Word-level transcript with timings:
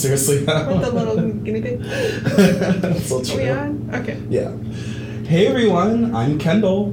seriously 0.00 0.44
now. 0.44 0.68
With 0.72 0.80
the 0.82 0.90
little 0.90 1.16
guinea 1.44 1.60
pig. 1.60 1.82
so 3.02 3.20
Are 3.20 3.24
true. 3.24 3.36
we 3.36 3.48
on? 3.50 3.90
Okay. 3.94 4.20
Yeah. 4.28 4.52
Hey 5.26 5.46
everyone, 5.46 6.14
I'm 6.14 6.38
Kendall, 6.38 6.92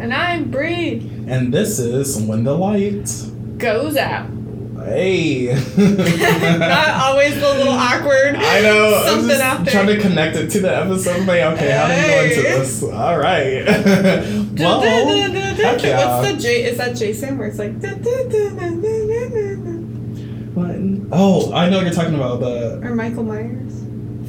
And 0.00 0.12
I'm 0.14 0.50
Bri. 0.50 1.00
and 1.26 1.52
this 1.52 1.78
is 1.78 2.20
When 2.22 2.44
the 2.44 2.54
Light. 2.56 3.10
Goes 3.58 3.96
out. 3.96 4.28
Hey. 4.86 5.46
Not 5.78 6.88
always 7.02 7.34
the 7.34 7.40
little 7.40 7.72
awkward. 7.72 8.36
I 8.36 8.60
know. 8.60 8.94
I'm 9.02 9.08
Something 9.08 9.28
just 9.30 9.40
out 9.42 9.64
there. 9.64 9.72
trying 9.72 9.86
to 9.86 9.98
connect 10.00 10.36
it 10.36 10.50
to 10.50 10.60
the 10.60 10.76
episode. 10.76 11.20
I'm 11.20 11.26
like, 11.26 11.40
okay, 11.54 11.70
how 11.70 11.86
do 11.88 11.94
we 11.94 12.02
go 12.08 12.22
into 12.24 12.42
this? 12.42 12.82
All 12.82 13.18
right. 13.18 13.64
Well, 14.54 14.80
heck 14.80 15.82
yeah. 15.82 16.20
What's 16.20 16.32
the 16.32 16.38
J? 16.40 16.64
Is 16.64 16.76
that 16.78 16.94
Jason? 16.94 17.38
Where 17.38 17.48
it's 17.48 17.58
like. 17.58 17.72
Oh, 21.12 21.52
I 21.52 21.68
know 21.68 21.76
what 21.78 21.86
you're 21.86 21.94
talking 21.94 22.14
about. 22.14 22.40
The 22.40 22.80
Or 22.82 22.94
Michael 22.94 23.24
Myers. 23.24 23.72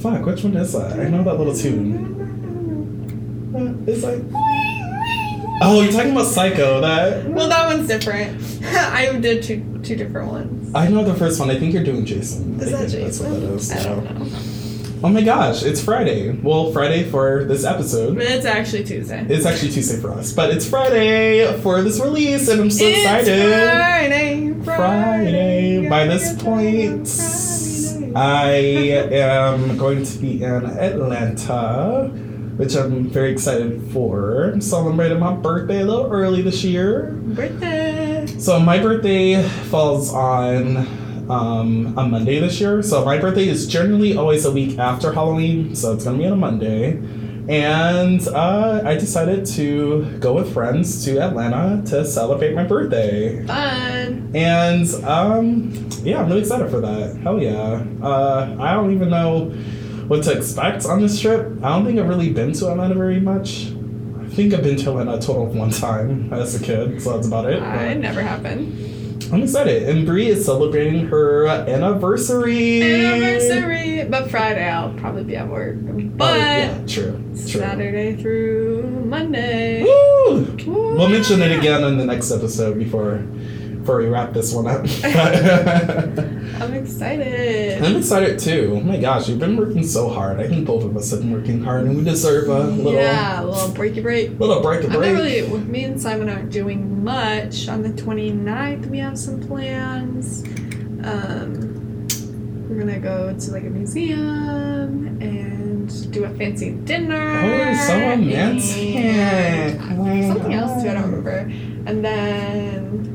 fuck. 0.02 0.26
Which 0.26 0.44
one 0.44 0.56
is 0.58 0.74
that? 0.74 1.00
I 1.00 1.08
know 1.10 1.24
that 1.24 1.36
little 1.38 1.56
tune. 1.56 2.14
Uh, 3.56 3.74
It's 3.88 4.04
like. 4.04 4.20
Oh, 5.62 5.80
you're 5.82 5.92
talking 5.94 6.12
about 6.12 6.26
Psycho. 6.26 6.82
That. 6.82 7.26
Well, 7.30 7.48
that 7.48 7.74
one's 7.74 7.88
different. 7.88 8.42
I 8.66 9.18
did 9.18 9.44
two 9.44 9.80
two 9.82 9.96
different 9.96 10.30
ones. 10.30 10.76
I 10.76 10.90
know 10.90 11.06
the 11.06 11.14
first 11.14 11.40
one. 11.40 11.50
I 11.50 11.58
think 11.58 11.74
you're 11.74 11.84
doing 11.86 12.04
Jason. 12.06 12.60
Is 12.60 12.74
I 12.74 12.78
that 12.84 12.90
think 12.90 13.04
That's 13.06 13.20
Jason? 13.20 13.32
what 13.32 13.40
that 13.42 13.54
is. 13.54 13.72
I 13.72 13.84
don't 13.84 14.04
know. 14.20 14.26
Oh 15.06 15.10
my 15.10 15.22
gosh, 15.22 15.62
it's 15.62 15.84
Friday. 15.84 16.32
Well, 16.32 16.72
Friday 16.72 17.04
for 17.04 17.44
this 17.44 17.64
episode. 17.64 18.18
It's 18.20 18.44
actually 18.44 18.86
Tuesday. 18.86 19.24
It's 19.30 19.46
actually 19.46 19.70
Tuesday 19.70 20.02
for 20.02 20.12
us, 20.12 20.34
but 20.34 20.50
it's 20.50 20.68
Friday 20.68 21.62
for 21.62 21.84
this 21.84 22.00
release, 22.00 22.50
and 22.50 22.60
I'm 22.60 22.72
so 22.72 22.86
It's 22.88 22.98
excited. 22.98 23.54
Friday, 23.54 24.54
Friday. 24.64 25.88
By 25.88 26.08
this 26.08 26.34
point, 26.42 27.08
I 28.18 28.50
am 28.50 29.78
going 29.78 30.04
to 30.06 30.18
be 30.18 30.42
in 30.42 30.66
Atlanta, 30.66 32.08
which 32.58 32.74
I'm 32.74 33.08
very 33.08 33.32
excited 33.32 33.84
for. 33.94 34.54
I'm 34.54 34.62
celebrating 34.62 35.20
my 35.20 35.36
birthday 35.36 35.82
a 35.82 35.86
little 35.86 36.12
early 36.12 36.42
this 36.42 36.64
year. 36.64 37.12
birthday. 37.26 38.26
So 38.40 38.60
my 38.60 38.80
birthday 38.80 39.48
falls 39.70 40.12
on 40.12 40.88
um, 41.30 41.98
a 41.98 42.08
Monday 42.08 42.40
this 42.40 42.60
year. 42.60 42.82
So 42.82 43.04
my 43.06 43.18
birthday 43.18 43.48
is 43.48 43.68
generally 43.68 44.16
always 44.16 44.46
a 44.46 44.52
week 44.52 44.78
after 44.78 45.12
Halloween, 45.12 45.76
so 45.76 45.94
it's 45.94 46.04
gonna 46.04 46.18
be 46.18 46.26
on 46.26 46.34
a 46.34 46.36
Monday. 46.36 47.00
And 47.48 48.28
uh, 48.30 48.82
I 48.84 48.96
decided 48.96 49.46
to 49.48 50.18
go 50.20 50.34
with 50.34 50.52
friends 50.52 51.06
to 51.06 51.20
Atlanta 51.20 51.84
to 51.92 52.04
celebrate 52.04 52.56
my 52.56 52.64
birthday. 52.64 53.46
Fun. 53.46 54.32
And 54.34 54.92
um, 55.06 55.72
yeah, 56.02 56.22
I'm 56.22 56.28
really 56.28 56.42
excited 56.42 56.72
for 56.72 56.82
that. 56.82 57.18
Hell 57.18 57.40
yeah. 57.40 57.86
Uh, 58.02 58.56
I 58.60 58.74
don't 58.74 58.92
even 58.94 59.10
know 59.10 59.52
what 60.08 60.24
to 60.24 60.36
expect 60.36 60.86
on 60.86 61.02
this 61.02 61.20
trip. 61.20 61.46
I 61.64 61.70
don't 61.70 61.86
think 61.86 62.00
I've 62.00 62.10
really 62.10 62.34
been 62.34 62.52
to 62.54 62.72
Atlanta 62.72 62.96
very 62.96 63.20
much. 63.20 63.68
I 64.20 64.28
think 64.30 64.54
I've 64.54 64.64
been 64.64 64.78
to 64.78 64.90
Atlanta 64.90 65.16
a 65.18 65.20
total 65.22 65.48
of 65.48 65.56
one 65.56 65.70
time 65.70 66.34
as 66.34 66.60
a 66.60 66.64
kid, 66.64 67.00
so 67.02 67.14
that's 67.14 67.28
about 67.28 67.46
it. 67.46 67.62
Uh, 67.62 67.92
it 67.92 68.00
never 68.00 68.22
happened. 68.22 68.95
I'm 69.32 69.44
excited. 69.44 69.84
And 69.90 70.06
Bri 70.06 70.28
is 70.28 70.46
celebrating 70.46 71.08
her 71.08 71.48
anniversary. 71.48 72.82
Anniversary. 72.82 74.06
But 74.10 74.30
Friday 74.30 74.68
I'll 74.70 74.94
probably 74.94 75.24
be 75.24 75.36
at 75.36 75.48
work. 75.48 75.78
Oh, 75.90 75.94
but 76.16 76.34
Oh, 76.34 76.36
yeah, 76.38 76.86
true. 76.88 77.14
True. 77.34 77.62
Saturday 77.62 78.16
through 78.16 78.84
Monday. 79.06 79.84
Woo! 79.84 80.42
Woo! 80.66 80.96
We'll 80.96 81.10
mention 81.10 81.42
it 81.42 81.58
again 81.58 81.84
in 81.84 81.98
the 81.98 82.06
next 82.06 82.32
episode 82.32 82.78
before 82.78 83.26
before 83.86 84.00
we 84.00 84.08
wrap 84.08 84.34
this 84.34 84.52
one 84.52 84.66
up. 84.66 84.80
I'm 86.60 86.74
excited. 86.74 87.84
I'm 87.84 87.98
excited 87.98 88.40
too. 88.40 88.74
Oh 88.78 88.80
my 88.80 88.98
gosh, 88.98 89.30
you've 89.30 89.38
been 89.38 89.56
working 89.56 89.84
so 89.84 90.10
hard. 90.10 90.40
I 90.40 90.48
think 90.48 90.66
both 90.66 90.84
of 90.84 90.98
us 90.98 91.12
have 91.12 91.20
been 91.20 91.32
working 91.32 91.64
hard, 91.64 91.86
and 91.86 91.96
we 91.96 92.04
deserve 92.04 92.50
a 92.50 92.64
little 92.64 92.94
yeah, 92.94 93.44
a 93.44 93.46
little 93.46 93.70
breaky 93.70 94.02
break. 94.02 94.40
little 94.40 94.64
break 94.64 94.84
a 94.86 94.88
I'm 94.88 94.94
break. 94.94 95.16
really, 95.16 95.48
me 95.66 95.84
and 95.84 96.02
Simon 96.02 96.30
aren't 96.30 96.52
doing 96.52 97.04
much. 97.04 97.68
On 97.68 97.84
the 97.84 97.90
29th, 97.90 98.88
we 98.88 98.98
have 98.98 99.20
some 99.20 99.40
plans. 99.40 100.44
Um, 101.04 102.08
we're 102.68 102.80
gonna 102.80 102.98
go 102.98 103.38
to 103.38 103.52
like 103.52 103.66
a 103.66 103.70
museum 103.70 105.22
and 105.22 106.12
do 106.12 106.26
a 106.26 106.30
fancy 106.32 106.72
dinner. 106.72 107.40
Oh, 107.44 107.76
so 107.86 108.00
romantic. 108.00 109.80
Something 109.80 110.54
else 110.54 110.82
too, 110.82 110.90
I 110.90 110.94
don't 110.96 111.04
remember. 111.04 111.52
And 111.86 112.04
then 112.04 113.15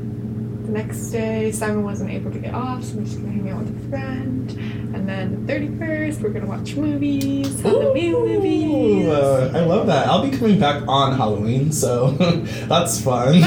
next 0.71 1.09
day, 1.11 1.51
Simon 1.51 1.83
wasn't 1.83 2.09
able 2.11 2.31
to 2.31 2.39
get 2.39 2.53
off, 2.53 2.83
so 2.83 2.95
we're 2.97 3.03
just 3.03 3.17
gonna 3.21 3.31
hang 3.31 3.49
out 3.49 3.59
with 3.63 3.85
a 3.85 3.89
friend. 3.89 4.51
And 4.95 5.07
then 5.07 5.45
the 5.45 5.53
31st, 5.53 6.21
we're 6.21 6.29
gonna 6.29 6.45
watch 6.47 6.75
movies, 6.75 7.61
Halloween 7.61 8.13
Ooh, 8.13 8.25
movies. 8.27 9.07
uh, 9.07 9.51
I 9.53 9.59
love 9.61 9.87
that. 9.87 10.07
I'll 10.07 10.27
be 10.27 10.35
coming 10.35 10.59
back 10.59 10.83
on 10.87 11.15
Halloween, 11.17 11.71
so 11.71 12.11
that's 12.67 13.01
fun. 13.01 13.39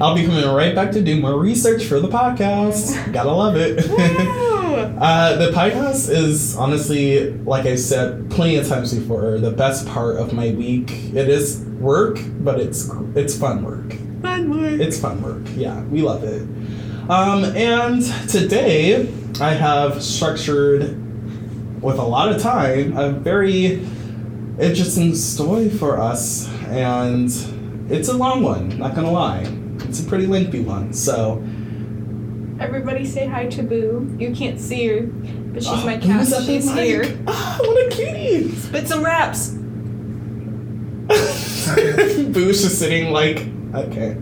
I'll 0.00 0.14
be 0.14 0.24
coming 0.26 0.46
right 0.48 0.74
back 0.74 0.92
to 0.92 1.02
do 1.02 1.20
more 1.20 1.38
research 1.38 1.84
for 1.84 2.00
the 2.00 2.08
podcast. 2.08 3.12
Gotta 3.12 3.32
love 3.32 3.56
it. 3.56 3.84
Uh, 4.74 5.36
the 5.36 5.50
podcast 5.50 6.08
is 6.10 6.56
honestly, 6.56 7.30
like 7.44 7.64
I 7.64 7.74
said 7.76 8.30
plenty 8.30 8.56
of 8.56 8.66
times 8.68 8.92
before, 8.94 9.38
the 9.38 9.50
best 9.50 9.86
part 9.88 10.16
of 10.16 10.32
my 10.32 10.50
week. 10.50 10.90
It 11.14 11.28
is 11.28 11.60
work, 11.80 12.18
but 12.40 12.60
it's 12.60 12.90
it's 13.14 13.36
fun 13.36 13.64
work. 13.64 13.94
Fun 14.48 14.60
work. 14.62 14.80
It's 14.80 14.98
fun 15.00 15.22
work. 15.22 15.42
Yeah, 15.56 15.82
we 15.84 16.02
love 16.02 16.24
it. 16.24 16.42
Um, 17.10 17.44
and 17.44 18.02
today 18.28 19.12
I 19.40 19.52
have 19.54 20.02
structured 20.02 21.00
with 21.82 21.98
a 21.98 22.02
lot 22.02 22.30
of 22.34 22.40
time 22.40 22.96
a 22.96 23.10
very 23.10 23.80
interesting 24.58 25.14
story 25.14 25.68
for 25.68 26.00
us, 26.00 26.48
and 26.68 27.28
it's 27.90 28.08
a 28.08 28.16
long 28.16 28.42
one. 28.42 28.78
Not 28.78 28.94
gonna 28.94 29.10
lie, 29.10 29.44
it's 29.80 30.00
a 30.00 30.04
pretty 30.04 30.26
lengthy 30.26 30.60
one. 30.60 30.92
So 30.92 31.42
Everybody 32.60 33.04
say 33.04 33.26
hi 33.26 33.46
to 33.46 33.62
Boo. 33.64 34.16
You 34.18 34.32
can't 34.34 34.60
see 34.60 34.86
her, 34.86 35.02
but 35.06 35.62
she's 35.62 35.72
Oh, 35.72 35.84
my 35.84 35.96
who 35.96 36.06
cat. 36.06 36.20
was 36.20 36.32
at 36.32 36.40
the 36.40 36.46
She's 36.46 36.66
mic? 36.72 36.84
here. 36.84 37.18
Ah, 37.26 37.56
what 37.60 37.86
a 37.86 37.90
cutie! 37.96 38.48
Spit 38.54 38.86
some 38.88 39.04
raps. 39.04 39.50
Boo's 42.32 42.62
just 42.62 42.78
sitting 42.78 43.12
like, 43.12 43.46
okay. 43.74 44.16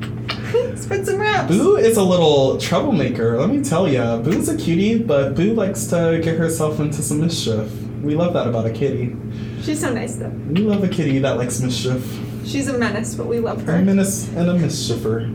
Spit 0.76 1.06
some 1.06 1.18
raps. 1.20 1.48
Boo 1.48 1.76
is 1.76 1.96
a 1.96 2.02
little 2.02 2.58
troublemaker, 2.58 3.38
let 3.38 3.48
me 3.48 3.62
tell 3.62 3.88
ya. 3.88 4.18
Boo's 4.18 4.48
a 4.48 4.56
cutie, 4.56 4.98
but 4.98 5.34
Boo 5.34 5.54
likes 5.54 5.86
to 5.86 6.20
get 6.22 6.36
herself 6.36 6.78
into 6.80 7.02
some 7.02 7.20
mischief. 7.20 7.70
We 8.02 8.14
love 8.14 8.32
that 8.34 8.46
about 8.46 8.66
a 8.66 8.70
kitty. 8.70 9.16
She's 9.62 9.80
so 9.80 9.92
nice 9.92 10.16
though. 10.16 10.28
We 10.28 10.62
love 10.62 10.82
a 10.82 10.88
kitty 10.88 11.20
that 11.20 11.36
likes 11.38 11.60
mischief. 11.60 12.04
She's 12.44 12.68
a 12.68 12.76
menace, 12.76 13.14
but 13.14 13.26
we 13.26 13.38
love 13.38 13.62
her. 13.62 13.76
A 13.76 13.82
menace 13.82 14.28
and 14.30 14.50
a 14.50 14.54
mischiefer. 14.54 15.28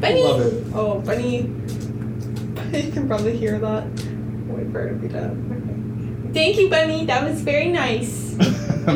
Bunny. 0.00 0.22
Love 0.22 0.40
it. 0.40 0.64
Oh, 0.74 1.00
Bunny. 1.00 1.52
You 2.72 2.92
can 2.92 3.06
probably 3.06 3.36
hear 3.36 3.58
that. 3.58 3.84
Wait 4.48 4.72
for 4.72 4.80
her 4.80 4.88
to 4.88 4.94
be 4.94 5.08
done. 5.08 6.24
Okay. 6.24 6.32
Thank 6.32 6.58
you, 6.58 6.70
Bunny. 6.70 7.04
That 7.04 7.28
was 7.28 7.42
very 7.42 7.68
nice. 7.68 8.19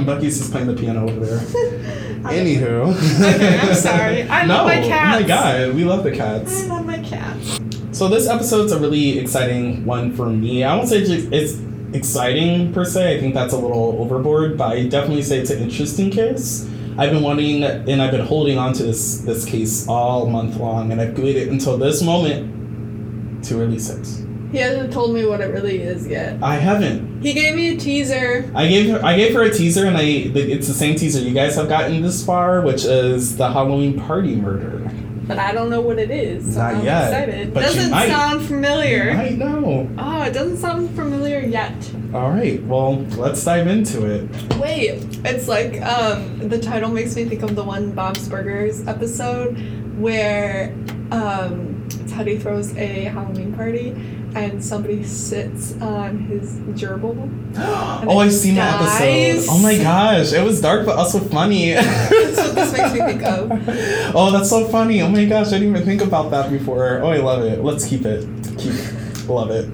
Bucky's 0.02 0.38
just 0.38 0.50
playing 0.50 0.66
the 0.66 0.74
piano 0.74 1.04
over 1.08 1.20
there. 1.24 1.38
Anywho. 2.24 2.94
Okay, 3.34 3.58
I'm 3.58 3.74
sorry. 3.74 4.22
I 4.28 4.44
no, 4.46 4.54
love 4.54 4.66
my 4.66 4.76
Oh 4.78 4.80
my 4.80 4.88
cats. 4.88 5.28
god, 5.28 5.74
we 5.74 5.84
love 5.84 6.02
the 6.04 6.10
cats. 6.12 6.64
I 6.64 6.66
love 6.68 6.86
my 6.86 6.98
cats. 6.98 7.60
So 7.92 8.08
this 8.08 8.26
episode's 8.28 8.72
a 8.72 8.78
really 8.80 9.18
exciting 9.18 9.84
one 9.84 10.12
for 10.14 10.26
me. 10.30 10.64
I 10.64 10.74
won't 10.74 10.88
say 10.88 11.02
it's- 11.02 11.28
it's 11.30 11.60
exciting 11.94 12.72
per 12.72 12.84
se. 12.84 13.16
I 13.16 13.20
think 13.20 13.34
that's 13.34 13.52
a 13.52 13.58
little 13.58 13.96
overboard, 14.00 14.56
but 14.58 14.72
I 14.72 14.88
definitely 14.88 15.22
say 15.22 15.38
it's 15.38 15.50
an 15.50 15.62
interesting 15.62 16.10
case. 16.10 16.68
I've 16.96 17.10
been 17.10 17.22
wanting 17.22 17.62
and 17.64 18.00
I've 18.02 18.10
been 18.12 18.24
holding 18.26 18.56
on 18.58 18.72
to 18.74 18.82
this 18.84 19.18
this 19.18 19.44
case 19.44 19.86
all 19.88 20.26
month 20.26 20.56
long, 20.56 20.92
and 20.92 21.00
I've 21.00 21.16
waited 21.18 21.48
until 21.48 21.76
this 21.76 22.02
moment 22.02 23.44
to 23.44 23.56
release 23.56 23.90
it. 23.90 24.23
He 24.54 24.60
hasn't 24.60 24.92
told 24.92 25.12
me 25.14 25.26
what 25.26 25.40
it 25.40 25.46
really 25.46 25.82
is 25.82 26.06
yet. 26.06 26.40
I 26.40 26.54
haven't. 26.56 27.22
He 27.22 27.32
gave 27.32 27.56
me 27.56 27.74
a 27.74 27.76
teaser. 27.76 28.48
I 28.54 28.68
gave 28.68 28.88
her 28.90 29.04
I 29.04 29.16
gave 29.16 29.34
her 29.34 29.42
a 29.42 29.50
teaser, 29.50 29.84
and 29.86 29.96
I 29.96 30.02
it's 30.02 30.68
the 30.68 30.74
same 30.74 30.94
teaser 30.94 31.18
you 31.20 31.34
guys 31.34 31.56
have 31.56 31.68
gotten 31.68 32.00
this 32.02 32.24
far, 32.24 32.60
which 32.60 32.84
is 32.84 33.36
the 33.36 33.50
Halloween 33.50 33.98
party 34.00 34.36
murder. 34.36 34.80
but 35.26 35.38
I 35.38 35.50
don't 35.52 35.70
know 35.70 35.80
what 35.80 35.98
it 35.98 36.10
is. 36.10 36.54
So 36.54 36.60
Not 36.60 36.74
I'm 36.76 36.84
yet, 36.84 37.04
excited. 37.08 37.54
but 37.54 37.62
doesn't 37.62 37.90
sound 37.90 38.46
familiar. 38.46 39.10
I 39.10 39.30
know. 39.30 39.88
Oh, 39.98 40.22
it 40.22 40.32
doesn't 40.32 40.58
sound 40.58 40.90
familiar 40.94 41.40
yet. 41.40 41.74
All 42.14 42.30
right, 42.30 42.62
well 42.62 43.00
let's 43.16 43.42
dive 43.44 43.66
into 43.66 44.06
it. 44.06 44.28
Wait, 44.58 45.02
it's 45.24 45.48
like 45.48 45.82
um 45.82 46.48
the 46.48 46.60
title 46.60 46.90
makes 46.90 47.16
me 47.16 47.24
think 47.24 47.42
of 47.42 47.56
the 47.56 47.64
one 47.64 47.90
Bob's 47.90 48.28
Burgers 48.28 48.86
episode 48.86 49.58
where 49.98 50.72
um 51.10 51.88
Teddy 52.08 52.38
throws 52.38 52.76
a 52.76 53.04
Halloween 53.14 53.52
party 53.54 53.90
and 54.34 54.64
somebody 54.64 55.04
sits 55.04 55.80
on 55.80 56.18
his 56.18 56.58
gerbil. 56.78 57.30
oh, 57.56 58.18
I've 58.18 58.32
seen 58.32 58.56
that 58.56 58.80
episode. 58.80 59.50
Oh 59.50 59.58
my 59.62 59.76
gosh, 59.78 60.32
it 60.32 60.42
was 60.42 60.60
dark 60.60 60.86
but 60.86 60.96
also 60.96 61.20
funny. 61.20 61.72
That's 61.74 62.36
what 62.36 62.54
this 62.54 62.72
makes 62.72 62.92
me 62.94 63.00
think 63.00 63.22
of. 63.22 64.14
Oh, 64.16 64.30
that's 64.30 64.48
so 64.48 64.66
funny. 64.68 65.02
Oh 65.02 65.08
my 65.08 65.24
gosh, 65.24 65.48
I 65.48 65.58
didn't 65.58 65.70
even 65.70 65.84
think 65.84 66.00
about 66.00 66.30
that 66.30 66.48
before. 66.48 67.00
Oh, 67.02 67.08
I 67.08 67.16
love 67.16 67.42
it. 67.44 67.64
Let's 67.64 67.84
keep 67.84 68.04
it. 68.04 68.24
Keep 68.58 68.74
love 69.28 69.50
it. 69.50 69.68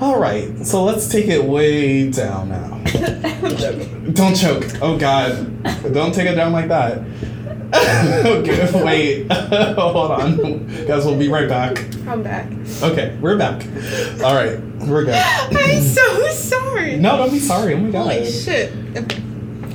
All 0.00 0.18
right, 0.18 0.56
so 0.64 0.82
let's 0.82 1.08
take 1.08 1.28
it 1.28 1.44
way 1.44 2.10
down 2.10 2.48
now. 2.48 2.82
Don't 4.12 4.34
choke. 4.34 4.64
Oh 4.82 4.98
God, 4.98 5.62
don't 5.92 6.12
take 6.12 6.26
it 6.26 6.34
down 6.34 6.52
like 6.52 6.68
that. 6.68 7.02
Okay, 7.74 8.84
wait. 8.84 9.32
Hold 9.32 10.10
on, 10.10 10.66
guys. 10.86 11.04
We'll 11.04 11.18
be 11.18 11.28
right 11.28 11.48
back. 11.48 11.78
I'm 12.06 12.22
back. 12.22 12.50
Okay, 12.82 13.16
we're 13.20 13.38
back. 13.38 13.64
All 14.22 14.34
right, 14.34 14.60
we're 14.86 15.04
good. 15.04 15.14
I'm 15.14 15.82
so 15.82 16.28
sorry. 16.28 16.96
No, 16.96 17.16
don't 17.16 17.30
be 17.30 17.38
sorry. 17.38 17.74
Oh 17.74 17.78
my 17.78 17.90
God. 17.90 18.12
Holy 18.12 18.30
shit. 18.30 18.72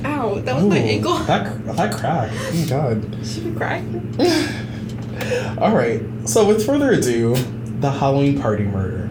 Ow, 0.04 0.34
that 0.40 0.54
was 0.54 0.64
my 0.64 0.78
ankle. 0.78 1.16
That 1.24 1.64
that 1.76 1.94
crack. 1.94 2.30
Oh 2.32 2.52
my 2.54 2.66
God. 2.68 3.26
Should 3.26 3.44
we 3.46 3.52
cry? 3.54 3.82
All 5.58 5.74
right. 5.74 6.02
So, 6.26 6.46
with 6.46 6.64
further 6.66 6.92
ado, 6.92 7.34
the 7.80 7.90
Halloween 7.90 8.40
party 8.40 8.64
murder. 8.64 9.04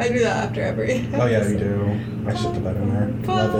I 0.00 0.08
do 0.08 0.18
that 0.20 0.48
after 0.48 0.60
every. 0.60 1.08
Oh 1.14 1.26
yeah, 1.26 1.46
you 1.48 1.56
do. 1.58 2.00
I 2.26 2.34
should 2.34 2.52
put 2.52 2.64
that 2.64 2.76
in 2.76 2.90
there. 2.92 3.34
Love 3.34 3.54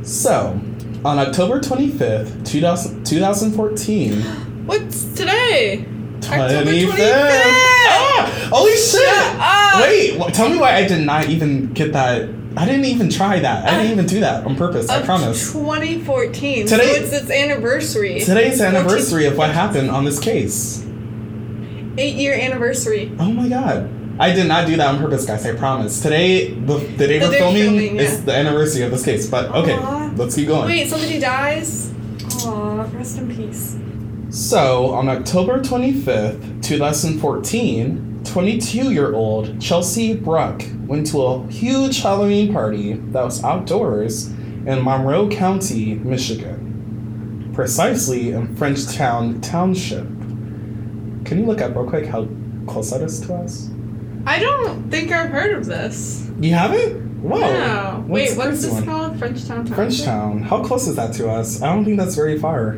it. 0.00 0.06
So, 0.06 0.58
on 1.04 1.18
October 1.18 1.60
25th, 1.60 2.46
2000, 2.46 3.04
2014, 3.04 4.20
What's 4.66 5.04
today? 5.14 5.84
October 6.24 6.70
25th. 6.70 6.90
25th. 6.90 7.52
Ah! 7.88 8.48
Holy 8.50 8.76
shit! 8.76 9.08
Up! 9.38 9.82
Wait, 10.28 10.34
tell 10.34 10.48
me 10.48 10.58
why 10.58 10.74
I 10.74 10.86
did 10.88 11.04
not 11.06 11.28
even 11.28 11.72
get 11.72 11.92
that. 11.92 12.28
I 12.56 12.64
didn't 12.64 12.86
even 12.86 13.10
try 13.10 13.38
that. 13.38 13.68
I 13.68 13.76
didn't 13.76 13.92
even 13.92 14.06
do 14.06 14.20
that 14.20 14.44
on 14.46 14.56
purpose. 14.56 14.88
I 14.88 15.02
promise. 15.02 15.52
2014. 15.52 16.66
Today- 16.66 16.94
so 16.94 17.00
it's 17.02 17.12
its 17.12 17.30
anniversary. 17.30 18.20
Today's 18.20 18.60
anniversary 18.60 19.26
of 19.26 19.36
what 19.36 19.50
happened 19.50 19.90
on 19.90 20.04
this 20.04 20.18
case. 20.18 20.82
Eight 21.98 22.14
year 22.16 22.34
anniversary. 22.34 23.12
Oh 23.18 23.30
my 23.30 23.48
god. 23.48 23.88
I 24.18 24.32
did 24.32 24.48
not 24.48 24.66
do 24.66 24.76
that 24.76 24.94
on 24.94 24.98
purpose, 24.98 25.26
guys. 25.26 25.44
I 25.44 25.54
promise. 25.54 26.00
Today, 26.00 26.54
the, 26.54 26.78
the 26.78 27.06
day 27.06 27.18
The 27.18 27.26
we're 27.26 27.38
filming, 27.38 27.62
filming, 27.62 27.96
is 27.96 28.18
yeah. 28.18 28.24
the 28.24 28.34
anniversary 28.34 28.82
of 28.82 28.90
this 28.90 29.04
case. 29.04 29.28
But 29.28 29.50
okay, 29.54 29.74
Aw. 29.74 30.12
let's 30.16 30.34
keep 30.34 30.48
going. 30.48 30.66
Wait, 30.66 30.88
somebody 30.88 31.18
dies? 31.18 31.92
Aw, 32.46 32.88
rest 32.94 33.18
in 33.18 33.34
peace. 33.34 33.76
So, 34.30 34.90
on 34.92 35.08
October 35.08 35.60
25th, 35.60 36.62
2014, 36.62 38.22
22 38.24 38.92
year 38.92 39.14
old 39.14 39.60
Chelsea 39.60 40.14
Bruck 40.14 40.62
went 40.86 41.06
to 41.08 41.22
a 41.22 41.46
huge 41.48 42.00
Halloween 42.00 42.52
party 42.52 42.94
that 42.94 43.22
was 43.22 43.44
outdoors 43.44 44.28
in 44.28 44.82
Monroe 44.82 45.28
County, 45.28 45.94
Michigan, 45.96 47.50
precisely 47.54 48.30
in 48.30 48.56
Frenchtown 48.56 49.42
Township. 49.42 50.06
Can 51.26 51.38
you 51.38 51.44
look 51.44 51.60
up 51.60 51.76
real 51.76 51.88
quick 51.88 52.06
how 52.06 52.26
close 52.66 52.90
that 52.90 53.02
is 53.02 53.20
to 53.20 53.34
us? 53.34 53.70
I 54.26 54.38
don't 54.40 54.90
think 54.90 55.12
I've 55.12 55.30
heard 55.30 55.52
of 55.56 55.66
this. 55.66 56.28
You 56.40 56.52
haven't? 56.54 57.22
Whoa. 57.22 57.40
No. 57.40 58.04
Wait, 58.08 58.36
what's 58.36 58.62
this 58.62 58.72
one? 58.72 58.84
called? 58.84 59.16
Frenchtown 59.18 59.66
Township? 59.66 59.74
Frenchtown. 59.76 60.42
How 60.42 60.62
close 60.62 60.86
is 60.86 60.96
that 60.96 61.14
to 61.14 61.30
us? 61.30 61.62
I 61.62 61.72
don't 61.74 61.84
think 61.84 61.96
that's 61.98 62.14
very 62.14 62.38
far. 62.38 62.72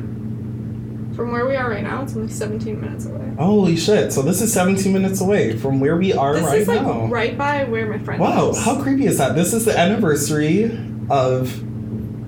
From 1.16 1.32
where 1.32 1.46
we 1.46 1.56
are 1.56 1.68
right 1.68 1.82
now, 1.82 2.02
it's 2.02 2.14
only 2.14 2.28
17 2.28 2.80
minutes 2.80 3.06
away. 3.06 3.32
Holy 3.38 3.76
shit. 3.76 4.12
So 4.12 4.22
this 4.22 4.40
is 4.40 4.52
17 4.52 4.92
minutes 4.92 5.20
away 5.20 5.56
from 5.56 5.80
where 5.80 5.96
we 5.96 6.12
are 6.12 6.34
this 6.34 6.44
right 6.44 6.58
is 6.60 6.68
like 6.68 6.82
now. 6.82 7.06
right 7.06 7.36
by 7.36 7.64
where 7.64 7.86
my 7.90 7.98
friend 7.98 8.20
Wow, 8.20 8.46
lives. 8.46 8.64
how 8.64 8.80
creepy 8.80 9.06
is 9.06 9.18
that? 9.18 9.34
This 9.34 9.52
is 9.52 9.64
the 9.64 9.76
anniversary 9.76 10.64
of 11.10 11.64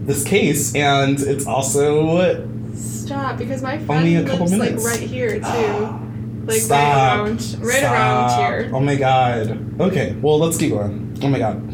this 0.06 0.24
case, 0.24 0.74
and 0.74 1.20
it's 1.20 1.46
also 1.46 2.46
Stop, 2.74 3.38
because 3.38 3.62
my 3.62 3.76
friend 3.78 3.90
Only 4.00 4.16
a 4.16 4.24
couple 4.24 4.46
lives 4.46 4.52
minutes. 4.52 4.84
like 4.84 5.00
right 5.00 5.08
here 5.08 5.40
too. 5.40 6.00
Like 6.50 6.60
Stop. 6.62 6.78
right 6.78 7.16
around 7.16 7.58
right 7.60 7.78
Stop. 7.78 7.92
around 7.92 8.62
here. 8.62 8.70
Oh 8.74 8.80
my 8.80 8.96
god. 8.96 9.80
Okay, 9.80 10.16
well 10.20 10.38
let's 10.38 10.58
keep 10.58 10.70
going. 10.70 11.16
Oh 11.22 11.28
my 11.28 11.38
god. 11.38 11.72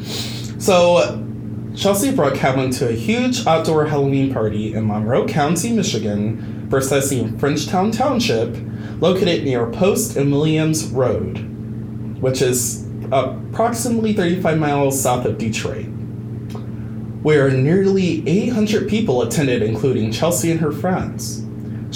So 0.59 1.23
Chelsea 1.75 2.11
Bruck 2.15 2.37
had 2.37 2.57
went 2.57 2.73
to 2.75 2.89
a 2.89 2.93
huge 2.93 3.47
outdoor 3.47 3.87
Halloween 3.87 4.33
party 4.33 4.75
in 4.75 4.87
Monroe 4.87 5.27
County, 5.27 5.73
Michigan, 5.73 6.69
in 6.73 7.39
Frenchtown 7.39 7.97
Township, 7.97 8.57
located 9.01 9.45
near 9.45 9.67
Post 9.67 10.17
and 10.17 10.33
Williams 10.33 10.87
Road, 10.87 11.39
which 12.21 12.43
is 12.43 12.87
approximately 13.13 14.13
35 14.13 14.59
miles 14.59 15.01
south 15.01 15.25
of 15.27 15.39
Detroit. 15.39 15.87
Where 17.23 17.51
nearly 17.51 18.27
800 18.29 18.89
people 18.89 19.23
attended, 19.23 19.63
including 19.63 20.13
Chelsea 20.13 20.51
and 20.51 20.61
her 20.61 20.73
friends. 20.73 21.46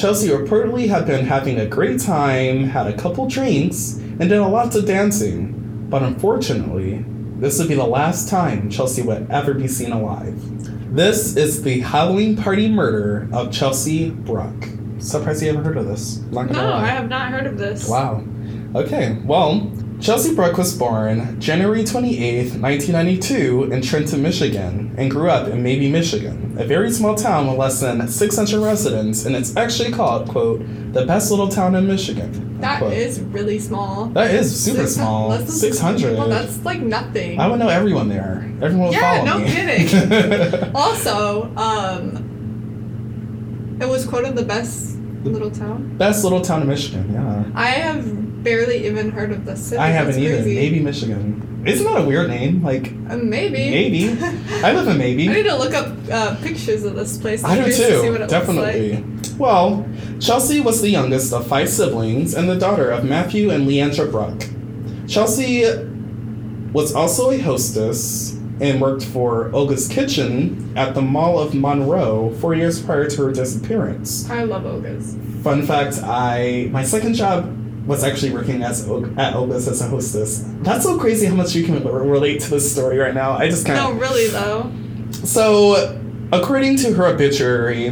Chelsea 0.01 0.29
reportedly 0.29 0.89
had 0.89 1.05
been 1.07 1.27
having 1.27 1.61
a 1.61 1.67
great 1.67 2.01
time, 2.01 2.65
had 2.65 2.87
a 2.87 2.97
couple 2.97 3.29
drinks, 3.29 3.97
and 3.97 4.21
did 4.21 4.33
a 4.33 4.47
lot 4.47 4.75
of 4.75 4.87
dancing. 4.87 5.87
But 5.91 6.03
unfortunately, 6.03 7.05
this 7.37 7.59
would 7.59 7.69
be 7.69 7.75
the 7.75 7.85
last 7.85 8.27
time 8.31 8.71
Chelsea 8.71 9.03
would 9.03 9.31
ever 9.31 9.53
be 9.53 9.69
seen 9.69 9.93
alive. 9.93 10.35
This 10.97 11.37
is 11.37 11.63
the 11.63 11.81
Halloween 11.81 12.35
party 12.35 12.67
murder 12.67 13.29
of 13.31 13.53
Chelsea 13.53 14.09
Bruck. 14.09 14.55
Surprised 15.01 15.43
you 15.43 15.49
haven't 15.49 15.67
heard 15.67 15.77
of 15.77 15.87
this. 15.87 16.21
No, 16.31 16.41
lie. 16.45 16.83
I 16.83 16.87
have 16.87 17.11
not 17.11 17.31
heard 17.31 17.47
of 17.47 17.59
this. 17.59 17.87
Wow. 17.87 18.25
Okay, 18.75 19.19
well, 19.27 19.71
Chelsea 20.01 20.35
Bruck 20.35 20.57
was 20.57 20.75
born 20.77 21.39
January 21.39 21.83
28th, 21.83 22.59
1992, 22.59 23.65
in 23.71 23.83
Trenton, 23.83 24.23
Michigan, 24.23 24.95
and 24.97 25.11
grew 25.11 25.29
up 25.29 25.47
in 25.49 25.63
Maybee, 25.63 25.91
Michigan, 25.91 26.57
a 26.59 26.65
very 26.65 26.91
small 26.91 27.15
town 27.15 27.47
with 27.49 27.59
less 27.59 27.81
than 27.81 28.09
600 28.09 28.61
residents, 28.61 29.27
and 29.27 29.37
it's 29.37 29.55
actually 29.59 29.93
called, 29.93 30.27
quote, 30.29 30.61
the 30.95 31.05
best 31.05 31.31
little 31.31 31.49
town 31.49 31.75
in 31.75 31.87
Michigan. 31.87 32.59
That 32.61 32.83
is 32.85 33.21
really 33.21 33.59
small. 33.59 34.07
That 34.07 34.31
is 34.35 34.59
super 34.59 34.81
Six- 34.87 34.95
small. 34.95 35.39
600. 35.39 36.17
Well, 36.17 36.29
that's 36.31 36.65
like 36.65 36.81
nothing. 36.81 37.39
I 37.39 37.47
would 37.49 37.59
know 37.59 37.69
everyone 37.69 38.09
there. 38.09 38.51
Everyone 38.63 38.89
would 38.89 38.93
Yeah, 38.95 39.25
follow 39.25 39.39
no 39.39 39.45
me. 39.45 39.51
kidding. 39.53 40.71
also, 40.75 41.55
um, 41.57 42.27
it 43.81 43.87
was 43.89 44.07
quoted 44.07 44.35
the 44.35 44.45
best 44.45 44.97
little 45.25 45.51
town. 45.51 45.95
best 45.99 46.25
little 46.25 46.41
town 46.41 46.63
in 46.63 46.69
Michigan, 46.69 47.13
yeah. 47.13 47.45
I 47.55 47.67
have 47.69 48.07
barely 48.43 48.87
even 48.87 49.11
heard 49.11 49.33
of 49.33 49.45
this 49.45 49.67
city. 49.67 49.79
I 49.79 49.89
haven't 49.89 50.15
That's 50.15 50.25
either. 50.25 50.43
crazy. 50.43 50.55
Maybee 50.55 50.81
Michigan. 50.81 51.63
Isn't 51.67 51.85
that 51.87 52.01
a 52.01 52.05
weird 52.05 52.29
name? 52.31 52.63
Like, 52.63 52.93
Uh, 53.09 53.17
maybe. 53.17 53.71
Maybe. 53.71 54.09
I 54.65 54.73
live 54.73 54.89
in 54.89 54.97
Maybe. 54.99 55.29
I 55.29 55.33
need 55.35 55.43
to 55.43 55.57
look 55.57 55.75
up 55.75 55.95
uh, 56.11 56.37
pictures 56.43 56.85
of 56.85 56.95
this 56.97 57.19
place. 57.19 57.45
I'm 57.45 57.51
I 57.51 57.55
do 57.57 57.61
curious 57.75 57.79
to 57.79 58.01
see 58.01 58.19
too, 58.19 58.27
definitely. 58.27 58.93
Like. 58.95 59.39
Well, 59.39 59.87
Chelsea 60.21 60.61
was 60.61 60.81
the 60.81 60.89
youngest 60.89 61.33
of 61.33 61.47
five 61.47 61.69
siblings 61.69 62.35
and 62.35 62.49
the 62.49 62.57
daughter 62.57 62.91
of 62.91 63.05
Matthew 63.05 63.51
and 63.51 63.69
Leandra 63.69 64.11
Bruck. 64.11 64.43
Chelsea 65.07 65.65
was 66.73 66.95
also 66.95 67.31
a 67.31 67.39
hostess 67.39 68.33
and 68.61 68.81
worked 68.81 69.05
for 69.05 69.51
Olga's 69.55 69.89
Kitchen 69.89 70.73
at 70.77 70.95
the 70.95 71.01
Mall 71.03 71.39
of 71.39 71.55
Monroe 71.55 72.31
four 72.41 72.55
years 72.55 72.81
prior 72.81 73.09
to 73.09 73.25
her 73.25 73.33
disappearance. 73.33 74.29
I 74.31 74.45
love 74.45 74.67
Olga's. 74.67 75.17
Fun 75.43 75.63
fact: 75.67 75.99
I 76.03 76.69
my 76.71 76.85
second 76.85 77.15
job 77.15 77.57
was 77.87 78.05
actually 78.05 78.33
working 78.33 78.63
as 78.63 78.89
at 79.17 79.35
Olga's 79.35 79.67
as 79.69 79.81
a 79.81 79.89
hostess. 79.89 80.45
That's 80.63 80.85
so 80.85 80.99
crazy 80.99 81.27
how 81.27 81.35
much 81.35 81.55
you 81.55 81.65
can 81.65 81.83
relate 81.85 82.41
to 82.43 82.51
this 82.51 82.71
story 82.71 82.99
right 82.99 83.15
now. 83.15 83.33
I 83.33 83.49
just 83.49 83.67
kind 83.67 83.79
of 83.79 83.95
No, 83.95 84.01
really 84.01 84.29
though. 84.29 84.71
so, 85.25 86.01
according 86.33 86.77
to 86.79 86.93
her 86.95 87.07
obituary, 87.07 87.89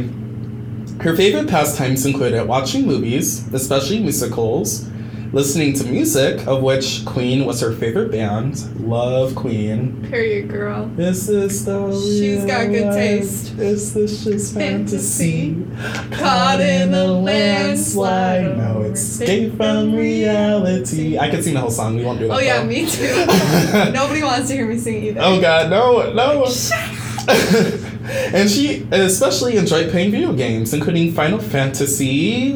her 1.01 1.15
favorite 1.15 1.47
pastimes 1.49 2.05
included 2.05 2.47
watching 2.47 2.85
movies, 2.85 3.51
especially 3.53 3.99
musicals, 3.99 4.87
listening 5.31 5.73
to 5.75 5.85
music, 5.85 6.45
of 6.47 6.61
which 6.63 7.05
Queen 7.05 7.45
was 7.45 7.61
her 7.61 7.71
favorite 7.71 8.11
band. 8.11 8.57
Love 8.87 9.35
Queen. 9.35 10.07
Period, 10.09 10.49
girl. 10.49 10.85
This 10.95 11.29
is 11.29 11.65
the 11.65 11.91
She's 11.91 12.45
got 12.45 12.67
good 12.67 12.85
life. 12.87 12.95
taste. 12.95 13.57
This 13.57 13.95
is 13.95 14.23
just 14.23 14.53
fantasy? 14.53 15.53
Fantasy. 15.53 16.15
Caught 16.15 16.61
in 16.61 16.93
a 16.93 17.05
landslide. 17.05 18.57
No 18.57 18.81
escape 18.83 19.55
from 19.55 19.93
reality. 19.95 21.17
I 21.17 21.29
could 21.29 21.43
sing 21.43 21.53
the 21.53 21.61
whole 21.61 21.71
song. 21.71 21.95
We 21.95 22.03
won't 22.05 22.19
do 22.19 22.27
that. 22.27 22.33
Oh 22.33 22.39
yeah, 22.39 22.61
though. 22.61 22.65
me 22.67 22.89
too. 22.89 23.91
Nobody 23.91 24.23
wants 24.23 24.49
to 24.49 24.55
hear 24.55 24.65
me 24.67 24.77
sing 24.77 25.03
either. 25.03 25.21
Oh 25.23 25.39
god, 25.39 25.69
no, 25.69 26.11
no. 26.13 26.45
And 28.09 28.49
she 28.49 28.87
especially 28.91 29.57
enjoyed 29.57 29.91
playing 29.91 30.09
video 30.09 30.33
games, 30.33 30.73
including 30.73 31.11
Final 31.13 31.37
Fantasy. 31.37 32.53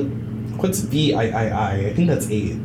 What's 0.63 0.79
V 0.79 1.13
I 1.13 1.23
I 1.23 1.47
I? 1.49 1.71
I 1.87 1.93
think 1.93 2.07
that's 2.07 2.29
eight. 2.31 2.55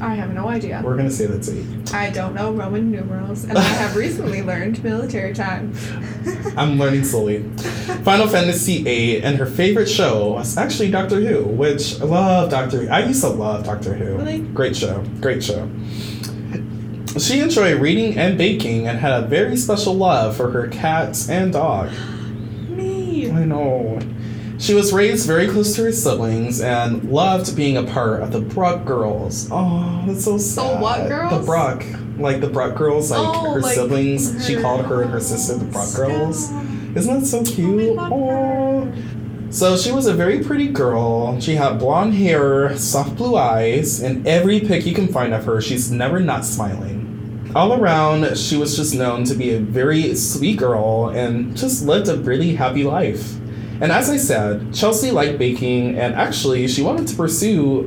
I 0.00 0.16
have 0.16 0.34
no 0.34 0.48
idea. 0.48 0.82
We're 0.84 0.96
gonna 0.96 1.12
say 1.12 1.26
that's 1.26 1.48
eight. 1.48 1.94
I 1.94 2.10
don't 2.10 2.34
know 2.34 2.50
Roman 2.50 2.90
numerals, 2.90 3.44
and 3.44 3.56
I 3.56 3.62
have 3.62 3.94
recently 4.04 4.42
learned 4.42 4.82
military 4.82 5.32
time. 5.32 5.72
I'm 6.56 6.80
learning 6.80 7.04
slowly. 7.04 7.44
Final 8.02 8.26
Fantasy 8.26 8.82
VIII, 8.82 9.22
and 9.22 9.36
her 9.36 9.46
favorite 9.46 9.86
show 9.86 10.32
was 10.32 10.56
actually 10.56 10.90
Doctor 10.90 11.20
Who, 11.20 11.44
which 11.44 12.00
I 12.00 12.04
love 12.04 12.50
Doctor 12.50 12.78
Who. 12.78 12.88
I 12.88 13.04
used 13.04 13.20
to 13.22 13.28
love 13.28 13.64
Doctor 13.64 13.94
Who. 13.94 14.16
Really? 14.16 14.40
Great 14.40 14.74
show. 14.74 15.04
Great 15.20 15.44
show. 15.44 15.70
She 17.16 17.38
enjoyed 17.38 17.80
reading 17.80 18.18
and 18.18 18.36
baking 18.36 18.88
and 18.88 18.98
had 18.98 19.22
a 19.22 19.26
very 19.28 19.56
special 19.56 19.94
love 19.94 20.36
for 20.36 20.50
her 20.50 20.66
cats 20.66 21.28
and 21.30 21.52
dog. 21.52 21.92
Me. 22.70 23.30
I 23.30 23.44
know. 23.44 24.00
She 24.62 24.74
was 24.74 24.92
raised 24.92 25.26
very 25.26 25.48
close 25.48 25.74
to 25.74 25.82
her 25.82 25.90
siblings 25.90 26.60
and 26.60 27.02
loved 27.10 27.56
being 27.56 27.76
a 27.76 27.82
part 27.82 28.22
of 28.22 28.30
the 28.30 28.40
Bruck 28.40 28.84
girls. 28.84 29.48
Oh, 29.50 30.04
that's 30.06 30.24
so 30.24 30.38
sad. 30.38 30.80
what 30.80 31.02
The 31.02 31.08
girls? 31.08 31.44
Bruck. 31.44 31.84
Like 32.16 32.40
the 32.40 32.46
Bruck 32.46 32.76
girls, 32.76 33.10
like 33.10 33.20
Oh, 33.20 33.54
her 33.54 33.60
like 33.60 33.74
siblings. 33.74 34.46
She 34.46 34.54
called 34.54 34.86
her 34.86 35.02
and 35.02 35.10
her 35.10 35.18
sister 35.18 35.56
the 35.56 35.64
Bruck 35.64 35.92
girls. 35.96 36.52
Isn't 36.94 37.20
that 37.20 37.26
so 37.26 37.42
cute? 37.42 37.96
love 37.96 38.12
Aw. 38.12 38.86
So 39.50 39.76
she 39.76 39.90
was 39.90 40.06
a 40.06 40.14
very 40.14 40.44
pretty 40.44 40.68
girl. 40.68 41.40
She 41.40 41.56
had 41.56 41.80
blonde 41.80 42.14
hair, 42.14 42.76
soft 42.76 43.16
blue 43.16 43.36
eyes, 43.36 44.00
and 44.00 44.24
every 44.28 44.60
pic 44.60 44.86
you 44.86 44.94
can 44.94 45.08
find 45.08 45.34
of 45.34 45.44
her, 45.44 45.60
she's 45.60 45.90
never 45.90 46.20
not 46.20 46.44
smiling. 46.44 47.50
All 47.56 47.72
around, 47.72 48.38
she 48.38 48.56
was 48.56 48.76
just 48.76 48.94
known 48.94 49.24
to 49.24 49.34
be 49.34 49.54
a 49.54 49.58
very 49.58 50.14
sweet 50.14 50.58
girl 50.58 51.08
and 51.08 51.56
just 51.56 51.84
lived 51.84 52.08
a 52.08 52.16
really 52.16 52.54
happy 52.54 52.84
life. 52.84 53.40
And 53.82 53.90
as 53.90 54.08
I 54.08 54.16
said, 54.16 54.72
Chelsea 54.72 55.10
liked 55.10 55.38
baking, 55.38 55.98
and 55.98 56.14
actually, 56.14 56.68
she 56.68 56.82
wanted 56.82 57.08
to 57.08 57.16
pursue 57.16 57.82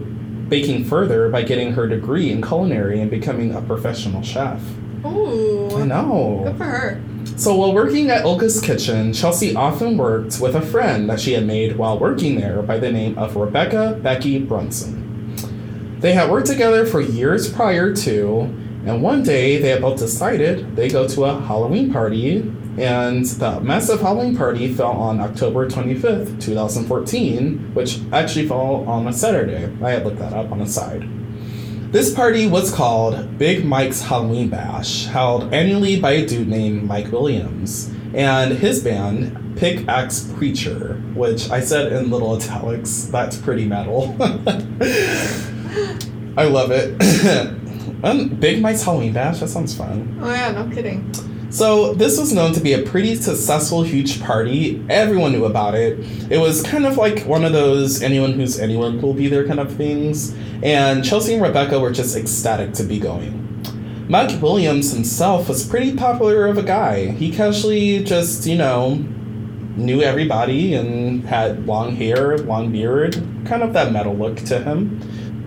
baking 0.49 0.83
further 0.83 1.29
by 1.29 1.41
getting 1.41 1.71
her 1.71 1.87
degree 1.87 2.31
in 2.31 2.41
culinary 2.41 2.99
and 2.99 3.09
becoming 3.09 3.55
a 3.55 3.61
professional 3.61 4.21
chef. 4.21 4.61
Ooh. 5.05 5.69
I 5.73 5.85
know. 5.85 6.41
Good 6.43 6.57
for 6.57 6.65
her. 6.65 7.01
So 7.37 7.55
while 7.55 7.73
working 7.73 8.09
at 8.09 8.25
Olga's 8.25 8.59
kitchen, 8.59 9.13
Chelsea 9.13 9.55
often 9.55 9.97
worked 9.97 10.41
with 10.41 10.53
a 10.53 10.61
friend 10.61 11.09
that 11.09 11.21
she 11.21 11.31
had 11.31 11.47
made 11.47 11.77
while 11.77 11.97
working 11.97 12.41
there 12.41 12.61
by 12.61 12.77
the 12.77 12.91
name 12.91 13.17
of 13.17 13.37
Rebecca 13.37 13.97
Becky 14.03 14.37
Brunson. 14.39 15.97
They 16.01 16.11
had 16.11 16.29
worked 16.29 16.47
together 16.47 16.85
for 16.85 16.99
years 16.99 17.49
prior 17.49 17.95
to, 17.95 18.41
and 18.85 19.01
one 19.01 19.23
day 19.23 19.61
they 19.61 19.69
had 19.69 19.81
both 19.81 19.97
decided 19.97 20.75
they 20.75 20.89
go 20.89 21.07
to 21.07 21.23
a 21.23 21.39
Halloween 21.39 21.93
party, 21.93 22.41
and 22.77 23.25
the 23.25 23.61
massive 23.61 24.01
Halloween 24.01 24.35
party 24.35 24.73
fell 24.73 24.91
on 24.91 25.19
October 25.21 25.69
25th, 25.69 26.41
2014, 26.41 27.73
which 27.73 27.99
actually 28.11 28.47
fell 28.47 28.83
on 28.87 29.07
a 29.07 29.13
Saturday. 29.13 29.71
I 29.81 29.91
had 29.91 30.05
looked 30.05 30.19
that 30.19 30.33
up 30.33 30.51
on 30.51 30.59
the 30.59 30.65
side. 30.65 31.07
This 31.91 32.13
party 32.13 32.45
was 32.47 32.73
called 32.73 33.37
Big 33.37 33.63
Mike's 33.63 34.01
Halloween 34.01 34.49
Bash, 34.49 35.05
held 35.05 35.53
annually 35.53 35.97
by 35.97 36.11
a 36.11 36.25
dude 36.25 36.49
named 36.49 36.83
Mike 36.83 37.09
Williams, 37.11 37.89
and 38.13 38.51
his 38.51 38.83
band, 38.83 39.57
Pickaxe 39.57 40.29
Preacher, 40.35 40.95
which 41.13 41.49
I 41.49 41.61
said 41.61 41.93
in 41.93 42.09
little 42.09 42.35
italics, 42.35 43.03
that's 43.05 43.37
pretty 43.37 43.65
metal. 43.65 44.13
I 46.37 46.43
love 46.43 46.71
it. 46.71 47.01
um, 48.03 48.27
Big 48.27 48.61
Mike's 48.61 48.83
Halloween 48.83 49.13
Bash, 49.13 49.39
that 49.39 49.47
sounds 49.47 49.73
fun. 49.73 50.19
Oh 50.21 50.29
yeah, 50.29 50.51
no 50.51 50.69
kidding. 50.75 51.09
So, 51.49 51.93
this 51.93 52.19
was 52.19 52.33
known 52.33 52.53
to 52.53 52.59
be 52.59 52.73
a 52.73 52.81
pretty 52.81 53.15
successful, 53.15 53.83
huge 53.83 54.21
party. 54.21 54.83
Everyone 54.89 55.31
knew 55.31 55.45
about 55.45 55.75
it. 55.75 55.99
It 56.31 56.39
was 56.39 56.61
kind 56.63 56.85
of 56.85 56.97
like 56.97 57.25
one 57.25 57.45
of 57.45 57.53
those 57.53 58.01
anyone 58.01 58.33
who's 58.33 58.59
anyone 58.59 59.01
will 59.01 59.13
be 59.13 59.27
there 59.27 59.47
kind 59.47 59.59
of 59.59 59.73
things. 59.73 60.35
And 60.63 61.05
Chelsea 61.05 61.33
and 61.33 61.43
Rebecca 61.43 61.79
were 61.79 61.91
just 61.91 62.15
ecstatic 62.17 62.73
to 62.73 62.83
be 62.83 62.99
going. 62.99 63.41
Mike 64.07 64.41
Williams 64.41 64.93
himself 64.93 65.49
was 65.49 65.67
pretty 65.67 65.95
popular 65.95 66.45
of 66.45 66.57
a 66.57 66.63
guy. 66.63 67.07
He 67.11 67.31
casually 67.31 68.03
just, 68.03 68.45
you 68.45 68.55
know, 68.55 69.03
knew 69.75 70.01
everybody 70.01 70.73
and 70.73 71.25
had 71.25 71.65
long 71.65 71.95
hair, 71.95 72.37
long 72.37 72.71
beard, 72.71 73.15
kind 73.45 73.63
of 73.63 73.73
that 73.73 73.91
metal 73.91 74.15
look 74.15 74.37
to 74.37 74.59
him. 74.59 75.01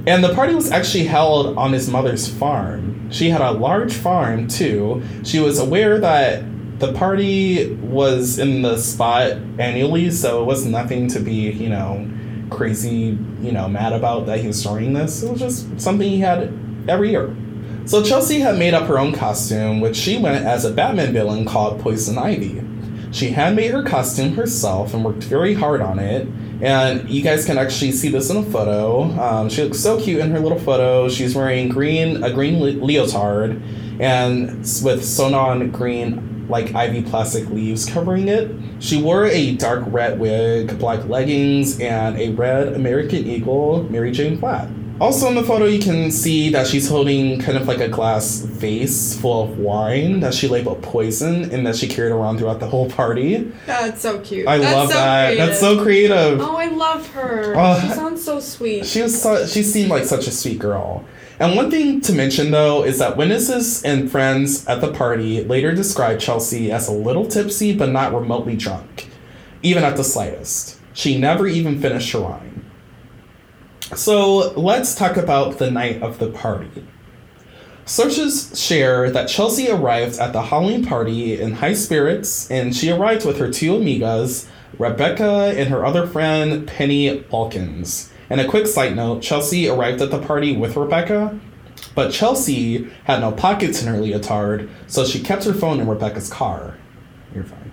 And 0.07 0.25
the 0.25 0.35
party 0.35 0.55
was 0.55 0.71
actually 0.71 1.05
held 1.05 1.59
on 1.59 1.73
his 1.73 1.91
mother's 1.91 2.29
farm. 2.29 3.11
She 3.11 3.31
had 3.31 3.41
a 3.41 3.53
large 3.53 3.93
farm 3.93 4.49
too. 4.49 5.03
She 5.25 5.41
was 5.41 5.59
aware 5.59 5.99
that 5.99 6.45
the 6.79 6.93
party 6.93 7.75
was 7.75 8.39
in 8.39 8.63
the 8.63 8.79
spot 8.79 9.33
annually, 9.59 10.11
so 10.11 10.43
it 10.43 10.47
was 10.47 10.65
nothing 10.65 11.09
to 11.09 11.21
be, 11.21 11.51
you 11.51 11.69
know, 11.69 12.09
crazy, 12.51 13.19
you 13.41 13.53
know, 13.53 13.69
mad 13.69 13.93
about 13.93 14.27
that 14.27 14.41
he 14.41 14.47
was 14.47 14.63
throwing 14.63 14.93
this. 14.93 15.23
It 15.23 15.31
was 15.31 15.41
just 15.41 15.81
something 15.81 16.09
he 16.09 16.21
had 16.21 16.53
every 16.89 17.11
year. 17.11 17.35
So 17.85 18.03
Chelsea 18.03 18.41
had 18.41 18.59
made 18.59 18.75
up 18.75 18.87
her 18.87 18.99
own 18.99 19.13
costume, 19.13 19.81
which 19.81 19.97
she 19.97 20.19
went 20.19 20.45
as 20.45 20.65
a 20.65 20.71
Batman 20.71 21.13
villain 21.13 21.45
called 21.45 21.81
Poison 21.81 22.19
Ivy. 22.19 22.63
She 23.11 23.31
had 23.31 23.57
made 23.57 23.71
her 23.71 23.83
costume 23.83 24.35
herself 24.35 24.93
and 24.93 25.05
worked 25.05 25.25
very 25.25 25.55
hard 25.55 25.81
on 25.81 25.99
it. 25.99 26.29
And 26.61 27.09
you 27.09 27.23
guys 27.23 27.45
can 27.45 27.57
actually 27.57 27.93
see 27.93 28.09
this 28.09 28.31
in 28.31 28.37
a 28.39 28.43
photo. 28.43 29.05
Um, 29.21 29.49
she 29.49 29.63
looks 29.63 29.79
so 29.79 30.01
cute 30.01 30.21
in 30.21 30.31
her 30.33 30.41
little 30.41 30.59
photo. 30.59 31.09
She's 31.09 31.35
wearing 31.35 31.69
green 31.69 32.23
a 32.25 32.33
green 32.33 32.61
le- 32.61 32.85
leotard, 32.85 33.63
and 34.01 34.59
with 34.83 35.05
sewn-on 35.05 35.71
green 35.71 36.47
like 36.49 36.75
ivy 36.75 37.03
plastic 37.03 37.49
leaves 37.51 37.87
covering 37.87 38.29
it. 38.29 38.51
She 38.81 39.01
wore 39.01 39.27
a 39.27 39.55
dark 39.55 39.85
red 39.89 40.19
wig, 40.19 40.79
black 40.79 41.07
leggings, 41.09 41.79
and 41.81 42.19
a 42.19 42.31
red 42.31 42.73
American 42.73 43.27
Eagle 43.27 43.85
Mary 43.85 44.11
Jane 44.11 44.39
flat. 44.39 44.69
Also 45.01 45.29
in 45.29 45.37
the 45.37 45.45
photo, 45.45 45.65
you 45.65 45.79
can 45.79 46.11
see 46.11 46.51
that 46.51 46.67
she's 46.67 46.89
holding 46.89 47.41
kind 47.41 47.57
of 47.57 47.69
like 47.69 47.79
a 47.79 47.89
glass 47.89 48.41
vase 48.41 49.17
full 49.21 49.45
of 49.45 49.59
wine 49.59 50.19
that 50.21 50.35
she 50.35 50.49
labeled 50.49 50.83
poison 50.83 51.51
and 51.53 51.65
that 51.65 51.77
she 51.77 51.87
carried 51.87 52.11
around 52.11 52.39
throughout 52.39 52.59
the 52.59 52.67
whole 52.67 52.91
party. 52.91 53.53
That's 53.67 54.01
so 54.01 54.19
cute. 54.21 54.49
I 54.49 54.59
That's 54.59 54.75
love 54.75 54.89
so 54.89 54.95
that. 54.95 55.27
Creative. 55.27 55.47
That's 55.47 55.61
so 55.61 55.83
creative. 55.83 56.41
Oh, 56.41 56.57
I 56.57 56.67
love 56.67 57.09
her. 57.11 57.55
Oh, 57.57 57.81
she 57.81 57.89
sounds 57.95 58.25
so 58.25 58.41
sweet. 58.41 58.87
She 58.87 59.01
was 59.01 59.21
so, 59.21 59.47
she 59.47 59.63
seemed 59.63 59.89
like 59.89 60.05
such 60.05 60.27
a 60.27 60.33
sweet 60.33 60.59
girl. 60.59 61.05
And 61.39 61.55
one 61.55 61.71
thing 61.71 62.01
to 62.01 62.13
mention 62.13 62.51
though 62.51 62.83
is 62.85 62.99
that 62.99 63.17
witnesses 63.17 63.85
and 63.85 64.11
friends 64.11 64.67
at 64.67 64.81
the 64.81 64.93
party 64.93 65.45
later 65.45 65.73
described 65.73 66.21
Chelsea 66.21 66.73
as 66.73 66.89
a 66.89 66.93
little 66.93 67.29
tipsy 67.29 67.77
but 67.77 67.91
not 67.91 68.13
remotely 68.13 68.57
drunk, 68.57 69.09
even 69.63 69.85
at 69.85 69.97
the 69.97 70.03
slightest. 70.03 70.77
She 70.93 71.17
never 71.17 71.47
even 71.47 71.81
finished 71.81 72.11
her 72.11 72.21
wine. 72.23 72.58
So 73.97 74.53
let's 74.53 74.95
talk 74.95 75.17
about 75.17 75.59
the 75.59 75.71
night 75.71 76.03
of 76.03 76.19
the 76.19 76.29
party. 76.29 76.87
Sources 77.87 78.53
share 78.61 79.11
that 79.11 79.31
Chelsea 79.31 79.71
arrived 79.71 80.19
at 80.19 80.35
the 80.35 80.43
Halloween 80.43 80.85
party 80.85 81.41
in 81.41 81.55
high 81.55 81.73
spirits, 81.73 82.51
and 82.51 82.77
she 82.77 82.91
arrived 82.91 83.25
with 83.25 83.39
her 83.39 83.51
two 83.51 83.73
amigas, 83.73 84.47
Rebecca 84.79 85.55
and 85.57 85.71
her 85.71 85.87
other 85.87 86.07
friend, 86.07 86.69
Penny 86.69 87.21
Balkins. 87.21 88.13
And 88.29 88.43
a 88.43 88.47
quick 88.47 88.67
side 88.67 88.95
note 88.95 89.23
Chelsea 89.23 89.69
arrived 89.69 90.03
at 90.03 90.11
the 90.11 90.21
party 90.21 90.55
with 90.55 90.77
Rebecca, 90.77 91.41
but 91.95 92.13
Chelsea 92.13 92.91
had 93.05 93.21
no 93.23 93.33
pockets 93.33 93.81
in 93.81 93.89
her 93.89 93.99
leotard, 93.99 94.69
so 94.87 95.07
she 95.07 95.21
kept 95.21 95.45
her 95.45 95.55
phone 95.55 95.81
in 95.81 95.89
Rebecca's 95.89 96.29
car. 96.29 96.77
You're 97.35 97.45
fine. 97.45 97.73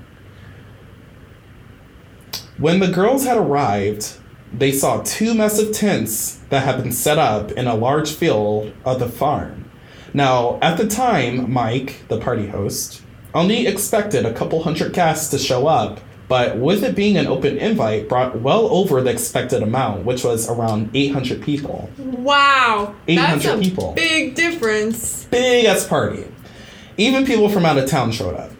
When 2.57 2.79
the 2.79 2.87
girls 2.87 3.25
had 3.25 3.35
arrived, 3.35 4.17
they 4.57 4.71
saw 4.71 5.01
two 5.03 5.33
massive 5.33 5.73
tents 5.73 6.37
that 6.49 6.63
had 6.63 6.81
been 6.81 6.91
set 6.91 7.17
up 7.17 7.51
in 7.51 7.67
a 7.67 7.75
large 7.75 8.11
field 8.11 8.73
of 8.85 8.99
the 8.99 9.09
farm. 9.09 9.69
Now, 10.13 10.59
at 10.61 10.77
the 10.77 10.87
time, 10.87 11.51
Mike, 11.51 12.07
the 12.07 12.19
party 12.19 12.47
host, 12.47 13.01
only 13.33 13.67
expected 13.67 14.25
a 14.25 14.33
couple 14.33 14.63
hundred 14.63 14.93
guests 14.93 15.29
to 15.31 15.37
show 15.37 15.67
up, 15.67 15.99
but 16.27 16.57
with 16.57 16.83
it 16.83 16.95
being 16.95 17.17
an 17.17 17.27
open 17.27 17.57
invite, 17.57 18.07
brought 18.07 18.39
well 18.41 18.67
over 18.67 19.01
the 19.01 19.11
expected 19.11 19.61
amount, 19.61 20.05
which 20.05 20.23
was 20.23 20.49
around 20.49 20.89
800 20.93 21.41
people. 21.41 21.89
wow. 21.97 22.95
800 23.07 23.41
That's 23.41 23.45
a 23.45 23.57
people. 23.69 23.93
big 23.93 24.35
difference. 24.35 25.25
Big 25.25 25.65
ass 25.65 25.85
party. 25.85 26.25
Even 26.97 27.25
people 27.25 27.49
from 27.49 27.65
out 27.65 27.77
of 27.77 27.89
town 27.89 28.11
showed 28.11 28.35
up. 28.35 28.51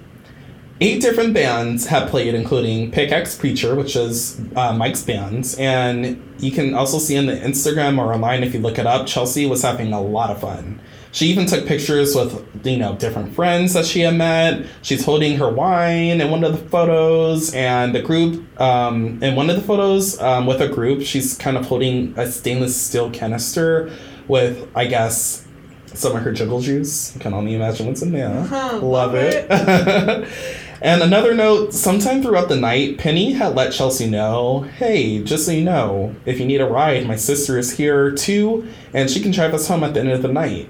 Eight 0.81 1.01
different 1.01 1.33
bands 1.33 1.85
have 1.85 2.09
played, 2.09 2.33
including 2.35 2.91
Pickaxe 2.91 3.37
Preacher, 3.37 3.75
which 3.75 3.95
is 3.95 4.41
uh, 4.57 4.73
Mike's 4.73 5.03
band. 5.03 5.55
And 5.57 6.21
you 6.39 6.51
can 6.51 6.73
also 6.73 6.99
see 6.99 7.17
on 7.17 7.27
the 7.27 7.35
Instagram 7.35 7.97
or 7.97 8.13
online 8.13 8.43
if 8.43 8.53
you 8.53 8.59
look 8.59 8.77
it 8.77 8.85
up, 8.85 9.07
Chelsea 9.07 9.45
was 9.45 9.61
having 9.61 9.93
a 9.93 10.01
lot 10.01 10.31
of 10.31 10.41
fun. 10.41 10.81
She 11.13 11.27
even 11.27 11.45
took 11.45 11.65
pictures 11.65 12.13
with, 12.13 12.45
you 12.65 12.75
know, 12.75 12.97
different 12.97 13.33
friends 13.33 13.71
that 13.71 13.85
she 13.85 14.01
had 14.01 14.15
met. 14.15 14.65
She's 14.81 15.05
holding 15.05 15.37
her 15.37 15.49
wine 15.49 16.19
in 16.19 16.29
one 16.29 16.43
of 16.43 16.51
the 16.51 16.69
photos, 16.69 17.53
and 17.53 17.95
the 17.95 18.01
group, 18.01 18.59
um, 18.59 19.23
in 19.23 19.33
one 19.33 19.49
of 19.49 19.55
the 19.55 19.61
photos 19.61 20.19
um, 20.19 20.45
with 20.45 20.61
a 20.61 20.67
group, 20.67 21.03
she's 21.03 21.37
kind 21.37 21.55
of 21.55 21.67
holding 21.67 22.13
a 22.19 22.29
stainless 22.29 22.75
steel 22.75 23.09
canister 23.11 23.89
with, 24.27 24.69
I 24.75 24.87
guess, 24.87 25.47
some 25.93 26.17
of 26.17 26.21
her 26.23 26.33
jiggle 26.33 26.59
juice. 26.59 27.15
I 27.15 27.19
can 27.19 27.33
only 27.33 27.55
imagine 27.55 27.87
what's 27.87 28.01
in 28.01 28.11
there. 28.11 28.43
Huh, 28.43 28.79
love 28.81 29.13
love 29.13 29.15
it. 29.15 30.27
and 30.81 31.01
another 31.01 31.33
note 31.33 31.73
sometime 31.73 32.21
throughout 32.21 32.49
the 32.49 32.55
night, 32.55 32.97
Penny 32.97 33.33
had 33.33 33.55
let 33.55 33.73
Chelsea 33.73 34.09
know 34.09 34.61
hey, 34.77 35.23
just 35.23 35.45
so 35.45 35.51
you 35.51 35.63
know, 35.63 36.15
if 36.25 36.39
you 36.39 36.45
need 36.45 36.61
a 36.61 36.65
ride, 36.65 37.07
my 37.07 37.15
sister 37.15 37.57
is 37.57 37.77
here 37.77 38.11
too, 38.11 38.67
and 38.93 39.09
she 39.09 39.21
can 39.21 39.31
drive 39.31 39.53
us 39.53 39.67
home 39.67 39.83
at 39.83 39.93
the 39.93 40.01
end 40.01 40.11
of 40.11 40.21
the 40.21 40.31
night. 40.31 40.69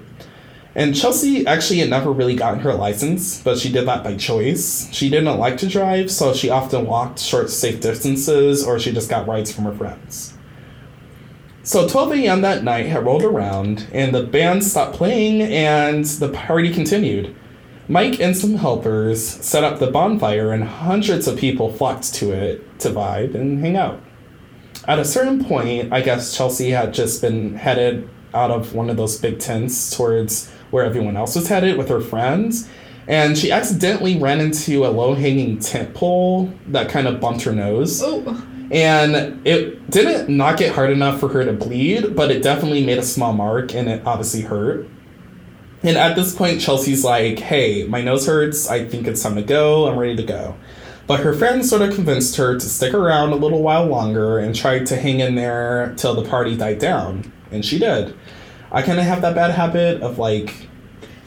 And 0.76 0.94
Chelsea 0.94 1.46
actually 1.46 1.78
had 1.78 1.88
never 1.88 2.12
really 2.12 2.36
gotten 2.36 2.60
her 2.60 2.74
license, 2.74 3.40
but 3.40 3.58
she 3.58 3.72
did 3.72 3.86
that 3.86 4.04
by 4.04 4.14
choice. 4.14 4.92
She 4.92 5.08
didn't 5.08 5.38
like 5.38 5.56
to 5.58 5.68
drive, 5.68 6.10
so 6.10 6.34
she 6.34 6.50
often 6.50 6.86
walked 6.86 7.18
short, 7.18 7.48
safe 7.48 7.80
distances, 7.80 8.62
or 8.62 8.78
she 8.78 8.92
just 8.92 9.08
got 9.08 9.26
rides 9.26 9.50
from 9.50 9.64
her 9.64 9.72
friends. 9.72 10.34
So 11.62 11.88
12 11.88 12.12
a.m. 12.12 12.42
that 12.42 12.62
night 12.62 12.86
had 12.86 13.06
rolled 13.06 13.24
around, 13.24 13.86
and 13.90 14.14
the 14.14 14.22
band 14.22 14.64
stopped 14.64 14.94
playing, 14.94 15.40
and 15.40 16.04
the 16.04 16.28
party 16.28 16.72
continued. 16.72 17.34
Mike 17.88 18.20
and 18.20 18.36
some 18.36 18.56
helpers 18.56 19.24
set 19.24 19.62
up 19.62 19.78
the 19.78 19.90
bonfire, 19.90 20.52
and 20.52 20.64
hundreds 20.64 21.28
of 21.28 21.38
people 21.38 21.72
flocked 21.72 22.12
to 22.14 22.32
it 22.32 22.78
to 22.80 22.90
vibe 22.90 23.34
and 23.34 23.60
hang 23.60 23.76
out. 23.76 24.00
at 24.88 24.98
a 24.98 25.04
certain 25.04 25.44
point, 25.44 25.92
I 25.92 26.00
guess 26.00 26.36
Chelsea 26.36 26.70
had 26.70 26.94
just 26.94 27.20
been 27.20 27.54
headed 27.54 28.08
out 28.34 28.50
of 28.50 28.74
one 28.74 28.90
of 28.90 28.96
those 28.96 29.18
big 29.18 29.38
tents 29.38 29.96
towards 29.96 30.48
where 30.70 30.84
everyone 30.84 31.16
else 31.16 31.34
was 31.34 31.48
headed 31.48 31.76
with 31.76 31.88
her 31.88 32.00
friends. 32.00 32.68
And 33.08 33.38
she 33.38 33.50
accidentally 33.52 34.18
ran 34.18 34.40
into 34.40 34.84
a 34.84 34.88
low 34.88 35.14
hanging 35.14 35.58
tent 35.58 35.94
pole 35.94 36.52
that 36.68 36.88
kind 36.88 37.06
of 37.06 37.20
bumped 37.20 37.42
her 37.42 37.52
nose. 37.52 38.02
Oh. 38.02 38.46
And 38.70 39.46
it 39.46 39.90
didn't 39.90 40.28
knock 40.28 40.60
it 40.60 40.72
hard 40.72 40.90
enough 40.90 41.20
for 41.20 41.28
her 41.28 41.44
to 41.44 41.52
bleed, 41.52 42.16
but 42.16 42.30
it 42.30 42.42
definitely 42.42 42.84
made 42.84 42.98
a 42.98 43.02
small 43.02 43.32
mark 43.32 43.74
and 43.74 43.88
it 43.88 44.02
obviously 44.04 44.42
hurt. 44.42 44.88
And 45.86 45.96
at 45.96 46.16
this 46.16 46.34
point, 46.34 46.60
Chelsea's 46.60 47.04
like, 47.04 47.38
hey, 47.38 47.84
my 47.84 48.02
nose 48.02 48.26
hurts. 48.26 48.68
I 48.68 48.84
think 48.84 49.06
it's 49.06 49.22
time 49.22 49.36
to 49.36 49.42
go. 49.42 49.88
I'm 49.88 49.96
ready 49.96 50.16
to 50.16 50.24
go. 50.24 50.56
But 51.06 51.20
her 51.20 51.32
friends 51.32 51.70
sort 51.70 51.82
of 51.82 51.94
convinced 51.94 52.34
her 52.36 52.54
to 52.54 52.68
stick 52.68 52.92
around 52.92 53.30
a 53.30 53.36
little 53.36 53.62
while 53.62 53.86
longer 53.86 54.38
and 54.38 54.52
tried 54.52 54.86
to 54.86 54.96
hang 54.96 55.20
in 55.20 55.36
there 55.36 55.94
till 55.96 56.20
the 56.20 56.28
party 56.28 56.56
died 56.56 56.80
down. 56.80 57.32
And 57.52 57.64
she 57.64 57.78
did. 57.78 58.16
I 58.72 58.82
kind 58.82 58.98
of 58.98 59.04
have 59.04 59.22
that 59.22 59.36
bad 59.36 59.52
habit 59.52 60.02
of 60.02 60.18
like 60.18 60.66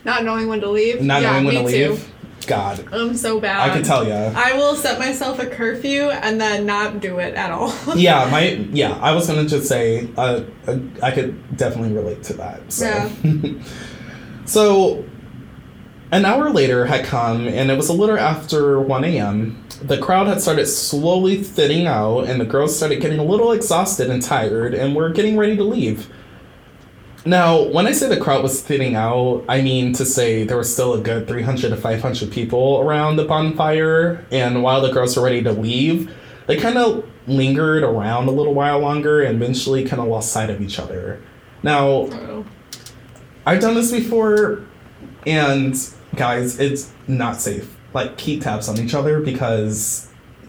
Not 0.03 0.25
knowing 0.25 0.49
when 0.49 0.59
to 0.59 0.69
leave. 0.69 1.01
not 1.01 1.21
yeah, 1.21 1.31
knowing 1.31 1.45
when 1.45 1.55
to 1.55 1.63
me 1.63 1.71
too. 1.71 1.91
leave. 1.91 2.11
God, 2.45 2.85
I'm 2.91 3.15
so 3.15 3.39
bad. 3.39 3.69
I 3.69 3.73
can 3.73 3.83
tell 3.83 4.05
you. 4.05 4.11
I 4.13 4.53
will 4.57 4.75
set 4.75 4.99
myself 4.99 5.39
a 5.39 5.45
curfew 5.45 6.09
and 6.09 6.41
then 6.41 6.65
not 6.65 6.99
do 6.99 7.19
it 7.19 7.35
at 7.35 7.51
all. 7.51 7.73
yeah, 7.95 8.27
my 8.29 8.49
yeah. 8.73 8.97
I 9.01 9.13
was 9.13 9.27
gonna 9.27 9.47
just 9.47 9.69
say 9.69 10.09
uh, 10.17 10.41
uh, 10.67 10.77
I 11.01 11.11
could 11.11 11.55
definitely 11.55 11.93
relate 11.95 12.23
to 12.23 12.33
that. 12.33 12.73
So. 12.73 12.85
Yeah. 13.23 13.53
so, 14.49 15.05
an 16.11 16.25
hour 16.25 16.49
later 16.49 16.85
had 16.85 17.05
come, 17.05 17.47
and 17.47 17.69
it 17.69 17.77
was 17.77 17.89
a 17.89 17.93
little 17.93 18.17
after 18.17 18.79
one 18.79 19.03
a.m. 19.03 19.63
The 19.81 19.97
crowd 19.97 20.27
had 20.27 20.41
started 20.41 20.65
slowly 20.65 21.43
thinning 21.43 21.85
out, 21.85 22.21
and 22.21 22.41
the 22.41 22.45
girls 22.45 22.75
started 22.75 22.99
getting 22.99 23.19
a 23.19 23.23
little 23.23 23.51
exhausted 23.51 24.09
and 24.09 24.21
tired, 24.21 24.73
and 24.73 24.95
were 24.95 25.09
getting 25.09 25.37
ready 25.37 25.55
to 25.55 25.63
leave. 25.63 26.09
Now, 27.25 27.61
when 27.61 27.85
I 27.85 27.91
say 27.91 28.07
the 28.07 28.19
crowd 28.19 28.41
was 28.41 28.61
thinning 28.61 28.95
out, 28.95 29.43
I 29.47 29.61
mean 29.61 29.93
to 29.93 30.05
say 30.05 30.45
there 30.45 30.57
was 30.57 30.73
still 30.73 30.93
a 30.93 30.99
good 31.01 31.27
300 31.27 31.69
to 31.69 31.77
500 31.77 32.31
people 32.31 32.79
around 32.79 33.17
the 33.17 33.25
bonfire, 33.25 34.25
and 34.31 34.63
while 34.63 34.81
the 34.81 34.91
girls 34.91 35.15
were 35.15 35.23
ready 35.23 35.43
to 35.43 35.51
leave, 35.51 36.11
they 36.47 36.57
kind 36.57 36.77
of 36.77 37.07
lingered 37.27 37.83
around 37.83 38.27
a 38.27 38.31
little 38.31 38.55
while 38.55 38.79
longer 38.79 39.21
and 39.21 39.35
eventually 39.41 39.83
kind 39.85 40.01
of 40.01 40.07
lost 40.07 40.31
sight 40.31 40.49
of 40.49 40.61
each 40.61 40.79
other. 40.79 41.21
Now, 41.61 41.85
Oh. 41.87 42.45
I've 43.49 43.61
done 43.61 43.73
this 43.73 43.91
before, 43.91 44.63
and 45.25 45.75
guys, 46.15 46.59
it's 46.59 46.91
not 47.07 47.41
safe. 47.41 47.75
Like, 47.93 48.17
keep 48.17 48.43
tabs 48.43 48.69
on 48.69 48.77
each 48.79 48.93
other 48.93 49.19
because 49.21 50.07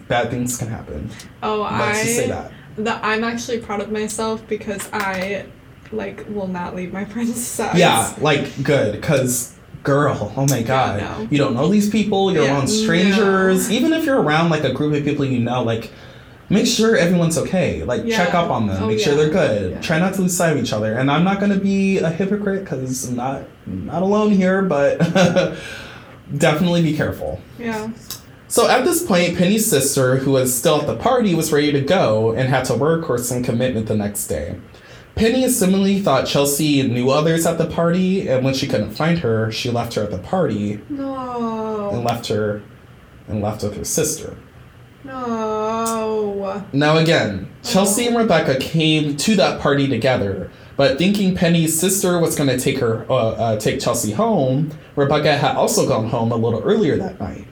bad 0.08 0.30
things 0.30 0.58
can 0.58 0.68
happen. 0.68 1.08
Oh, 1.42 1.62
Let's 1.62 2.02
just 2.02 2.16
say 2.16 2.24
I. 2.26 2.28
that. 2.28 2.52
The, 2.76 3.04
I'm 3.06 3.24
actually 3.24 3.60
proud 3.60 3.80
of 3.80 3.90
myself 3.90 4.46
because 4.48 4.88
I, 4.92 5.46
like, 5.92 6.26
will 6.28 6.46
not 6.48 6.76
leave 6.76 6.92
my 6.92 7.04
friends' 7.12 7.44
sides. 7.46 7.78
Yeah, 7.78 8.14
like, 8.20 8.62
good, 8.62 9.00
because. 9.00 9.56
Girl, 9.82 10.30
oh 10.36 10.44
my 10.46 10.62
god. 10.62 11.00
no. 11.00 11.26
You 11.30 11.38
don't 11.38 11.54
know 11.54 11.68
these 11.68 11.88
people, 11.88 12.30
you're 12.34 12.44
Yeah, 12.44 12.52
around 12.58 12.66
strangers. 12.68 13.70
no. 13.70 13.74
Even 13.74 13.94
if 13.94 14.04
you're 14.04 14.20
around 14.20 14.50
like 14.50 14.62
a 14.62 14.74
group 14.74 14.92
of 14.94 15.02
people 15.04 15.24
you 15.24 15.38
know, 15.40 15.62
like 15.62 15.90
make 16.50 16.66
sure 16.66 16.96
everyone's 16.96 17.38
okay. 17.38 17.82
Like 17.84 18.06
check 18.06 18.34
up 18.34 18.50
on 18.50 18.66
them, 18.66 18.82
Oh, 18.82 18.86
make 18.86 19.00
sure 19.00 19.14
they're 19.14 19.30
good. 19.30 19.72
Yeah. 19.72 19.80
Try 19.80 19.98
not 19.98 20.12
to 20.14 20.22
lose 20.22 20.36
sight 20.36 20.52
of 20.56 20.62
each 20.62 20.72
other. 20.74 20.92
And 20.94 21.10
I'm 21.10 21.24
not 21.24 21.40
gonna 21.40 21.58
be 21.58 21.98
a 21.98 22.10
hypocrite 22.10 22.64
because 22.64 23.08
I'm 23.08 23.16
not 23.16 23.42
not 23.66 24.02
alone 24.02 24.32
here, 24.32 24.60
but 24.62 24.98
definitely 26.36 26.82
be 26.82 26.96
careful. 26.96 27.40
Yeah. 27.58 27.90
So 28.48 28.68
at 28.68 28.84
this 28.84 29.02
point, 29.06 29.38
Penny's 29.38 29.64
sister, 29.68 30.16
who 30.16 30.32
was 30.32 30.52
still 30.52 30.80
at 30.80 30.86
the 30.88 30.96
party, 30.96 31.34
was 31.36 31.52
ready 31.52 31.70
to 31.72 31.80
go 31.80 32.32
and 32.32 32.48
had 32.48 32.64
to 32.66 32.74
work 32.74 33.08
or 33.08 33.16
some 33.18 33.42
commitment 33.44 33.86
the 33.86 33.94
next 33.96 34.26
day. 34.26 34.58
Penny 35.14 35.48
similarly 35.48 36.00
thought 36.00 36.26
Chelsea 36.26 36.82
knew 36.82 37.10
others 37.10 37.46
at 37.46 37.58
the 37.58 37.66
party, 37.66 38.28
and 38.28 38.44
when 38.44 38.54
she 38.54 38.66
couldn't 38.66 38.90
find 38.92 39.18
her, 39.20 39.52
she 39.52 39.70
left 39.70 39.94
her 39.94 40.02
at 40.02 40.10
the 40.10 40.18
party 40.18 40.80
No. 40.88 41.90
and 41.92 42.04
left 42.04 42.26
her 42.28 42.62
and 43.28 43.40
left 43.42 43.62
with 43.62 43.76
her 43.76 43.84
sister. 43.84 44.36
No. 45.04 46.64
Now 46.72 46.98
again, 46.98 47.50
Chelsea 47.62 48.06
and 48.06 48.16
Rebecca 48.16 48.58
came 48.58 49.16
to 49.16 49.36
that 49.36 49.60
party 49.60 49.88
together, 49.88 50.50
but 50.76 50.98
thinking 50.98 51.34
Penny's 51.34 51.78
sister 51.78 52.18
was 52.18 52.36
going 52.36 52.48
to 52.48 52.58
take 52.58 52.78
her, 52.78 53.06
uh, 53.10 53.14
uh, 53.14 53.56
take 53.56 53.80
Chelsea 53.80 54.12
home, 54.12 54.72
Rebecca 54.96 55.36
had 55.36 55.56
also 55.56 55.88
gone 55.88 56.08
home 56.08 56.32
a 56.32 56.36
little 56.36 56.62
earlier 56.62 56.96
that 56.98 57.18
night. 57.20 57.46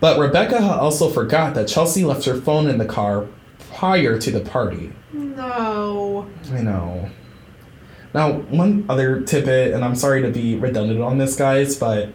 But 0.00 0.18
Rebecca 0.18 0.60
had 0.60 0.78
also 0.78 1.10
forgot 1.10 1.54
that 1.54 1.66
Chelsea 1.66 2.04
left 2.04 2.24
her 2.24 2.40
phone 2.40 2.68
in 2.68 2.78
the 2.78 2.84
car 2.84 3.26
prior 3.74 4.18
to 4.18 4.30
the 4.30 4.40
party. 4.40 4.92
No. 5.12 6.28
I 6.52 6.60
know. 6.60 7.10
Now, 8.14 8.32
one 8.32 8.86
other 8.88 9.20
tidbit, 9.20 9.74
and 9.74 9.84
I'm 9.84 9.94
sorry 9.94 10.22
to 10.22 10.30
be 10.30 10.56
redundant 10.56 11.00
on 11.00 11.18
this, 11.18 11.36
guys, 11.36 11.76
but 11.76 12.10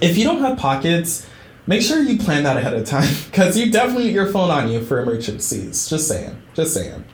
if 0.00 0.16
you 0.16 0.24
don't 0.24 0.40
have 0.40 0.58
pockets, 0.58 1.26
make 1.66 1.82
sure 1.82 2.02
you 2.02 2.18
plan 2.18 2.44
that 2.44 2.56
ahead 2.56 2.74
of 2.74 2.86
time 2.86 3.12
because 3.26 3.58
you 3.58 3.70
definitely 3.70 4.04
need 4.04 4.14
your 4.14 4.30
phone 4.30 4.50
on 4.50 4.68
you 4.68 4.84
for 4.84 5.00
emergencies. 5.00 5.88
Just 5.88 6.08
saying. 6.08 6.40
Just 6.54 6.74
saying. 6.74 7.04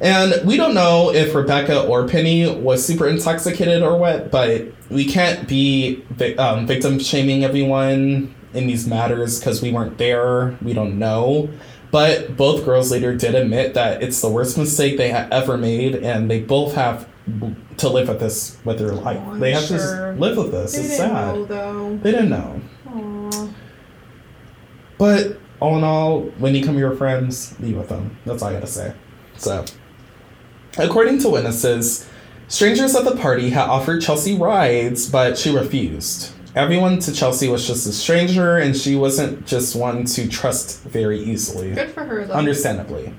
And 0.00 0.46
we 0.46 0.56
don't 0.56 0.74
know 0.74 1.12
if 1.12 1.34
Rebecca 1.34 1.82
or 1.82 2.08
Penny 2.08 2.50
was 2.50 2.84
super 2.84 3.06
intoxicated 3.06 3.82
or 3.82 3.98
what, 3.98 4.30
but 4.30 4.72
we 4.88 5.04
can't 5.04 5.46
be 5.46 6.02
um, 6.38 6.66
victim 6.66 6.98
shaming 6.98 7.44
everyone 7.44 8.34
in 8.54 8.66
these 8.66 8.86
matters 8.86 9.38
because 9.38 9.60
we 9.60 9.70
weren't 9.70 9.98
there. 9.98 10.56
We 10.62 10.72
don't 10.72 10.98
know. 10.98 11.50
But 11.90 12.36
both 12.36 12.64
girls 12.64 12.90
later 12.90 13.14
did 13.14 13.34
admit 13.34 13.74
that 13.74 14.02
it's 14.02 14.20
the 14.20 14.28
worst 14.28 14.56
mistake 14.56 14.96
they 14.96 15.10
had 15.10 15.30
ever 15.32 15.58
made, 15.58 15.96
and 15.96 16.30
they 16.30 16.40
both 16.40 16.74
have 16.74 17.08
to 17.76 17.88
live 17.88 18.08
with 18.08 18.20
this 18.20 18.58
with 18.64 18.78
their 18.78 18.92
life. 18.92 19.20
Oh, 19.26 19.38
they 19.38 19.52
have 19.52 19.62
to 19.62 19.78
sure. 19.78 20.12
just 20.12 20.20
live 20.20 20.36
with 20.36 20.52
this. 20.52 20.72
They 20.72 20.80
it's 20.80 20.88
didn't 20.90 21.10
sad. 21.10 21.34
know 21.34 21.44
though. 21.44 21.96
They 21.96 22.12
didn't 22.12 22.30
know. 22.30 22.60
Aw. 25.00 25.04
But 25.04 25.38
all 25.60 25.76
in 25.76 25.84
all, 25.84 26.22
when 26.38 26.54
you 26.54 26.64
come 26.64 26.74
to 26.74 26.80
your 26.80 26.96
friends, 26.96 27.54
be 27.54 27.72
with 27.74 27.88
them. 27.88 28.16
That's 28.24 28.42
all 28.42 28.50
I 28.50 28.52
gotta 28.54 28.66
say. 28.66 28.94
So, 29.36 29.64
according 30.78 31.18
to 31.20 31.30
witnesses, 31.30 32.08
strangers 32.48 32.94
at 32.94 33.04
the 33.04 33.16
party 33.16 33.50
had 33.50 33.68
offered 33.68 34.02
Chelsea 34.02 34.36
rides, 34.36 35.08
but 35.08 35.38
she 35.38 35.54
refused. 35.54 36.32
Everyone 36.56 36.98
to 37.00 37.12
Chelsea 37.12 37.48
was 37.48 37.66
just 37.66 37.86
a 37.86 37.92
stranger, 37.92 38.58
and 38.58 38.76
she 38.76 38.96
wasn't 38.96 39.46
just 39.46 39.76
one 39.76 40.04
to 40.04 40.28
trust 40.28 40.82
very 40.82 41.20
easily. 41.20 41.72
Good 41.72 41.90
for 41.90 42.04
her 42.04 42.26
though. 42.26 42.34
Understandably. 42.34 43.14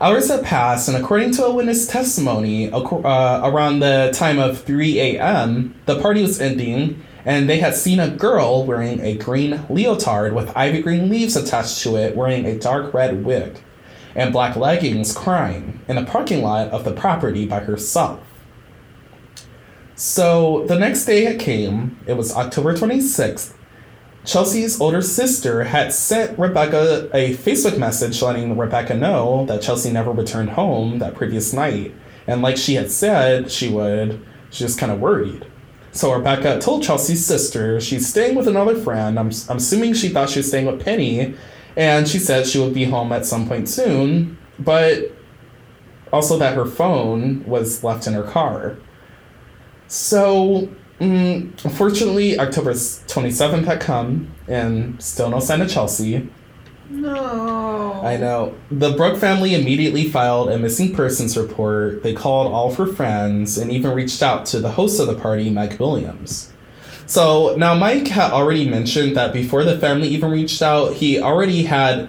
Hours 0.00 0.28
had 0.28 0.44
passed, 0.44 0.88
and 0.88 0.96
according 0.96 1.32
to 1.32 1.46
a 1.46 1.54
witness 1.54 1.86
testimony, 1.86 2.70
uh, 2.70 3.40
around 3.50 3.80
the 3.80 4.10
time 4.14 4.38
of 4.38 4.60
3 4.60 5.00
a.m., 5.00 5.74
the 5.86 5.98
party 6.00 6.20
was 6.20 6.38
ending, 6.38 7.02
and 7.26 7.50
they 7.50 7.58
had 7.58 7.74
seen 7.74 8.00
a 8.00 8.08
girl 8.08 8.64
wearing 8.64 9.00
a 9.00 9.16
green 9.16 9.66
leotard 9.68 10.32
with 10.32 10.56
ivy 10.56 10.80
green 10.80 11.10
leaves 11.10 11.36
attached 11.36 11.82
to 11.82 11.96
it, 11.96 12.16
wearing 12.16 12.46
a 12.46 12.58
dark 12.58 12.94
red 12.94 13.24
wig 13.24 13.58
and 14.14 14.32
black 14.32 14.56
leggings, 14.56 15.12
crying 15.12 15.80
in 15.88 15.96
the 15.96 16.04
parking 16.04 16.40
lot 16.40 16.68
of 16.68 16.84
the 16.84 16.92
property 16.92 17.44
by 17.44 17.60
herself. 17.60 18.20
So 19.94 20.64
the 20.66 20.78
next 20.78 21.04
day 21.04 21.26
it 21.26 21.38
came, 21.38 21.98
it 22.06 22.14
was 22.14 22.34
October 22.34 22.74
26th, 22.74 23.52
Chelsea's 24.26 24.80
older 24.80 25.02
sister 25.02 25.64
had 25.64 25.92
sent 25.92 26.36
Rebecca 26.36 27.08
a 27.14 27.34
Facebook 27.34 27.78
message 27.78 28.20
letting 28.20 28.58
Rebecca 28.58 28.94
know 28.94 29.46
that 29.46 29.62
Chelsea 29.62 29.92
never 29.92 30.10
returned 30.10 30.50
home 30.50 30.98
that 30.98 31.14
previous 31.14 31.52
night. 31.52 31.94
And 32.26 32.42
like 32.42 32.56
she 32.56 32.74
had 32.74 32.90
said 32.90 33.52
she 33.52 33.68
would, 33.68 34.20
she 34.50 34.64
was 34.64 34.74
kind 34.74 34.90
of 34.90 34.98
worried. 35.00 35.46
So 35.96 36.12
Rebecca 36.12 36.60
told 36.60 36.82
Chelsea's 36.82 37.24
sister 37.24 37.80
she's 37.80 38.08
staying 38.08 38.36
with 38.36 38.46
another 38.48 38.76
friend. 38.76 39.18
I'm, 39.18 39.30
I'm 39.48 39.56
assuming 39.56 39.94
she 39.94 40.10
thought 40.10 40.30
she 40.30 40.40
was 40.40 40.48
staying 40.48 40.66
with 40.66 40.84
Penny. 40.84 41.34
And 41.76 42.08
she 42.08 42.18
said 42.18 42.46
she 42.46 42.58
would 42.58 42.72
be 42.72 42.84
home 42.84 43.12
at 43.12 43.26
some 43.26 43.46
point 43.46 43.68
soon, 43.68 44.38
but 44.58 45.12
also 46.12 46.38
that 46.38 46.54
her 46.54 46.64
phone 46.64 47.44
was 47.44 47.84
left 47.84 48.06
in 48.06 48.14
her 48.14 48.22
car. 48.22 48.78
So 49.86 50.70
Mm, 51.00 51.62
unfortunately, 51.62 52.38
October 52.38 52.72
27th 52.72 53.64
had 53.64 53.80
come, 53.80 54.32
and 54.48 55.02
still 55.02 55.28
no 55.28 55.40
sign 55.40 55.60
of 55.60 55.70
Chelsea. 55.70 56.28
No. 56.88 58.00
I 58.04 58.16
know. 58.16 58.54
The 58.70 58.92
Bruck 58.92 59.18
family 59.18 59.54
immediately 59.54 60.08
filed 60.08 60.50
a 60.50 60.58
missing 60.58 60.94
persons 60.94 61.36
report. 61.36 62.02
They 62.02 62.14
called 62.14 62.52
all 62.52 62.70
of 62.70 62.76
her 62.76 62.86
friends 62.86 63.58
and 63.58 63.72
even 63.72 63.92
reached 63.92 64.22
out 64.22 64.46
to 64.46 64.60
the 64.60 64.70
host 64.70 65.00
of 65.00 65.06
the 65.06 65.14
party, 65.14 65.50
Mike 65.50 65.80
Williams. 65.80 66.52
So 67.06 67.54
now 67.56 67.74
Mike 67.74 68.08
had 68.08 68.32
already 68.32 68.68
mentioned 68.68 69.16
that 69.16 69.32
before 69.32 69.64
the 69.64 69.78
family 69.78 70.08
even 70.08 70.30
reached 70.30 70.62
out, 70.62 70.94
he 70.94 71.20
already 71.20 71.64
had 71.64 72.08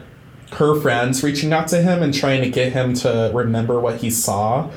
her 0.53 0.79
friends 0.79 1.23
reaching 1.23 1.53
out 1.53 1.67
to 1.69 1.81
him 1.81 2.01
and 2.01 2.13
trying 2.13 2.41
to 2.41 2.49
get 2.49 2.73
him 2.73 2.93
to 2.95 3.31
remember 3.33 3.79
what 3.79 3.97
he 3.97 4.09
saw. 4.09 4.69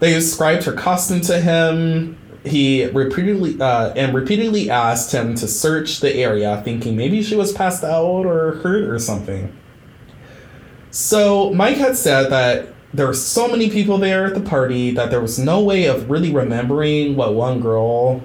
They 0.00 0.12
described 0.12 0.64
her 0.64 0.72
costume 0.72 1.20
to 1.22 1.40
him. 1.40 2.18
He 2.44 2.84
repeatedly 2.86 3.60
uh, 3.60 3.94
and 3.94 4.14
repeatedly 4.14 4.68
asked 4.68 5.12
him 5.12 5.34
to 5.36 5.48
search 5.48 6.00
the 6.00 6.14
area, 6.14 6.60
thinking 6.62 6.96
maybe 6.96 7.22
she 7.22 7.36
was 7.36 7.52
passed 7.52 7.82
out 7.82 8.26
or 8.26 8.56
hurt 8.56 8.84
or 8.84 8.98
something. 8.98 9.54
So 10.90 11.52
Mike 11.54 11.78
had 11.78 11.96
said 11.96 12.30
that 12.30 12.68
there 12.92 13.06
were 13.06 13.14
so 13.14 13.48
many 13.48 13.70
people 13.70 13.98
there 13.98 14.26
at 14.26 14.34
the 14.34 14.40
party 14.40 14.92
that 14.92 15.10
there 15.10 15.20
was 15.20 15.38
no 15.38 15.60
way 15.62 15.86
of 15.86 16.08
really 16.08 16.32
remembering 16.32 17.16
what 17.16 17.34
one 17.34 17.60
girl 17.60 18.22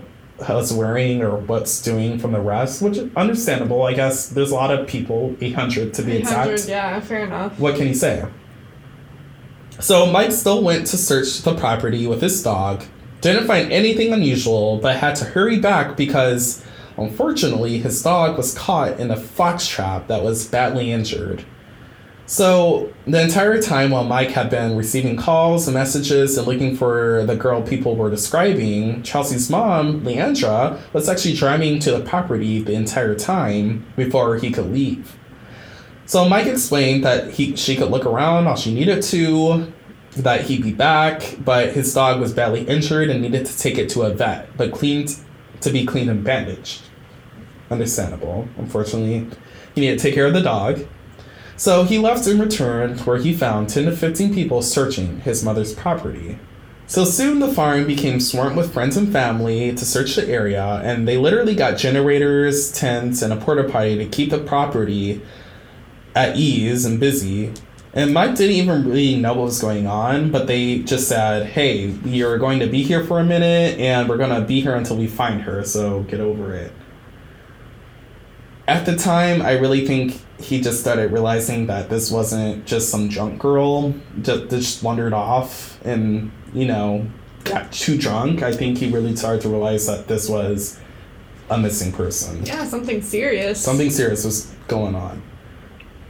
was 0.48 0.72
wearing 0.72 1.22
or 1.22 1.38
what's 1.38 1.82
doing 1.82 2.20
from 2.20 2.32
the 2.32 2.40
rest, 2.40 2.82
which 2.82 2.98
is 2.98 3.10
understandable. 3.16 3.84
I 3.84 3.94
guess 3.94 4.30
there's 4.30 4.52
a 4.52 4.56
lot 4.56 4.72
of 4.72 4.88
people, 4.88 5.36
800 5.42 5.94
to 5.96 6.02
be 6.04 6.18
800, 6.18 6.52
exact. 6.52 6.70
yeah, 6.70 7.00
fair 7.00 7.26
enough. 7.26 7.60
What 7.60 7.76
can 7.76 7.88
you 7.88 7.94
say? 7.94 8.26
So 9.80 10.12
Mike 10.12 10.32
still 10.32 10.64
went 10.64 10.88
to 10.88 10.98
search 10.98 11.42
the 11.42 11.56
property 11.56 12.06
with 12.06 12.22
his 12.22 12.42
dog, 12.44 12.84
didn't 13.22 13.48
find 13.48 13.72
anything 13.72 14.14
unusual, 14.14 14.78
but 14.78 14.98
had 14.98 15.16
to 15.18 15.26
hurry 15.26 15.60
back 15.60 15.98
because 15.98 16.64
unfortunately 16.98 17.80
his 17.80 18.02
dog 18.02 18.38
was 18.38 18.58
caught 18.58 19.00
in 19.00 19.12
a 19.12 19.18
fox 19.18 19.68
trap 19.68 20.08
that 20.08 20.24
was 20.24 20.48
badly 20.48 20.92
injured. 20.92 21.44
So 22.26 22.94
the 23.08 23.20
entire 23.20 23.60
time 23.60 23.90
while 23.90 24.04
Mike 24.04 24.30
had 24.30 24.52
been 24.52 24.78
receiving 24.78 25.18
calls 25.18 25.68
and 25.68 25.74
messages 25.74 26.38
and 26.38 26.46
looking 26.46 26.78
for 26.78 27.26
the 27.26 27.36
girl 27.36 27.64
people 27.64 27.96
were 27.96 28.12
describing, 28.12 29.02
Chelsea's 29.02 29.50
mom, 29.50 30.02
Leandra, 30.02 30.80
was 30.94 31.10
actually 31.10 31.34
driving 31.34 31.80
to 31.80 31.92
the 31.92 32.02
property 32.02 32.62
the 32.62 32.74
entire 32.74 33.16
time 33.16 33.84
before 33.96 34.38
he 34.38 34.52
could 34.52 34.72
leave. 34.72 35.18
So 36.06 36.30
Mike 36.30 36.46
explained 36.46 37.04
that 37.04 37.32
he 37.32 37.56
she 37.56 37.76
could 37.76 37.90
look 37.90 38.06
around 38.06 38.46
all 38.46 38.56
she 38.56 38.76
needed 38.76 39.02
to, 39.04 39.74
that 40.18 40.42
he'd 40.42 40.64
be 40.64 40.74
back, 40.74 41.38
but 41.44 41.74
his 41.74 41.94
dog 41.94 42.20
was 42.20 42.34
badly 42.34 42.62
injured 42.64 43.10
and 43.10 43.22
needed 43.22 43.46
to 43.46 43.58
take 43.58 43.78
it 43.78 43.90
to 43.90 44.02
a 44.04 44.10
vet, 44.10 44.56
but 44.58 44.72
cleaned 44.72 45.16
to 45.62 45.70
be 45.72 45.86
cleaned 45.86 46.10
and 46.10 46.24
bandaged. 46.24 46.82
Understandable. 47.70 48.48
Unfortunately, 48.58 49.28
he 49.76 49.82
needed 49.82 50.00
to 50.00 50.04
take 50.04 50.16
care 50.16 50.26
of 50.26 50.34
the 50.34 50.42
dog. 50.42 50.86
So 51.58 51.84
he 51.84 52.00
left 52.00 52.26
in 52.26 52.40
return, 52.40 52.98
where 53.00 53.18
he 53.18 53.34
found 53.34 53.70
10 53.70 53.86
to 53.86 53.96
15 53.96 54.34
people 54.34 54.62
searching 54.62 55.20
his 55.22 55.44
mother's 55.44 55.74
property. 55.74 56.40
So 56.88 57.06
soon 57.06 57.40
the 57.40 57.54
farm 57.54 57.86
became 57.86 58.20
swarmed 58.20 58.58
with 58.58 58.74
friends 58.74 58.98
and 58.98 59.12
family 59.12 59.76
to 59.76 59.86
search 59.86 60.16
the 60.16 60.28
area, 60.28 60.82
and 60.84 61.08
they 61.08 61.18
literally 61.18 61.54
got 61.54 61.78
generators, 61.78 62.72
tents, 62.72 63.22
and 63.22 63.32
a 63.32 63.36
porta 63.36 63.66
potty 63.66 63.98
to 63.98 64.06
keep 64.06 64.32
the 64.32 64.40
property 64.40 65.22
at 66.16 66.36
ease 66.36 66.86
and 66.86 67.00
busy. 67.00 67.54
And 67.94 68.14
Mike 68.14 68.36
didn't 68.36 68.56
even 68.56 68.88
really 68.88 69.16
know 69.16 69.34
what 69.34 69.46
was 69.46 69.60
going 69.60 69.88
on, 69.88 70.32
but 70.32 70.46
they 70.46 70.80
just 70.80 71.08
said, 71.08 71.48
hey, 71.48 71.88
you're 72.06 72.38
going 72.38 72.60
to 72.60 72.68
be 72.68 72.84
here 72.84 73.04
for 73.04 73.20
a 73.20 73.24
minute, 73.24 73.80
and 73.80 74.08
we're 74.08 74.18
going 74.18 74.30
to 74.30 74.48
be 74.48 74.62
here 74.62 74.76
until 74.76 74.96
we 74.96 75.08
find 75.08 75.42
her, 75.42 75.64
so 75.64 76.04
get 76.04 76.20
over 76.20 76.54
it. 76.54 76.72
At 78.68 78.86
the 78.86 78.96
time, 78.96 79.42
I 79.42 79.54
really 79.54 79.88
think 79.88 80.22
he 80.40 80.62
just 80.62 80.80
started 80.80 81.12
realizing 81.12 81.66
that 81.66 81.90
this 81.90 82.12
wasn't 82.12 82.68
just 82.68 82.90
some 82.90 83.10
drunk 83.10 83.40
girl 83.40 83.96
just, 84.22 84.50
just 84.52 84.84
wandered 84.84 85.12
off 85.12 85.84
and, 85.84 86.32
you 86.54 86.66
know, 86.66 87.08
got 87.44 87.72
too 87.72 87.98
drunk. 87.98 88.44
I 88.44 88.52
think 88.52 88.78
he 88.78 88.92
really 88.92 89.16
started 89.16 89.42
to 89.42 89.50
realize 89.50 89.88
that 89.88 90.08
this 90.08 90.30
was 90.30 90.80
a 91.50 91.58
missing 91.58 91.92
person. 91.92 92.46
Yeah, 92.46 92.66
something 92.66 93.02
serious. 93.02 93.60
Something 93.60 93.90
serious 93.90 94.24
was 94.24 94.54
going 94.68 94.94
on. 94.94 95.24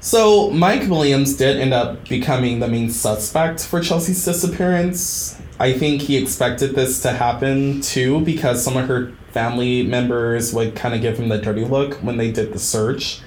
So, 0.02 0.50
Mike 0.52 0.90
Williams 0.90 1.36
did 1.36 1.58
end 1.58 1.74
up 1.74 2.08
becoming 2.08 2.60
the 2.60 2.70
main 2.70 2.90
suspect 2.90 3.66
for 3.66 3.82
Chelsea's 3.82 4.24
disappearance. 4.24 5.38
I 5.60 5.74
think 5.74 6.04
he 6.04 6.16
expected 6.16 6.74
this 6.74 7.02
to 7.02 7.12
happen 7.12 7.82
too 7.82 8.22
because 8.22 8.64
some 8.64 8.78
of 8.78 8.88
her 8.88 9.12
family 9.32 9.84
members 9.84 10.54
would 10.54 10.74
kind 10.74 10.96
of 10.96 11.02
give 11.02 11.18
him 11.20 11.28
the 11.28 11.38
dirty 11.38 11.66
look 11.66 11.96
when 11.96 12.16
they 12.16 12.32
did 12.32 12.54
the 12.54 12.60
search. 12.60 13.20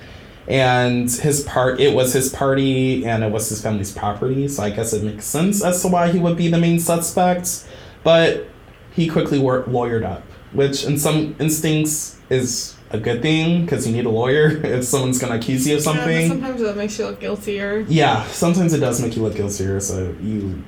And 0.49 1.11
his 1.11 1.43
part, 1.43 1.79
it 1.79 1.95
was 1.95 2.15
his 2.15 2.31
party 2.31 3.05
and 3.05 3.23
it 3.23 3.31
was 3.31 3.51
his 3.51 3.61
family's 3.61 3.93
property, 3.93 4.49
so 4.49 4.63
I 4.63 4.71
guess 4.71 4.95
it 4.95 5.05
makes 5.05 5.27
sense 5.27 5.63
as 5.63 5.83
to 5.83 5.89
why 5.89 6.11
he 6.11 6.19
would 6.19 6.39
be 6.39 6.49
the 6.49 6.59
main 6.59 6.81
suspect. 6.81 7.69
But 8.03 8.49
he 8.93 9.09
quickly 9.09 9.39
worked 9.39 9.69
lawyered 9.69 10.05
up, 10.05 10.23
which 10.53 10.85
in 10.85 10.99
some 10.99 11.37
instincts 11.39 12.19
is 12.31 12.77
a 12.93 12.99
good 12.99 13.23
thing 13.23 13.63
because 13.63 13.87
you 13.87 13.93
need 13.93 14.07
a 14.07 14.11
lawyer 14.11 14.49
if 14.65 14.85
someone's 14.85 15.19
gonna 15.19 15.37
accuse 15.37 15.67
you 15.67 15.77
of 15.77 15.83
something. 15.83 16.23
Yeah, 16.23 16.29
sometimes 16.29 16.61
that 16.61 16.77
makes 16.77 16.99
you 16.99 17.07
look 17.07 17.21
guiltier. 17.21 17.81
Yeah, 17.89 18.27
sometimes 18.29 18.73
it 18.73 18.81
does 18.81 19.01
make 19.01 19.17
you 19.17 19.23
look 19.23 19.35
guiltier, 19.35 19.81
so 19.81 20.15
you 20.21 20.63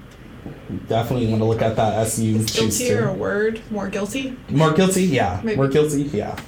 definitely 0.88 1.26
want 1.28 1.40
to 1.40 1.46
look 1.46 1.62
at 1.62 1.76
that 1.76 1.94
as 1.94 2.20
you 2.20 2.38
choose 2.38 2.78
guiltier 2.78 3.02
to. 3.02 3.10
a 3.10 3.12
word? 3.12 3.60
More 3.70 3.88
guilty? 3.88 4.36
More 4.48 4.72
guilty, 4.72 5.04
yeah. 5.04 5.40
Maybe. 5.42 5.56
More 5.56 5.68
guilty, 5.68 6.02
yeah. 6.02 6.38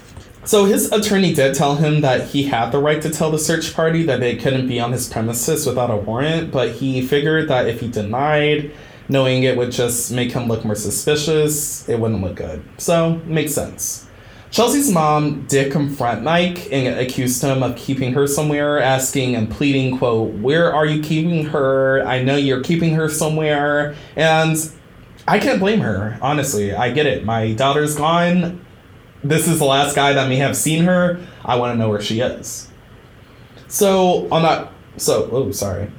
So 0.44 0.64
his 0.64 0.92
attorney 0.92 1.34
did 1.34 1.54
tell 1.54 1.74
him 1.74 2.02
that 2.02 2.28
he 2.28 2.44
had 2.44 2.70
the 2.70 2.78
right 2.78 3.02
to 3.02 3.10
tell 3.10 3.32
the 3.32 3.38
search 3.38 3.74
party 3.74 4.04
that 4.04 4.20
they 4.20 4.36
couldn't 4.36 4.68
be 4.68 4.78
on 4.78 4.92
his 4.92 5.08
premises 5.08 5.66
without 5.66 5.90
a 5.90 5.96
warrant, 5.96 6.52
but 6.52 6.72
he 6.72 7.04
figured 7.04 7.48
that 7.48 7.66
if 7.66 7.80
he 7.80 7.88
denied, 7.90 8.70
knowing 9.08 9.42
it 9.42 9.56
would 9.56 9.72
just 9.72 10.12
make 10.12 10.32
him 10.32 10.46
look 10.46 10.64
more 10.64 10.76
suspicious, 10.76 11.88
it 11.88 11.98
wouldn't 11.98 12.22
look 12.22 12.36
good. 12.36 12.62
So, 12.78 13.16
makes 13.24 13.54
sense. 13.54 14.05
Chelsea's 14.50 14.90
mom 14.90 15.42
did 15.46 15.72
confront 15.72 16.22
Mike 16.22 16.72
and 16.72 16.98
accused 16.98 17.42
him 17.42 17.62
of 17.62 17.76
keeping 17.76 18.12
her 18.14 18.26
somewhere, 18.26 18.80
asking 18.80 19.34
and 19.34 19.50
pleading, 19.50 19.98
quote, 19.98 20.34
Where 20.34 20.72
are 20.72 20.86
you 20.86 21.02
keeping 21.02 21.46
her? 21.46 22.06
I 22.06 22.22
know 22.22 22.36
you're 22.36 22.62
keeping 22.62 22.94
her 22.94 23.08
somewhere. 23.08 23.94
And 24.14 24.56
I 25.28 25.38
can't 25.40 25.58
blame 25.58 25.80
her, 25.80 26.18
honestly. 26.22 26.72
I 26.72 26.92
get 26.92 27.06
it. 27.06 27.24
My 27.24 27.52
daughter's 27.52 27.96
gone. 27.96 28.64
This 29.24 29.48
is 29.48 29.58
the 29.58 29.64
last 29.64 29.96
guy 29.96 30.12
that 30.12 30.28
may 30.28 30.36
have 30.36 30.56
seen 30.56 30.84
her. 30.84 31.20
I 31.44 31.56
want 31.56 31.74
to 31.74 31.78
know 31.78 31.88
where 31.88 32.00
she 32.00 32.20
is. 32.20 32.70
So, 33.66 34.28
on 34.30 34.42
that, 34.42 34.72
so, 34.96 35.28
oh, 35.32 35.50
sorry. 35.50 35.90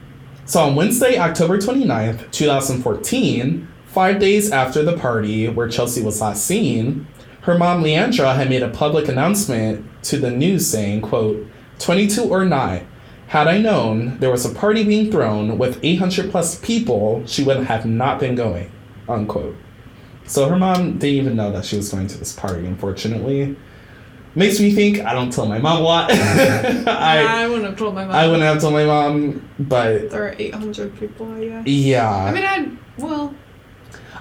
So, 0.45 0.61
on 0.61 0.75
Wednesday, 0.75 1.17
October 1.17 1.57
29th, 1.57 2.31
2014, 2.31 3.67
five 3.87 4.19
days 4.19 4.51
after 4.51 4.83
the 4.83 4.97
party 4.97 5.49
where 5.49 5.67
Chelsea 5.67 6.01
was 6.01 6.21
last 6.21 6.45
seen, 6.45 7.07
her 7.47 7.57
mom 7.57 7.81
Leandra 7.81 8.35
had 8.35 8.49
made 8.49 8.61
a 8.61 8.67
public 8.67 9.07
announcement 9.07 9.85
to 10.03 10.17
the 10.17 10.29
news 10.29 10.67
saying, 10.67 10.99
quote, 10.99 11.47
22 11.79 12.21
or 12.23 12.43
not, 12.43 12.81
had 13.27 13.47
I 13.47 13.57
known 13.57 14.19
there 14.19 14.29
was 14.29 14.45
a 14.45 14.53
party 14.53 14.83
being 14.83 15.09
thrown 15.09 15.57
with 15.57 15.79
800 15.81 16.29
plus 16.29 16.59
people, 16.59 17.25
she 17.25 17.45
would 17.45 17.63
have 17.63 17.85
not 17.85 18.19
been 18.19 18.35
going, 18.35 18.69
unquote. 19.07 19.55
So 20.25 20.49
her 20.49 20.57
mom 20.57 20.97
didn't 20.97 21.15
even 21.15 21.35
know 21.37 21.53
that 21.53 21.63
she 21.63 21.77
was 21.77 21.89
going 21.89 22.07
to 22.07 22.17
this 22.17 22.33
party, 22.33 22.65
unfortunately. 22.65 23.55
Makes 24.35 24.59
me 24.59 24.73
think 24.73 24.99
I 24.99 25.13
don't 25.13 25.31
tell 25.31 25.45
my 25.45 25.57
mom 25.57 25.79
a 25.79 25.83
lot. 25.83 26.11
I, 26.11 26.83
I 26.85 27.43
I 27.43 27.47
wouldn't 27.47 27.65
have 27.65 27.77
told 27.77 27.95
my 27.95 28.03
mom. 28.03 28.13
I 28.13 28.25
wouldn't 28.27 28.43
have 28.43 28.59
told 28.59 28.73
my 28.73 28.83
mom, 28.85 29.49
but 29.57 30.11
There 30.11 30.27
are 30.27 30.35
800 30.37 30.99
people, 30.99 31.37
yeah. 31.39 31.63
yeah. 31.65 32.13
I 32.13 32.31
mean, 32.33 32.43
I'd, 32.43 32.77
well, 32.97 33.33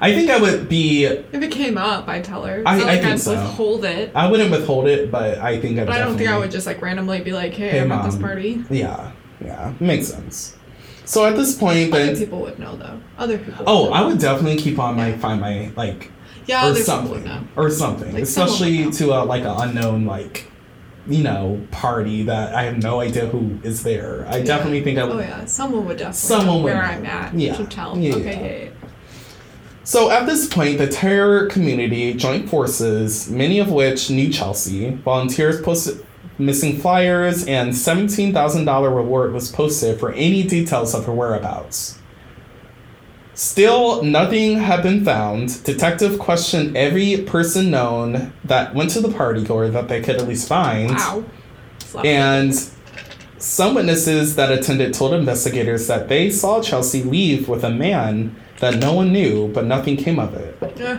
I 0.00 0.12
think 0.14 0.30
I 0.30 0.38
would 0.40 0.68
be 0.68 1.04
if 1.04 1.34
it 1.42 1.50
came 1.50 1.78
up, 1.78 2.08
I'd 2.08 2.24
tell 2.24 2.44
her. 2.44 2.58
It's 2.58 2.66
I- 2.68 2.74
I 2.74 2.78
like 2.82 3.00
think 3.00 3.12
I'd 3.14 3.20
so. 3.20 3.32
withhold 3.32 3.84
it. 3.84 4.12
I 4.14 4.30
wouldn't 4.30 4.50
withhold 4.50 4.86
it, 4.88 5.10
but 5.10 5.38
I 5.38 5.58
think 5.60 5.78
I 5.78 5.84
But 5.84 5.94
I 5.96 5.98
don't 6.00 6.16
think 6.16 6.28
I 6.30 6.38
would 6.38 6.50
just 6.50 6.66
like 6.66 6.80
randomly 6.82 7.20
be 7.20 7.32
like, 7.32 7.52
hey, 7.54 7.70
Hey, 7.70 7.80
I'm 7.80 7.92
at 7.92 8.04
this 8.04 8.16
party. 8.16 8.62
Yeah, 8.70 9.12
yeah, 9.44 9.72
makes 9.80 10.08
sense. 10.08 10.56
So 11.04 11.24
at 11.24 11.36
this 11.36 11.54
point, 11.56 11.92
Other 11.92 12.06
then 12.06 12.16
people 12.16 12.40
would 12.40 12.58
know 12.58 12.76
though. 12.76 13.00
Other 13.18 13.38
people. 13.38 13.64
oh, 13.66 13.92
I 13.92 14.02
would 14.02 14.18
definitely 14.18 14.56
keep 14.56 14.78
on 14.78 14.96
my 14.96 15.12
find 15.12 15.40
my 15.40 15.70
like 15.76 16.10
Yeah, 16.46 16.68
or 16.68 16.74
something 16.74 17.10
would 17.12 17.24
know. 17.24 17.40
or 17.56 17.70
something, 17.70 18.12
Like, 18.12 18.24
especially 18.24 18.90
to 18.92 19.12
a 19.12 19.24
like 19.24 19.42
an 19.42 19.54
unknown 19.68 20.04
like 20.04 20.50
you 21.08 21.22
know 21.22 21.60
party 21.70 22.24
that 22.24 22.52
I 22.56 22.64
have 22.64 22.82
no 22.82 22.98
idea 23.00 23.26
who 23.26 23.60
is 23.62 23.84
there. 23.84 24.26
I 24.28 24.38
Yeah. 24.38 24.44
definitely 24.44 24.82
think 24.82 24.98
I 24.98 25.04
would. 25.04 25.16
Oh 25.16 25.20
yeah, 25.20 25.44
someone 25.44 25.86
would 25.86 25.96
definitely 25.98 26.18
Someone 26.18 26.56
would 26.64 26.64
where 26.64 26.82
know. 26.82 26.88
I'm 26.88 27.06
at. 27.06 27.34
Yeah. 27.38 27.54
To 27.54 27.64
tell. 27.66 27.96
Yeah, 27.96 28.16
okay. 28.16 28.70
So 29.86 30.10
at 30.10 30.26
this 30.26 30.48
point, 30.48 30.78
the 30.78 30.88
terror 30.88 31.46
community 31.46 32.12
joined 32.12 32.50
forces, 32.50 33.30
many 33.30 33.60
of 33.60 33.70
which 33.70 34.10
knew 34.10 34.32
Chelsea. 34.32 34.90
Volunteers 34.90 35.60
posted 35.60 36.04
missing 36.38 36.76
flyers, 36.76 37.46
and 37.46 37.70
$17,000 37.70 38.96
reward 38.96 39.32
was 39.32 39.52
posted 39.52 40.00
for 40.00 40.10
any 40.10 40.42
details 40.42 40.92
of 40.92 41.06
her 41.06 41.12
whereabouts. 41.12 42.00
Still, 43.34 44.02
nothing 44.02 44.58
had 44.58 44.82
been 44.82 45.04
found. 45.04 45.62
Detective 45.62 46.18
questioned 46.18 46.76
every 46.76 47.18
person 47.18 47.70
known 47.70 48.32
that 48.42 48.74
went 48.74 48.90
to 48.90 49.00
the 49.00 49.12
party 49.12 49.46
or 49.46 49.68
that 49.68 49.86
they 49.86 50.00
could 50.02 50.16
at 50.16 50.26
least 50.26 50.48
find. 50.48 50.96
Wow. 50.96 51.24
And 52.04 52.52
some 53.38 53.76
witnesses 53.76 54.34
that 54.34 54.50
attended 54.50 54.94
told 54.94 55.14
investigators 55.14 55.86
that 55.86 56.08
they 56.08 56.28
saw 56.28 56.60
Chelsea 56.60 57.04
leave 57.04 57.48
with 57.48 57.62
a 57.62 57.70
man 57.70 58.34
that 58.60 58.76
no 58.78 58.92
one 58.94 59.12
knew, 59.12 59.48
but 59.48 59.64
nothing 59.64 59.96
came 59.96 60.18
of 60.18 60.34
it. 60.34 60.56
Yeah. 60.76 60.98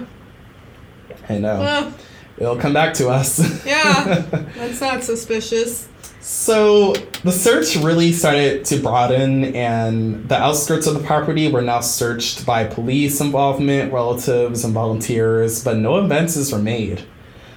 I 1.29 1.37
know. 1.37 1.59
Well, 1.59 1.93
It'll 2.37 2.55
come 2.57 2.73
back 2.73 2.93
to 2.95 3.09
us. 3.09 3.65
yeah. 3.65 4.03
That's 4.55 4.79
not 4.79 5.03
suspicious. 5.03 5.87
so 6.21 6.93
the 7.23 7.31
search 7.31 7.75
really 7.77 8.11
started 8.11 8.63
to 8.65 8.77
broaden, 8.79 9.55
and 9.55 10.29
the 10.29 10.37
outskirts 10.37 10.85
of 10.85 10.93
the 10.93 10.99
property 11.03 11.51
were 11.51 11.63
now 11.63 11.79
searched 11.79 12.45
by 12.45 12.63
police 12.63 13.19
involvement, 13.21 13.91
relatives, 13.91 14.63
and 14.63 14.73
volunteers, 14.73 15.63
but 15.63 15.77
no 15.77 15.97
advances 15.97 16.51
were 16.51 16.59
made. 16.59 17.03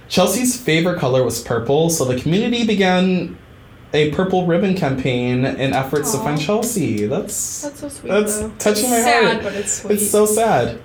Chelsea's 0.09 0.59
favorite 0.59 0.99
color 0.99 1.23
was 1.23 1.41
purple, 1.41 1.89
so 1.91 2.03
the 2.03 2.19
community 2.19 2.65
began 2.65 3.37
a 3.93 4.11
purple 4.11 4.45
ribbon 4.45 4.75
campaign 4.75 5.45
in 5.45 5.73
efforts 5.73 6.11
to 6.13 6.17
find 6.19 6.39
Chelsea. 6.39 7.05
That's 7.05 7.61
That's 7.63 7.79
so 7.79 7.89
sweet. 7.89 8.09
That's 8.09 8.39
though. 8.39 8.49
touching 8.59 8.83
It's 8.85 8.91
my 8.91 9.01
sad, 9.01 9.31
heart. 9.33 9.43
but 9.43 9.53
it's 9.55 9.73
sweet. 9.81 9.93
it's 9.95 10.09
so 10.09 10.25
sad. 10.25 10.79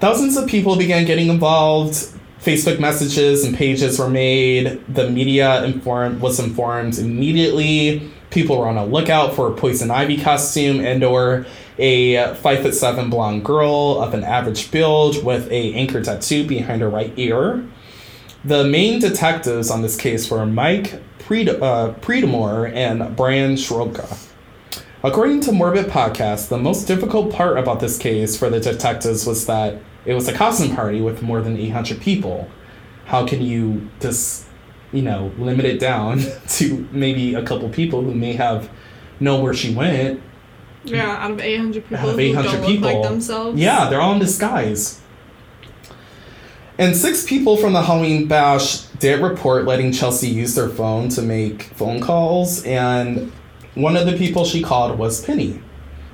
Thousands 0.00 0.36
of 0.36 0.48
people 0.48 0.76
began 0.76 1.04
getting 1.04 1.28
involved. 1.28 1.94
Facebook 2.42 2.80
messages 2.80 3.44
and 3.44 3.56
pages 3.56 3.98
were 3.98 4.10
made. 4.10 4.82
The 4.92 5.08
media 5.08 5.64
informed 5.64 6.20
was 6.20 6.40
informed 6.40 6.98
immediately. 6.98 8.10
People 8.30 8.58
were 8.58 8.66
on 8.66 8.76
a 8.76 8.84
lookout 8.84 9.34
for 9.34 9.46
a 9.48 9.54
poison 9.54 9.90
ivy 9.90 10.16
costume 10.20 10.80
and 10.84 11.04
or 11.04 11.46
a 11.78 12.34
five 12.36 12.60
foot 12.62 12.74
seven 12.74 13.10
blonde 13.10 13.44
girl 13.44 14.00
of 14.02 14.12
an 14.12 14.24
average 14.24 14.70
build 14.72 15.24
with 15.24 15.50
a 15.52 15.72
anchor 15.74 16.02
tattoo 16.02 16.46
behind 16.46 16.82
her 16.82 16.88
right 16.90 17.12
ear. 17.16 17.64
The 18.44 18.64
main 18.64 18.98
detectives 19.00 19.70
on 19.70 19.82
this 19.82 19.96
case 19.96 20.30
were 20.30 20.44
Mike 20.46 21.00
Pred- 21.20 21.62
uh, 21.62 21.94
Predamore 22.00 22.72
and 22.74 23.14
Brian 23.16 23.54
Schroka. 23.54 24.18
According 25.04 25.40
to 25.42 25.52
Morbid 25.52 25.86
Podcast, 25.86 26.48
the 26.48 26.58
most 26.58 26.86
difficult 26.86 27.32
part 27.32 27.56
about 27.58 27.80
this 27.80 27.98
case 27.98 28.36
for 28.36 28.50
the 28.50 28.60
detectives 28.60 29.26
was 29.26 29.46
that 29.46 29.80
it 30.04 30.14
was 30.14 30.26
a 30.28 30.32
costume 30.32 30.74
party 30.74 31.00
with 31.00 31.22
more 31.22 31.40
than 31.40 31.56
800 31.56 32.00
people. 32.00 32.48
How 33.06 33.26
can 33.26 33.42
you 33.42 33.88
just, 34.00 34.46
you 34.92 35.02
know, 35.02 35.32
limit 35.38 35.64
it 35.64 35.78
down 35.78 36.20
to 36.48 36.88
maybe 36.92 37.34
a 37.34 37.42
couple 37.42 37.68
people 37.68 38.02
who 38.02 38.14
may 38.14 38.32
have 38.32 38.68
know 39.20 39.40
where 39.40 39.54
she 39.54 39.74
went? 39.74 40.20
yeah, 40.84 41.10
out 41.24 41.30
of 41.32 41.40
800 41.40 41.84
people 41.84 41.96
Out 41.98 42.08
of 42.08 42.14
who 42.14 42.20
800 42.20 42.50
don't 42.52 42.66
people. 42.66 42.88
look 42.88 42.94
like 43.02 43.08
themselves. 43.10 43.60
Yeah, 43.60 43.88
they're 43.88 44.00
all 44.00 44.14
in 44.14 44.18
disguise. 44.18 45.00
And 46.82 46.96
six 46.96 47.22
people 47.24 47.56
from 47.56 47.74
the 47.74 47.82
Halloween 47.82 48.26
bash 48.26 48.80
did 48.98 49.22
report 49.22 49.66
letting 49.66 49.92
Chelsea 49.92 50.26
use 50.26 50.56
their 50.56 50.68
phone 50.68 51.08
to 51.10 51.22
make 51.22 51.62
phone 51.62 52.00
calls, 52.00 52.64
and 52.64 53.30
one 53.76 53.96
of 53.96 54.04
the 54.04 54.18
people 54.18 54.44
she 54.44 54.64
called 54.64 54.98
was 54.98 55.24
Penny. 55.24 55.62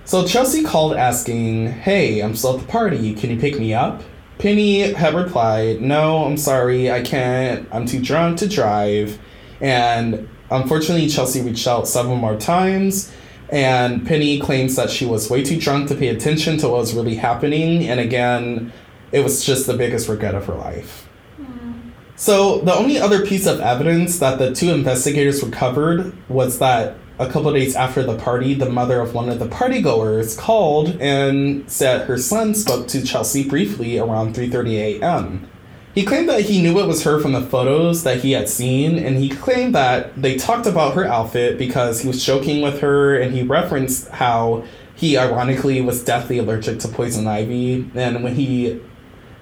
So 0.05 0.27
Chelsea 0.27 0.63
called 0.63 0.93
asking, 0.93 1.69
Hey, 1.69 2.21
I'm 2.21 2.37
still 2.37 2.57
at 2.57 2.61
the 2.61 2.67
party, 2.67 3.15
can 3.15 3.31
you 3.31 3.41
pick 3.41 3.59
me 3.59 3.73
up? 3.73 4.03
Penny 4.37 4.93
had 4.93 5.15
replied, 5.15 5.81
No, 5.81 6.27
I'm 6.27 6.37
sorry, 6.37 6.93
I 6.93 7.01
can't, 7.01 7.67
I'm 7.73 7.87
too 7.87 8.03
drunk 8.03 8.37
to 8.41 8.47
drive. 8.47 9.19
And 9.63 10.29
unfortunately, 10.51 11.09
Chelsea 11.09 11.41
reached 11.41 11.67
out 11.67 11.89
several 11.89 12.17
more 12.17 12.37
times, 12.37 13.11
and 13.49 14.07
Penny 14.07 14.39
claims 14.39 14.77
that 14.77 14.91
she 14.91 15.07
was 15.07 15.31
way 15.31 15.43
too 15.43 15.59
drunk 15.59 15.89
to 15.89 15.95
pay 15.95 16.09
attention 16.09 16.59
to 16.59 16.69
what 16.69 16.81
was 16.81 16.93
really 16.93 17.17
happening, 17.17 17.89
and 17.89 17.99
again, 18.01 18.71
it 19.13 19.21
was 19.21 19.45
just 19.45 19.67
the 19.67 19.77
biggest 19.77 20.09
regret 20.09 20.35
of 20.35 20.47
her 20.47 20.55
life. 20.55 21.09
So, 22.17 22.59
the 22.63 22.75
only 22.75 22.99
other 22.99 23.25
piece 23.25 23.47
of 23.47 23.61
evidence 23.61 24.19
that 24.19 24.41
the 24.41 24.53
two 24.53 24.71
investigators 24.71 25.43
recovered 25.43 26.13
was 26.29 26.59
that 26.59 26.97
a 27.21 27.29
couple 27.29 27.53
days 27.53 27.77
after 27.77 28.03
the 28.03 28.17
party, 28.17 28.55
the 28.55 28.69
mother 28.69 29.01
of 29.01 29.15
one 29.15 29.29
of 29.29 29.39
the 29.39 29.47
partygoers 29.47 30.37
called 30.37 31.01
and 31.01 31.71
said 31.71 32.07
her 32.07 32.19
son 32.19 32.55
spoke 32.55 32.89
to 32.89 33.05
Chelsea 33.05 33.49
briefly 33.49 33.99
around 33.99 34.35
3:30 34.35 35.01
a.m. 35.01 35.49
He 35.95 36.05
claimed 36.05 36.29
that 36.29 36.43
he 36.43 36.63
knew 36.63 36.79
it 36.79 36.87
was 36.87 37.03
her 37.05 37.21
from 37.21 37.33
the 37.33 37.41
photos 37.41 38.05
that 38.05 38.21
he 38.21 38.33
had 38.33 38.49
seen, 38.49 38.99
and 38.99 39.17
he 39.17 39.29
claimed 39.29 39.75
that 39.75 40.21
they 40.21 40.37
talked 40.37 40.67
about 40.67 40.95
her 40.95 41.05
outfit 41.05 41.59
because 41.59 42.01
he 42.01 42.09
was 42.09 42.25
joking 42.25 42.63
with 42.63 42.81
her, 42.81 43.17
and 43.17 43.35
he 43.35 43.43
referenced 43.43 44.09
how 44.09 44.65
he 44.95 45.17
ironically 45.17 45.81
was 45.81 46.05
deathly 46.05 46.39
allergic 46.39 46.79
to 46.81 46.89
poison 46.89 47.27
ivy, 47.27 47.91
and 47.95 48.23
when 48.23 48.35
he 48.35 48.81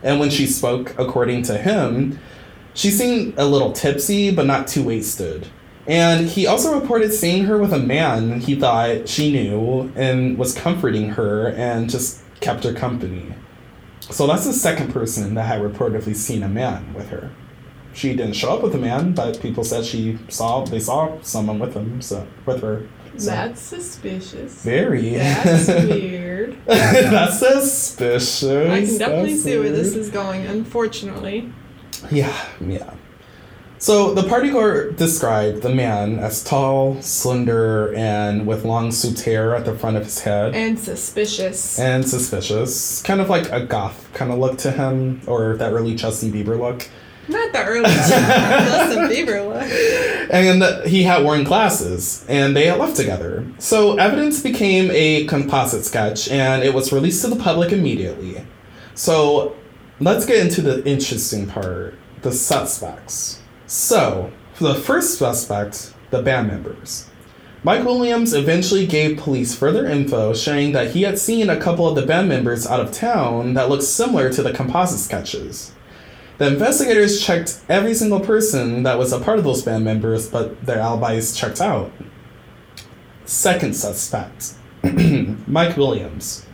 and 0.03 0.21
when 0.21 0.31
she 0.31 0.47
spoke, 0.47 0.95
according 0.99 1.43
to 1.45 1.59
him, 1.59 2.19
she 2.75 2.91
seemed 2.91 3.35
a 3.39 3.47
little 3.47 3.73
tipsy, 3.73 4.31
but 4.31 4.47
not 4.47 4.69
too 4.69 4.85
wasted. 4.85 5.49
And 5.87 6.27
he 6.29 6.47
also 6.47 6.79
reported 6.79 7.13
seeing 7.13 7.45
her 7.45 7.59
with 7.59 7.73
a 7.73 7.79
man 7.79 8.41
he 8.41 8.57
thought 8.57 9.09
she 9.09 9.31
knew 9.33 9.93
and 9.95 10.37
was 10.37 10.55
comforting 10.55 11.11
her 11.11 11.49
and 11.49 11.89
just 11.89 12.23
kept 12.41 12.65
her 12.65 12.73
company. 12.73 13.35
So 14.01 14.27
that's 14.27 14.45
the 14.45 14.53
second 14.53 14.93
person 14.93 15.35
that 15.35 15.45
had 15.45 15.61
reportedly 15.63 16.15
seen 16.15 16.43
a 16.43 16.49
man 16.49 16.93
with 16.93 17.09
her. 17.11 17.31
She 17.93 18.15
didn't 18.15 18.35
show 18.35 18.55
up 18.55 18.63
with 18.63 18.75
a 18.75 18.79
man, 18.79 19.15
but 19.15 19.41
people 19.41 19.65
said 19.65 19.85
she 19.85 20.19
saw 20.29 20.65
they 20.65 20.81
saw 20.81 21.21
someone 21.23 21.59
with 21.59 21.75
him, 21.75 22.03
so 22.03 22.27
with 22.45 22.63
her. 22.63 22.87
That's 23.25 23.61
suspicious. 23.61 24.63
very. 24.63 25.15
That's 25.15 25.69
weird. 25.87 26.59
that's 26.67 27.39
suspicious. 27.39 28.45
I 28.45 28.85
can 28.85 28.99
definitely 28.99 29.33
That's 29.33 29.43
see 29.45 29.59
where 29.59 29.71
this 29.73 29.95
is 29.95 30.11
going, 30.11 30.47
unfortunately. 30.47 31.53
Yeah, 32.11 32.37
yeah. 32.61 32.93
So 33.79 34.15
the 34.15 34.23
partygoer 34.23 34.97
described 34.97 35.61
the 35.63 35.69
man 35.69 36.19
as 36.19 36.43
tall, 36.43 37.01
slender, 37.03 37.95
and 37.95 38.47
with 38.47 38.65
long 38.65 38.89
soutane 38.89 39.55
at 39.57 39.67
the 39.67 39.77
front 39.77 39.99
of 39.99 40.05
his 40.05 40.21
head. 40.21 40.55
And 40.55 40.79
suspicious. 40.79 41.79
and 41.79 42.09
suspicious. 42.09 43.03
Kind 43.03 43.21
of 43.21 43.29
like 43.29 43.51
a 43.53 43.65
goth 43.65 44.09
kind 44.15 44.33
of 44.33 44.39
look 44.39 44.57
to 44.59 44.71
him, 44.71 45.21
or 45.27 45.57
that 45.57 45.73
early 45.73 45.95
Justin 45.95 46.33
Bieber 46.33 46.59
look. 46.59 46.89
Not 47.29 47.53
the 47.53 47.65
early 47.65 47.91
Justin 47.91 48.99
Bieber 49.11 49.47
look. 49.47 50.31
And 50.33 50.89
he 50.89 51.03
had 51.03 51.25
worn 51.25 51.45
glasses, 51.45 52.25
and 52.29 52.57
they 52.57 52.67
had 52.67 52.79
left 52.79 52.97
together. 52.97 53.47
So 53.59 53.97
evidence 53.97 54.43
became 54.43 54.91
a 54.93 55.27
composite 55.27 55.85
sketch, 55.85 56.29
and 56.31 56.62
it 56.62 56.73
was 56.73 56.93
released 56.93 57.23
to 57.23 57.29
the 57.29 57.37
public 57.37 57.73
immediately. 57.73 58.47
So 58.95 59.57
let's 60.01 60.27
get 60.27 60.39
into 60.39 60.62
the 60.62 60.87
interesting 60.89 61.47
part 61.47 61.95
the 62.23 62.33
suspects. 62.33 63.41
So, 63.67 64.33
for 64.55 64.65
the 64.65 64.75
first 64.75 65.19
suspect, 65.19 65.95
the 66.11 66.23
band 66.23 66.49
members. 66.49 67.09
Mike 67.62 67.85
Williams 67.85 68.33
eventually 68.33 68.87
gave 68.87 69.19
police 69.19 69.55
further 69.55 69.87
info 69.87 70.35
showing 70.35 70.73
that 70.73 70.93
he 70.93 71.03
had 71.03 71.19
seen 71.19 71.51
a 71.51 71.61
couple 71.61 71.89
of 71.89 71.95
the 71.95 72.07
band 72.07 72.29
members 72.29 72.67
out 72.67 72.81
of 72.81 72.93
town 72.93 73.55
that 73.55 73.69
looked 73.69 73.83
similar 73.83 74.33
to 74.33 74.43
the 74.43 74.53
composite 74.53 75.01
sketches. 75.01 75.73
The 76.38 76.49
investigators 76.49 77.25
checked 77.25 77.61
every 77.68 77.94
single 77.94 78.20
person 78.20 78.83
that 78.83 78.99
was 78.99 79.12
a 79.12 79.20
part 79.20 79.38
of 79.38 79.44
those 79.44 79.62
band 79.62 79.85
members, 79.85 80.29
but 80.29 80.64
their 80.64 80.81
alibis 80.81 81.35
checked 81.35 81.61
out. 81.61 81.90
Second 83.25 83.75
suspect, 83.75 84.55
Mike 85.46 85.77
Williams. 85.77 86.46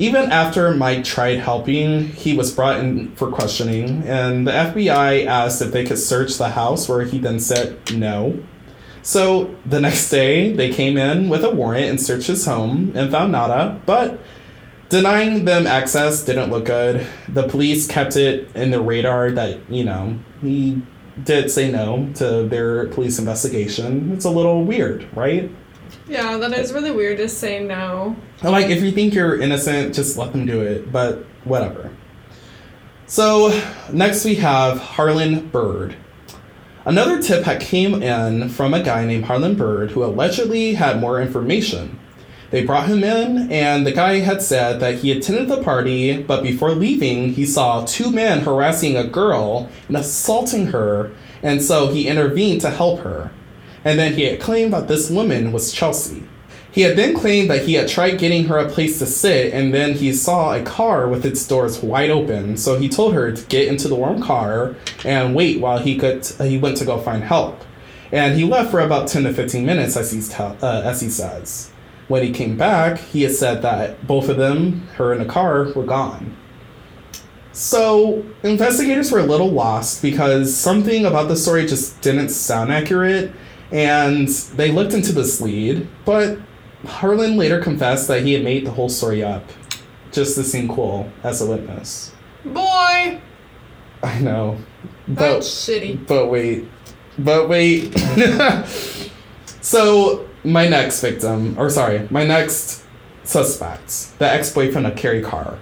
Even 0.00 0.30
after 0.30 0.72
Mike 0.74 1.04
tried 1.04 1.38
helping, 1.38 2.08
he 2.08 2.36
was 2.36 2.52
brought 2.52 2.78
in 2.78 3.14
for 3.16 3.30
questioning, 3.30 4.02
and 4.04 4.46
the 4.46 4.52
FBI 4.52 5.26
asked 5.26 5.62
if 5.62 5.72
they 5.72 5.84
could 5.84 5.98
search 5.98 6.36
the 6.36 6.50
house, 6.50 6.88
where 6.88 7.02
he 7.02 7.18
then 7.18 7.40
said 7.40 7.78
no. 7.92 8.42
So 9.02 9.56
the 9.64 9.80
next 9.80 10.10
day, 10.10 10.52
they 10.52 10.70
came 10.70 10.96
in 10.96 11.28
with 11.28 11.44
a 11.44 11.50
warrant 11.50 11.86
and 11.86 12.00
searched 12.00 12.26
his 12.26 12.46
home 12.46 12.92
and 12.94 13.10
found 13.10 13.32
nada, 13.32 13.80
but 13.86 14.20
denying 14.88 15.44
them 15.44 15.66
access 15.66 16.24
didn't 16.24 16.50
look 16.50 16.66
good. 16.66 17.06
The 17.28 17.46
police 17.48 17.86
kept 17.86 18.16
it 18.16 18.54
in 18.54 18.70
the 18.70 18.80
radar 18.80 19.30
that, 19.32 19.70
you 19.70 19.84
know, 19.84 20.18
he 20.40 20.82
did 21.24 21.50
say 21.50 21.70
no 21.70 22.10
to 22.14 22.44
their 22.44 22.86
police 22.88 23.18
investigation. 23.18 24.12
It's 24.12 24.24
a 24.24 24.30
little 24.30 24.64
weird, 24.64 25.06
right? 25.16 25.50
Yeah, 26.08 26.36
that 26.38 26.52
is 26.52 26.72
really 26.72 26.90
weird 26.90 27.18
to 27.18 27.28
say 27.28 27.62
no. 27.62 28.16
Like, 28.42 28.68
if 28.68 28.82
you 28.82 28.92
think 28.92 29.14
you're 29.14 29.40
innocent, 29.40 29.94
just 29.94 30.16
let 30.16 30.32
them 30.32 30.46
do 30.46 30.62
it, 30.62 30.90
but 30.90 31.24
whatever. 31.44 31.90
So, 33.06 33.58
next 33.92 34.24
we 34.24 34.36
have 34.36 34.78
Harlan 34.78 35.48
Bird. 35.48 35.96
Another 36.84 37.20
tip 37.20 37.44
had 37.44 37.60
came 37.60 38.02
in 38.02 38.48
from 38.48 38.72
a 38.72 38.82
guy 38.82 39.04
named 39.04 39.26
Harlan 39.26 39.54
Bird 39.54 39.90
who 39.90 40.04
allegedly 40.04 40.74
had 40.74 41.00
more 41.00 41.20
information. 41.20 41.98
They 42.50 42.64
brought 42.64 42.88
him 42.88 43.04
in, 43.04 43.52
and 43.52 43.86
the 43.86 43.92
guy 43.92 44.20
had 44.20 44.40
said 44.40 44.80
that 44.80 44.96
he 45.00 45.12
attended 45.12 45.48
the 45.48 45.62
party, 45.62 46.22
but 46.22 46.42
before 46.42 46.70
leaving, 46.70 47.34
he 47.34 47.44
saw 47.44 47.84
two 47.84 48.10
men 48.10 48.40
harassing 48.40 48.96
a 48.96 49.04
girl 49.04 49.68
and 49.86 49.96
assaulting 49.96 50.68
her, 50.68 51.10
and 51.42 51.62
so 51.62 51.88
he 51.88 52.08
intervened 52.08 52.62
to 52.62 52.70
help 52.70 53.00
her. 53.00 53.30
And 53.84 53.98
then 53.98 54.14
he 54.14 54.24
had 54.24 54.40
claimed 54.40 54.72
that 54.72 54.88
this 54.88 55.10
woman 55.10 55.52
was 55.52 55.72
Chelsea. 55.72 56.24
He 56.70 56.82
had 56.82 56.96
then 56.96 57.14
claimed 57.14 57.50
that 57.50 57.64
he 57.66 57.74
had 57.74 57.88
tried 57.88 58.18
getting 58.18 58.46
her 58.46 58.58
a 58.58 58.68
place 58.68 58.98
to 58.98 59.06
sit, 59.06 59.52
and 59.52 59.74
then 59.74 59.94
he 59.94 60.12
saw 60.12 60.54
a 60.54 60.62
car 60.62 61.08
with 61.08 61.26
its 61.26 61.46
doors 61.46 61.82
wide 61.82 62.10
open. 62.10 62.56
So 62.56 62.78
he 62.78 62.88
told 62.88 63.14
her 63.14 63.32
to 63.32 63.46
get 63.46 63.68
into 63.68 63.88
the 63.88 63.94
warm 63.94 64.22
car 64.22 64.74
and 65.04 65.34
wait 65.34 65.60
while 65.60 65.78
he 65.78 65.98
could. 65.98 66.24
He 66.40 66.56
went 66.56 66.76
to 66.78 66.84
go 66.84 66.98
find 66.98 67.24
help, 67.24 67.62
and 68.10 68.36
he 68.36 68.44
left 68.44 68.70
for 68.70 68.80
about 68.80 69.08
ten 69.08 69.24
to 69.24 69.34
fifteen 69.34 69.66
minutes, 69.66 69.96
as 69.96 70.12
he's 70.12 70.32
uh, 70.38 70.82
as 70.84 71.00
he 71.00 71.10
says. 71.10 71.70
When 72.08 72.22
he 72.22 72.32
came 72.32 72.56
back, 72.56 72.98
he 72.98 73.22
had 73.22 73.32
said 73.32 73.62
that 73.62 74.06
both 74.06 74.28
of 74.28 74.36
them, 74.38 74.86
her 74.96 75.12
and 75.12 75.20
the 75.20 75.26
car, 75.26 75.70
were 75.74 75.84
gone. 75.84 76.34
So 77.52 78.24
investigators 78.42 79.10
were 79.10 79.18
a 79.18 79.24
little 79.26 79.50
lost 79.50 80.00
because 80.00 80.54
something 80.56 81.04
about 81.04 81.28
the 81.28 81.36
story 81.36 81.66
just 81.66 82.00
didn't 82.00 82.30
sound 82.30 82.72
accurate, 82.72 83.32
and 83.72 84.28
they 84.28 84.70
looked 84.70 84.94
into 84.94 85.12
this 85.12 85.40
lead, 85.40 85.86
but 86.04 86.38
Harlan 86.86 87.36
later 87.36 87.60
confessed 87.60 88.06
that 88.08 88.22
he 88.22 88.32
had 88.32 88.44
made 88.44 88.64
the 88.64 88.70
whole 88.70 88.88
story 88.88 89.22
up 89.22 89.44
just 90.12 90.36
to 90.36 90.44
seem 90.44 90.68
cool 90.68 91.10
as 91.24 91.42
a 91.42 91.46
witness. 91.46 92.12
Boy! 92.44 93.20
I 94.02 94.18
know. 94.20 94.56
That's 95.08 95.66
But 95.66 95.72
shitty. 95.74 96.06
but 96.06 96.28
wait. 96.30 96.66
But 97.18 97.48
wait. 97.48 97.94
So 99.60 100.27
my 100.48 100.66
next 100.66 101.00
victim, 101.00 101.58
or 101.58 101.70
sorry, 101.70 102.06
my 102.10 102.24
next 102.24 102.82
suspect, 103.24 104.18
the 104.18 104.30
ex-boyfriend 104.30 104.86
of 104.86 104.96
Carrie 104.96 105.22
Carr. 105.22 105.58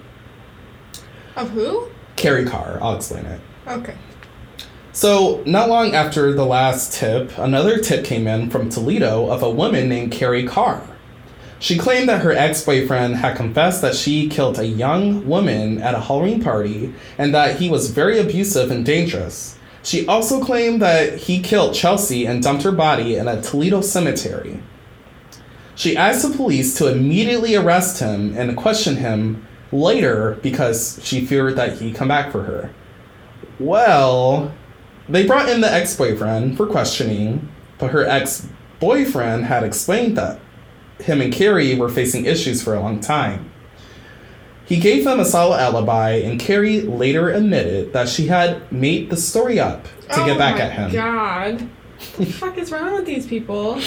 Of 1.35 1.51
who? 1.51 1.88
Carrie 2.14 2.46
Carr. 2.46 2.79
I'll 2.81 2.96
explain 2.96 3.27
it. 3.27 3.40
Okay. 3.66 3.96
So, 4.92 5.42
not 5.44 5.68
long 5.68 5.94
after 5.94 6.33
the 6.33 6.46
last 6.46 6.94
tip, 6.94 7.37
another 7.37 7.79
tip 7.79 8.05
came 8.05 8.27
in 8.27 8.49
from 8.49 8.70
Toledo 8.70 9.29
of 9.29 9.42
a 9.42 9.51
woman 9.51 9.88
named 9.88 10.12
Carrie 10.12 10.46
Carr. 10.46 10.83
She 11.59 11.77
claimed 11.77 12.09
that 12.09 12.22
her 12.22 12.33
ex 12.33 12.64
boyfriend 12.64 13.16
had 13.16 13.37
confessed 13.37 13.83
that 13.83 13.94
she 13.94 14.29
killed 14.29 14.59
a 14.59 14.66
young 14.66 15.27
woman 15.27 15.83
at 15.83 15.94
a 15.94 16.01
Halloween 16.01 16.42
party 16.42 16.94
and 17.18 17.35
that 17.35 17.57
he 17.57 17.68
was 17.68 17.90
very 17.90 18.18
abusive 18.18 18.70
and 18.70 18.87
dangerous. 18.87 19.59
She 19.83 20.07
also 20.07 20.42
claimed 20.42 20.81
that 20.83 21.16
he 21.16 21.40
killed 21.40 21.75
Chelsea 21.75 22.27
and 22.27 22.42
dumped 22.42 22.64
her 22.64 22.72
body 22.72 23.16
in 23.16 23.29
a 23.29 23.40
Toledo 23.40 23.81
cemetery. 23.81 24.61
She 25.77 25.97
asked 25.97 26.29
the 26.29 26.35
police 26.35 26.77
to 26.79 26.91
immediately 26.91 27.55
arrest 27.55 28.01
him 28.01 28.37
and 28.37 28.57
question 28.57 28.97
him 28.97 29.47
later 29.71 30.39
because 30.43 30.99
she 31.05 31.25
feared 31.25 31.57
that 31.57 31.79
he'd 31.79 31.95
come 31.95 32.09
back 32.09 32.33
for 32.33 32.43
her. 32.45 32.71
Well, 33.61 34.53
they 35.09 35.27
brought 35.27 35.51
in 35.51 35.61
the 35.61 35.71
ex 35.71 35.95
boyfriend 35.95 36.57
for 36.57 36.67
questioning, 36.67 37.49
but 37.79 37.91
her 37.91 38.07
ex 38.07 38.49
boyfriend 38.81 39.45
had 39.45 39.62
explained 39.62 40.17
that 40.17 40.41
him 40.99 41.21
and 41.21 41.33
Carrie 41.33 41.75
were 41.75 41.91
facing 41.91 42.25
issues 42.25 42.62
for 42.62 42.75
a 42.75 42.81
long 42.81 43.01
time. 43.01 43.53
He 44.65 44.81
gave 44.81 45.05
them 45.05 45.21
a 45.21 45.25
solid 45.27 45.61
alibi, 45.61 46.12
and 46.12 46.41
Carrie 46.41 46.81
later 46.81 47.29
admitted 47.29 47.93
that 47.93 48.09
she 48.09 48.27
had 48.27 48.73
made 48.73 49.11
the 49.11 49.17
story 49.17 49.61
up 49.61 49.85
to 49.85 50.17
get 50.25 50.37
oh 50.37 50.39
back 50.39 50.59
at 50.59 50.73
him. 50.73 50.91
Oh 50.91 50.95
God. 50.95 51.61
What 51.61 52.17
the 52.17 52.27
fuck 52.27 52.59
is 52.59 52.73
wrong 52.73 52.95
with 52.95 53.07
these 53.07 53.27
people? 53.27 53.81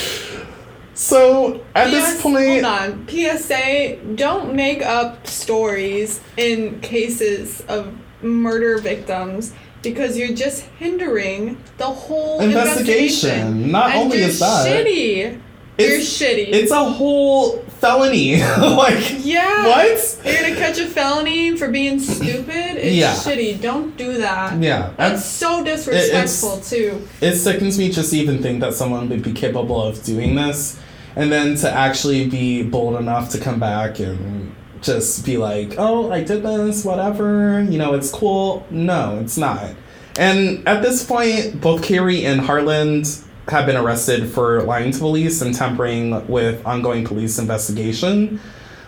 So 0.99 1.61
at 1.75 1.87
PS, 1.87 1.91
this 1.93 2.21
point, 2.21 2.61
hold 2.61 2.65
on. 2.65 3.07
PSA: 3.07 3.99
Don't 4.15 4.53
make 4.53 4.81
up 4.85 5.25
stories 5.27 6.19
in 6.35 6.81
cases 6.81 7.61
of 7.69 7.93
murder 8.21 8.79
victims 8.79 9.53
because 9.81 10.17
you're 10.17 10.35
just 10.35 10.63
hindering 10.77 11.55
the 11.77 11.85
whole 11.85 12.41
Investigation. 12.41 13.29
investigation. 13.29 13.71
Not 13.71 13.91
And 13.91 13.99
only 14.01 14.17
you're 14.19 14.27
is 14.27 14.39
that- 14.41 14.67
shitty. 14.67 15.15
you're 15.15 15.39
it's, 15.77 16.21
shitty. 16.21 16.49
it's 16.51 16.71
a 16.73 16.83
whole 16.83 17.59
felony. 17.79 18.41
like 18.59 19.23
yeah. 19.23 19.67
what? 19.67 20.17
You're 20.25 20.33
gonna 20.41 20.55
catch 20.57 20.79
a 20.79 20.85
felony 20.87 21.55
for 21.55 21.69
being 21.69 22.01
stupid. 22.01 22.75
It's 22.75 22.93
Yeah. 22.97 23.13
shitty. 23.13 23.61
Don't 23.61 23.95
do 23.95 24.17
that. 24.17 24.61
Yeah, 24.61 24.91
That's 24.97 25.23
so 25.23 25.63
disrespectful 25.63 26.57
too. 26.59 27.07
it 27.21 27.35
sickens 27.37 27.79
me 27.79 27.89
just 27.89 28.09
to 28.11 28.17
even 28.17 28.41
think 28.43 28.59
that 28.59 28.73
someone 28.73 29.07
would 29.07 29.23
be 29.23 29.31
capable 29.31 29.81
of 29.81 30.03
doing 30.03 30.35
this 30.35 30.77
and 31.19 31.29
then 31.33 31.53
to 31.53 31.69
actually 31.69 32.29
be 32.29 32.63
bold 32.63 32.95
enough 32.95 33.29
to 33.31 33.37
come 33.37 33.59
back 33.59 33.99
and 33.99 34.55
just 34.81 35.25
be 35.25 35.35
like 35.35 35.75
oh 35.77 36.09
i 36.11 36.23
did 36.23 36.41
this 36.41 36.85
whatever 36.85 37.61
you 37.63 37.77
know 37.77 37.93
it's 37.93 38.09
cool. 38.09 38.65
No 38.69 39.19
it's 39.21 39.37
not. 39.37 39.75
And 40.17 40.65
at 40.65 40.81
this 40.81 41.05
point 41.05 41.59
both 41.59 41.83
carrie 41.83 42.25
and 42.25 42.39
harland 42.39 43.21
have 43.49 43.65
been 43.65 43.75
arrested 43.75 44.29
for 44.29 44.63
lying 44.63 44.91
to 44.91 44.99
police 44.99 45.41
and 45.41 45.53
tampering 45.53 46.25
with 46.27 46.65
ongoing 46.65 47.03
police 47.03 47.37
investigation 47.37 48.39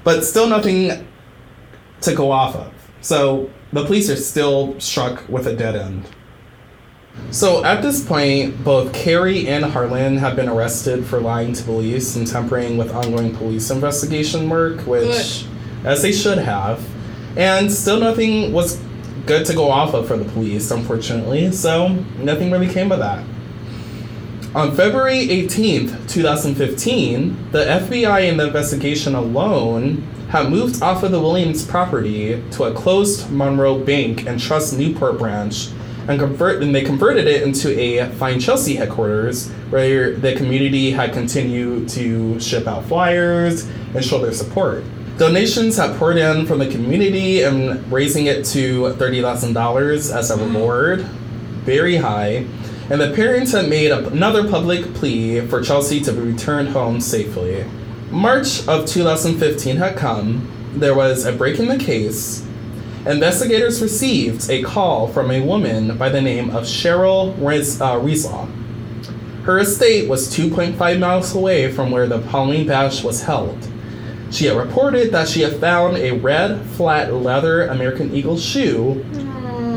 but 0.05 0.23
still 0.23 0.47
nothing 0.47 1.05
to 1.99 2.15
go 2.15 2.31
off 2.31 2.55
of. 2.55 2.73
So 3.01 3.51
the 3.73 3.85
police 3.85 4.09
are 4.09 4.15
still 4.15 4.79
struck 4.79 5.27
with 5.27 5.47
a 5.47 5.55
dead 5.55 5.75
end 5.75 6.07
so 7.31 7.63
at 7.63 7.81
this 7.81 8.03
point, 8.05 8.61
both 8.63 8.93
Carrie 8.93 9.47
and 9.47 9.63
Harlan 9.63 10.17
have 10.17 10.35
been 10.35 10.49
arrested 10.49 11.05
for 11.05 11.19
lying 11.21 11.53
to 11.53 11.63
police 11.63 12.15
and 12.17 12.27
tampering 12.27 12.77
with 12.77 12.93
ongoing 12.93 13.33
police 13.35 13.71
investigation 13.71 14.49
work, 14.49 14.85
which, 14.85 15.45
as 15.85 16.01
they 16.01 16.11
should 16.11 16.39
have. 16.39 16.85
And 17.37 17.71
still 17.71 18.01
nothing 18.01 18.51
was 18.51 18.81
good 19.25 19.45
to 19.45 19.53
go 19.53 19.71
off 19.71 19.93
of 19.93 20.07
for 20.07 20.17
the 20.17 20.25
police, 20.25 20.71
unfortunately, 20.71 21.51
so 21.53 21.89
nothing 22.17 22.51
really 22.51 22.67
came 22.67 22.91
of 22.91 22.99
that. 22.99 23.23
On 24.53 24.75
February 24.75 25.27
18th, 25.27 26.09
2015, 26.09 27.51
the 27.51 27.63
FBI 27.63 28.27
in 28.27 28.35
the 28.35 28.47
investigation 28.47 29.15
alone 29.15 30.01
had 30.29 30.49
moved 30.49 30.81
off 30.81 31.03
of 31.03 31.11
the 31.11 31.19
Williams 31.21 31.65
property 31.65 32.43
to 32.51 32.65
a 32.65 32.73
closed 32.73 33.31
Monroe 33.31 33.79
Bank 33.79 34.27
and 34.27 34.37
Trust 34.37 34.77
Newport 34.77 35.17
branch 35.17 35.69
and 36.11 36.19
convert 36.19 36.61
and 36.61 36.75
they 36.75 36.83
converted 36.83 37.25
it 37.25 37.41
into 37.41 37.77
a 37.79 38.09
Fine 38.11 38.39
Chelsea 38.39 38.75
headquarters 38.75 39.49
where 39.69 40.13
the 40.13 40.35
community 40.35 40.91
had 40.91 41.13
continued 41.13 41.87
to 41.89 42.39
ship 42.39 42.67
out 42.67 42.85
flyers 42.85 43.65
and 43.95 44.03
show 44.03 44.19
their 44.19 44.33
support. 44.33 44.83
Donations 45.17 45.77
had 45.77 45.97
poured 45.97 46.17
in 46.17 46.45
from 46.45 46.59
the 46.59 46.67
community 46.67 47.43
and 47.43 47.91
raising 47.91 48.25
it 48.25 48.43
to 48.45 48.93
$30,000 48.93 50.15
as 50.15 50.31
a 50.31 50.37
reward, 50.37 51.01
very 51.63 51.95
high. 51.95 52.45
And 52.89 52.99
the 52.99 53.11
parents 53.11 53.53
had 53.53 53.69
made 53.69 53.91
another 53.91 54.49
public 54.49 54.93
plea 54.93 55.41
for 55.41 55.61
Chelsea 55.61 56.01
to 56.01 56.11
be 56.11 56.19
returned 56.19 56.69
home 56.69 56.99
safely. 56.99 57.65
March 58.09 58.67
of 58.67 58.85
2015 58.85 59.77
had 59.77 59.95
come. 59.95 60.51
There 60.73 60.95
was 60.95 61.25
a 61.25 61.31
break 61.31 61.59
in 61.59 61.67
the 61.67 61.77
case, 61.77 62.45
Investigators 63.05 63.81
received 63.81 64.47
a 64.51 64.61
call 64.61 65.07
from 65.07 65.31
a 65.31 65.41
woman 65.41 65.97
by 65.97 66.07
the 66.07 66.21
name 66.21 66.51
of 66.51 66.65
Cheryl 66.65 67.35
Riz, 67.39 67.81
uh, 67.81 67.95
Rieslaw. 67.95 68.47
Her 69.43 69.57
estate 69.57 70.07
was 70.07 70.27
2.5 70.27 70.99
miles 70.99 71.33
away 71.33 71.71
from 71.71 71.89
where 71.89 72.05
the 72.05 72.21
Halloween 72.21 72.67
bash 72.67 73.03
was 73.03 73.23
held. 73.23 73.57
She 74.29 74.45
had 74.45 74.55
reported 74.55 75.11
that 75.13 75.27
she 75.27 75.41
had 75.41 75.55
found 75.55 75.97
a 75.97 76.11
red, 76.11 76.61
flat 76.61 77.11
leather 77.11 77.63
American 77.63 78.13
Eagle 78.13 78.37
shoe 78.37 79.03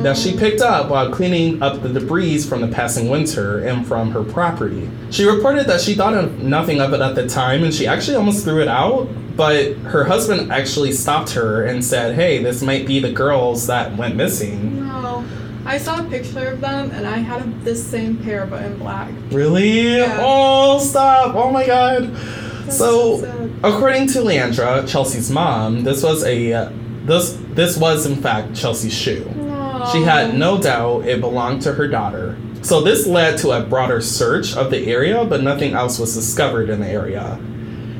that 0.02 0.18
she 0.18 0.37
picked 0.37 0.60
up 0.60 0.90
while 0.90 1.10
cleaning 1.10 1.62
up 1.62 1.82
the 1.82 1.88
debris 1.88 2.42
from 2.42 2.60
the 2.60 2.68
passing 2.68 3.08
winter 3.08 3.60
and 3.60 3.87
from 3.87 4.10
her 4.10 4.22
property. 4.22 4.90
She 5.10 5.24
reported 5.24 5.66
that 5.68 5.80
she 5.80 5.94
thought 5.94 6.12
of 6.12 6.42
nothing 6.42 6.78
of 6.78 6.92
it 6.92 7.00
at 7.00 7.14
the 7.14 7.26
time 7.26 7.64
and 7.64 7.72
she 7.72 7.87
actually 7.87 8.18
almost 8.18 8.44
threw 8.44 8.60
it 8.60 8.68
out, 8.68 9.08
but 9.36 9.74
her 9.78 10.04
husband 10.04 10.52
actually 10.52 10.92
stopped 10.92 11.30
her 11.32 11.64
and 11.64 11.84
said, 11.84 12.14
Hey, 12.14 12.42
this 12.42 12.62
might 12.62 12.86
be 12.86 13.00
the 13.00 13.12
girls 13.12 13.66
that 13.66 13.96
went 13.96 14.16
missing. 14.16 14.86
No. 14.86 15.24
I 15.66 15.78
saw 15.78 15.98
a 16.04 16.08
picture 16.08 16.48
of 16.48 16.60
them 16.60 16.90
and 16.90 17.06
I 17.06 17.18
had 17.18 17.64
this 17.64 17.84
same 17.84 18.18
pair 18.18 18.46
but 18.46 18.62
in 18.64 18.78
black. 18.78 19.10
Really? 19.30 19.96
Yeah. 19.98 20.18
Oh, 20.20 20.78
stop. 20.78 21.34
Oh 21.34 21.50
my 21.50 21.66
god. 21.66 22.14
That's 22.14 22.76
So, 22.78 23.20
sad. 23.20 23.50
according 23.62 24.08
to 24.08 24.18
Leandra, 24.20 24.86
Chelsea's 24.86 25.30
mom, 25.30 25.82
this 25.84 26.02
was 26.02 26.22
a 26.24 26.52
uh, 26.52 26.70
this 27.04 27.38
this 27.50 27.76
was 27.76 28.06
in 28.06 28.16
fact 28.16 28.54
Chelsea's 28.54 28.94
shoe. 28.94 29.24
No. 29.36 29.88
She 29.92 30.02
had 30.02 30.34
no 30.38 30.58
doubt 30.60 31.06
it 31.06 31.20
belonged 31.20 31.62
to 31.62 31.72
her 31.72 31.88
daughter. 31.88 32.36
So 32.62 32.80
this 32.80 33.06
led 33.06 33.36
to 33.38 33.50
a 33.50 33.62
broader 33.62 34.00
search 34.00 34.56
of 34.56 34.70
the 34.70 34.86
area, 34.90 35.24
but 35.24 35.42
nothing 35.42 35.74
else 35.74 35.98
was 35.98 36.14
discovered 36.14 36.70
in 36.70 36.80
the 36.80 36.88
area. 36.88 37.38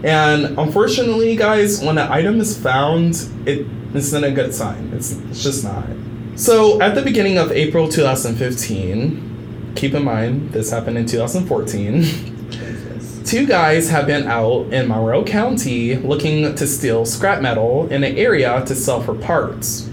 And 0.05 0.59
unfortunately, 0.59 1.35
guys, 1.35 1.83
when 1.83 1.99
an 1.99 2.13
item 2.13 2.39
is 2.41 2.57
found, 2.57 3.29
it 3.47 3.67
it 3.95 3.99
isn't 3.99 4.25
a 4.25 4.33
good 4.33 4.53
sign. 4.53 4.91
It's, 4.93 5.13
it's 5.13 5.41
just 5.43 5.63
not. 5.63 5.87
So 6.35 6.81
at 6.83 6.97
the 6.97 7.03
beginning 7.03 7.39
of 7.39 7.53
April 7.53 7.89
2015, 7.89 9.73
keep 9.77 9.95
in 9.95 10.03
mind 10.03 10.51
this 10.51 10.71
happened 10.71 10.99
in 10.99 11.07
2014. 11.07 12.03
Jesus. 12.51 13.31
Two 13.31 13.47
guys 13.47 13.91
have 13.91 14.09
been 14.09 14.27
out 14.27 14.73
in 14.73 14.89
Monroe 14.89 15.23
County 15.23 15.95
looking 15.95 16.57
to 16.57 16.67
steal 16.67 17.07
scrap 17.07 17.41
metal 17.41 17.87
in 17.87 18.03
an 18.03 18.17
area 18.17 18.65
to 18.67 18.75
sell 18.75 19.01
for 19.01 19.15
parts. 19.15 19.87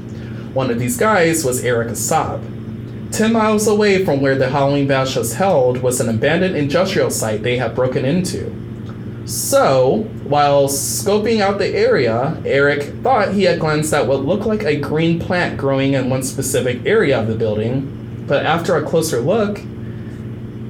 One 0.56 0.72
of 0.72 0.80
these 0.80 0.98
guys 0.98 1.46
was 1.46 1.64
Eric 1.64 1.90
Assab. 1.90 2.42
Ten 3.12 3.34
miles 3.34 3.68
away 3.68 4.04
from 4.04 4.20
where 4.20 4.36
the 4.36 4.50
Halloween 4.50 4.88
bash 4.88 5.16
was 5.16 5.36
held 5.36 5.84
was 5.84 6.02
an 6.02 6.10
abandoned 6.10 6.56
industrial 6.56 7.12
site 7.12 7.44
they 7.44 7.58
had 7.58 7.76
broken 7.76 8.04
into. 8.04 8.52
So, 9.26 10.10
while 10.24 10.68
scoping 10.68 11.42
out 11.42 11.58
the 11.58 11.68
area, 11.68 12.42
Eric 12.46 12.84
thought 13.04 13.34
he 13.34 13.44
had 13.44 13.60
glanced 13.60 13.94
at 13.94 14.08
what 14.08 14.26
looked 14.26 14.46
like 14.46 14.64
a 14.64 14.80
green 14.80 15.20
plant 15.20 15.58
growing 15.58 15.94
in 15.94 16.10
one 16.10 16.24
specific 16.24 16.86
area 16.86 17.20
of 17.20 17.28
the 17.28 17.36
building, 17.36 18.26
but 18.28 18.46
after 18.46 18.76
a 18.76 18.84
closer 18.84 19.20
look, 19.20 19.60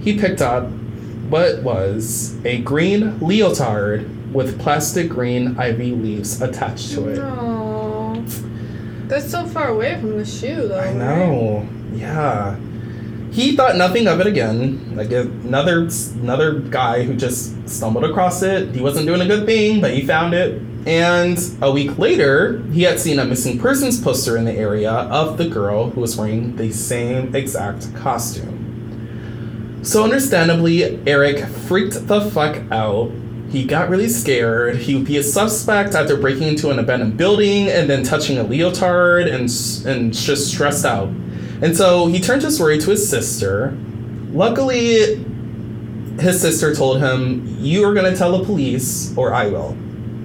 he 0.01 0.17
picked 0.19 0.41
up 0.41 0.69
what 1.29 1.63
was 1.63 2.37
a 2.43 2.59
green 2.59 3.17
leotard 3.19 4.33
with 4.33 4.59
plastic 4.59 5.09
green 5.09 5.57
ivy 5.57 5.91
leaves 5.91 6.41
attached 6.41 6.91
to 6.91 7.09
it. 7.09 7.17
No. 7.17 8.23
That's 9.07 9.29
so 9.29 9.45
far 9.45 9.69
away 9.69 9.99
from 9.99 10.17
the 10.17 10.25
shoe, 10.25 10.67
though. 10.67 10.79
I 10.79 10.87
right? 10.87 10.95
know. 10.95 11.67
Yeah. 11.93 12.57
He 13.31 13.55
thought 13.55 13.77
nothing 13.77 14.07
of 14.07 14.19
it 14.19 14.27
again. 14.27 14.95
Like 14.95 15.11
another 15.11 15.87
another 16.15 16.59
guy 16.59 17.03
who 17.03 17.15
just 17.15 17.67
stumbled 17.67 18.03
across 18.03 18.41
it. 18.41 18.75
He 18.75 18.81
wasn't 18.81 19.07
doing 19.07 19.21
a 19.21 19.25
good 19.25 19.45
thing, 19.45 19.79
but 19.79 19.93
he 19.93 20.05
found 20.05 20.33
it. 20.33 20.61
And 20.85 21.39
a 21.61 21.71
week 21.71 21.97
later, 21.97 22.61
he 22.73 22.83
had 22.83 22.99
seen 22.99 23.19
a 23.19 23.25
missing 23.25 23.59
persons 23.59 24.01
poster 24.01 24.35
in 24.35 24.45
the 24.45 24.53
area 24.53 24.91
of 24.91 25.37
the 25.37 25.47
girl 25.47 25.91
who 25.91 26.01
was 26.01 26.17
wearing 26.17 26.55
the 26.57 26.71
same 26.71 27.33
exact 27.33 27.93
costume. 27.95 29.79
So 29.83 30.03
understandably, 30.03 30.99
Eric 31.07 31.45
freaked 31.47 32.07
the 32.07 32.21
fuck 32.21 32.61
out. 32.71 33.11
He 33.49 33.65
got 33.65 33.89
really 33.89 34.09
scared. 34.09 34.77
He 34.77 34.95
would 34.95 35.05
be 35.05 35.17
a 35.17 35.23
suspect 35.23 35.95
after 35.95 36.17
breaking 36.17 36.47
into 36.47 36.69
an 36.69 36.79
abandoned 36.79 37.17
building 37.17 37.67
and 37.67 37.89
then 37.89 38.03
touching 38.03 38.37
a 38.37 38.43
leotard 38.43 39.27
and 39.27 39.49
and 39.85 40.13
just 40.13 40.51
stressed 40.51 40.85
out. 40.85 41.09
And 41.61 41.77
so 41.77 42.07
he 42.07 42.19
turned 42.19 42.41
his 42.41 42.55
story 42.55 42.77
to 42.79 42.91
his 42.91 43.07
sister. 43.07 43.77
Luckily, 44.33 45.23
his 46.19 46.41
sister 46.41 46.73
told 46.73 46.99
him, 46.99 47.57
"You 47.59 47.85
are 47.87 47.93
going 47.93 48.11
to 48.11 48.17
tell 48.17 48.37
the 48.37 48.43
police, 48.43 49.13
or 49.15 49.33
I 49.33 49.47
will." 49.47 49.75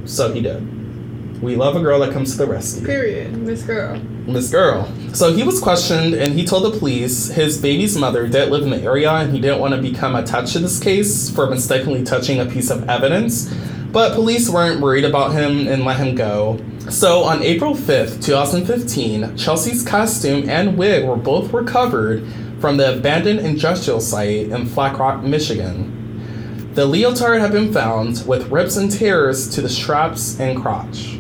So 0.05 0.33
he 0.33 0.41
did. 0.41 1.43
We 1.43 1.55
love 1.55 1.77
a 1.77 1.81
girl 1.81 2.01
that 2.01 2.13
comes 2.13 2.33
to 2.33 2.39
the 2.39 2.47
rescue. 2.47 2.87
Period. 2.87 3.37
Miss 3.37 3.63
Girl. 3.63 4.01
Miss 4.27 4.51
Girl. 4.51 4.89
So 5.13 5.35
he 5.35 5.43
was 5.43 5.61
questioned 5.61 6.15
and 6.15 6.33
he 6.33 6.47
told 6.47 6.65
the 6.65 6.79
police 6.79 7.29
his 7.29 7.59
baby's 7.59 7.97
mother 7.97 8.27
did 8.27 8.51
live 8.51 8.63
in 8.63 8.71
the 8.71 8.83
area 8.83 9.11
and 9.11 9.35
he 9.35 9.41
didn't 9.41 9.61
want 9.61 9.75
to 9.75 9.81
become 9.81 10.17
attached 10.17 10.55
to 10.55 10.61
this 10.61 10.81
case 10.81 11.29
for 11.29 11.49
mistakenly 11.51 12.03
touching 12.05 12.41
a 12.41 12.47
piece 12.47 12.71
of 12.71 12.89
evidence. 12.89 13.53
But 13.93 14.15
police 14.15 14.49
weren't 14.49 14.81
worried 14.81 15.05
about 15.05 15.33
him 15.33 15.69
and 15.69 15.85
let 15.85 15.99
him 15.99 16.15
go. 16.15 16.59
So 16.91 17.25
on 17.25 17.43
April 17.43 17.75
5th, 17.75 18.25
2015, 18.25 19.37
Chelsea's 19.37 19.83
costume 19.83 20.49
and 20.49 20.79
wig 20.79 21.05
were 21.05 21.17
both 21.17 21.53
recovered 21.53 22.25
from 22.61 22.77
the 22.77 22.97
abandoned 22.97 23.41
industrial 23.41 24.01
site 24.01 24.49
in 24.51 24.67
Flat 24.67 24.97
Rock, 24.97 25.23
Michigan. 25.25 26.73
The 26.75 26.87
leotard 26.87 27.41
had 27.41 27.51
been 27.51 27.73
found 27.73 28.25
with 28.27 28.51
rips 28.51 28.77
and 28.77 28.91
tears 28.91 29.53
to 29.55 29.63
the 29.63 29.69
straps 29.69 30.39
and 30.39 30.63
crotch. 30.63 31.19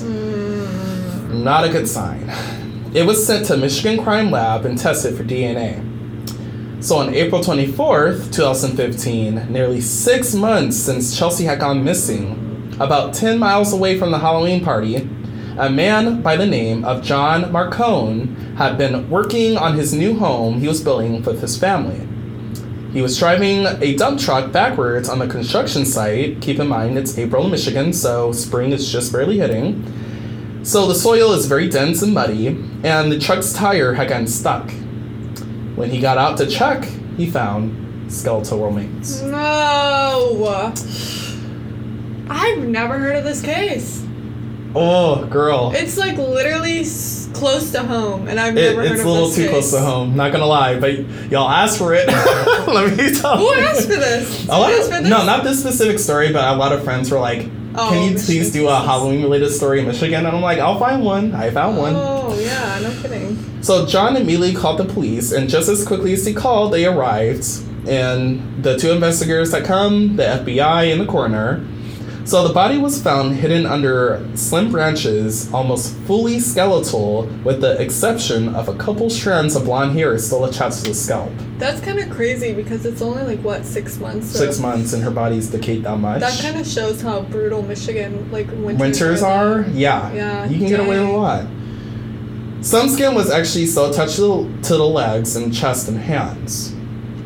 Mm. 0.00 1.42
Not 1.42 1.64
a 1.64 1.68
good 1.68 1.88
sign. 1.88 2.30
It 2.94 3.04
was 3.04 3.24
sent 3.24 3.46
to 3.46 3.56
Michigan 3.58 4.02
Crime 4.02 4.30
Lab 4.30 4.64
and 4.64 4.78
tested 4.78 5.14
for 5.14 5.24
DNA. 5.24 5.82
So 6.82 6.96
on 6.96 7.14
April 7.14 7.42
24th, 7.42 8.32
2015, 8.32 9.52
nearly 9.52 9.82
six 9.82 10.34
months 10.34 10.78
since 10.78 11.16
Chelsea 11.16 11.44
had 11.44 11.60
gone 11.60 11.84
missing, 11.84 12.51
about 12.80 13.14
10 13.14 13.38
miles 13.38 13.72
away 13.72 13.98
from 13.98 14.10
the 14.10 14.18
Halloween 14.18 14.64
party, 14.64 15.08
a 15.58 15.68
man 15.68 16.22
by 16.22 16.36
the 16.36 16.46
name 16.46 16.84
of 16.84 17.02
John 17.02 17.44
Marcone 17.44 18.56
had 18.56 18.78
been 18.78 19.08
working 19.10 19.56
on 19.56 19.76
his 19.76 19.92
new 19.92 20.18
home 20.18 20.60
he 20.60 20.68
was 20.68 20.82
building 20.82 21.22
with 21.22 21.40
his 21.40 21.58
family. 21.58 22.08
He 22.92 23.00
was 23.00 23.18
driving 23.18 23.66
a 23.66 23.96
dump 23.96 24.20
truck 24.20 24.52
backwards 24.52 25.08
on 25.08 25.18
the 25.18 25.26
construction 25.26 25.86
site. 25.86 26.40
Keep 26.42 26.58
in 26.58 26.68
mind 26.68 26.98
it's 26.98 27.16
April 27.18 27.44
in 27.46 27.50
Michigan, 27.50 27.92
so 27.92 28.32
spring 28.32 28.72
is 28.72 28.90
just 28.90 29.12
barely 29.12 29.38
hitting. 29.38 30.60
So 30.64 30.86
the 30.86 30.94
soil 30.94 31.32
is 31.32 31.46
very 31.46 31.68
dense 31.68 32.02
and 32.02 32.14
muddy, 32.14 32.48
and 32.84 33.10
the 33.10 33.18
truck's 33.18 33.52
tire 33.52 33.94
had 33.94 34.08
gotten 34.08 34.26
stuck. 34.26 34.70
When 35.74 35.90
he 35.90 36.00
got 36.00 36.18
out 36.18 36.36
to 36.38 36.46
check, 36.46 36.84
he 37.16 37.30
found 37.30 38.12
skeletal 38.12 38.64
remains. 38.64 39.22
No. 39.22 40.72
I've 42.28 42.58
never 42.58 42.98
heard 42.98 43.16
of 43.16 43.24
this 43.24 43.42
case. 43.42 44.02
Oh, 44.74 45.26
girl. 45.26 45.72
It's 45.74 45.98
like 45.98 46.16
literally 46.16 46.80
s- 46.80 47.28
close 47.34 47.72
to 47.72 47.80
home, 47.82 48.26
and 48.28 48.40
I've 48.40 48.56
It- 48.56 48.70
never 48.70 48.76
heard 48.82 48.86
of 48.86 48.92
it. 48.92 48.94
it's 48.96 49.04
a 49.04 49.08
little 49.08 49.30
too 49.30 49.42
case. 49.42 49.50
close 49.50 49.70
to 49.72 49.80
home, 49.80 50.16
not 50.16 50.32
gonna 50.32 50.46
lie, 50.46 50.76
but 50.80 50.94
y'all 51.30 51.48
asked 51.50 51.76
for 51.78 51.92
it. 51.94 52.06
Let 52.66 52.96
me 52.96 53.14
tell 53.14 53.36
Who 53.36 53.44
you. 53.54 53.60
asked 53.60 53.82
for 53.82 53.96
this? 53.96 54.44
A 54.48 54.52
lot 54.58 54.72
of, 54.72 54.78
asked 54.78 54.90
for 54.92 55.00
this? 55.00 55.10
no, 55.10 55.24
not 55.26 55.44
this 55.44 55.60
specific 55.60 55.98
story, 55.98 56.32
but 56.32 56.44
a 56.44 56.56
lot 56.56 56.72
of 56.72 56.82
friends 56.84 57.10
were 57.10 57.18
like, 57.18 57.46
Oh, 57.74 57.88
"Can 57.90 58.02
you 58.02 58.10
Michigan 58.12 58.26
please 58.26 58.52
do 58.52 58.68
a. 58.68 58.74
Halloween 58.80 59.22
related 59.22 59.50
story 59.50 59.80
in 59.80 59.86
Michigan?" 59.86 60.24
And 60.26 60.34
I'm 60.36 60.42
like, 60.42 60.58
"I'll 60.58 60.78
find 60.78 61.02
one." 61.04 61.34
I 61.34 61.50
found 61.50 61.76
one. 61.78 61.94
Oh 61.96 62.38
yeah, 62.38 62.78
no 62.82 62.90
kidding. 63.02 63.38
So 63.62 63.86
John 63.86 64.14
immediately 64.16 64.54
called 64.54 64.78
the 64.78 64.84
police, 64.84 65.32
and 65.32 65.48
just 65.50 65.68
as 65.70 65.84
quickly 65.84 66.12
as 66.14 66.24
he 66.26 66.32
called, 66.34 66.72
they 66.72 66.84
arrived. 66.86 67.46
And 67.86 68.62
the 68.62 68.76
two 68.78 68.90
investigators 68.92 69.50
that 69.52 69.64
come, 69.64 70.16
the 70.16 70.22
FBI 70.24 70.92
and 70.92 71.00
the 71.00 71.06
coroner. 71.06 71.62
So 72.24 72.46
the 72.46 72.54
body 72.54 72.78
was 72.78 73.02
found 73.02 73.34
hidden 73.34 73.66
under 73.66 74.24
slim 74.36 74.70
branches, 74.70 75.52
almost 75.52 75.94
fully 76.06 76.38
skeletal, 76.38 77.24
with 77.42 77.60
the 77.60 77.80
exception 77.80 78.54
of 78.54 78.68
a 78.68 78.74
couple 78.76 79.10
strands 79.10 79.56
of 79.56 79.64
blonde 79.64 79.92
hair 79.98 80.16
still 80.18 80.44
attached 80.44 80.84
to 80.84 80.90
the 80.90 80.94
scalp. 80.94 81.32
That's 81.58 81.80
kind 81.80 81.98
of 81.98 82.10
crazy 82.10 82.52
because 82.54 82.86
it's 82.86 83.02
only 83.02 83.24
like 83.24 83.40
what 83.40 83.64
six 83.64 83.98
months. 83.98 84.30
so 84.30 84.38
Six 84.38 84.60
months, 84.60 84.92
and 84.92 85.02
her 85.02 85.10
body's 85.10 85.48
decayed 85.48 85.82
that 85.82 85.96
much. 85.98 86.20
That 86.20 86.40
kind 86.40 86.60
of 86.60 86.66
shows 86.66 87.02
how 87.02 87.22
brutal 87.22 87.62
Michigan 87.62 88.30
like 88.30 88.46
winters, 88.52 88.78
Winters 88.80 89.22
are, 89.22 89.62
yeah. 89.72 90.12
Yeah, 90.12 90.48
You 90.48 90.58
can 90.58 90.68
get 90.68 90.80
away 90.80 91.00
with 91.00 91.08
a 91.08 91.12
lot. 91.12 91.46
Some 92.64 92.88
skin 92.88 93.16
was 93.16 93.28
actually 93.30 93.66
still 93.66 93.90
attached 93.90 94.16
to 94.16 94.46
the 94.62 94.86
legs 94.86 95.34
and 95.34 95.52
chest 95.52 95.88
and 95.88 95.98
hands. 95.98 96.71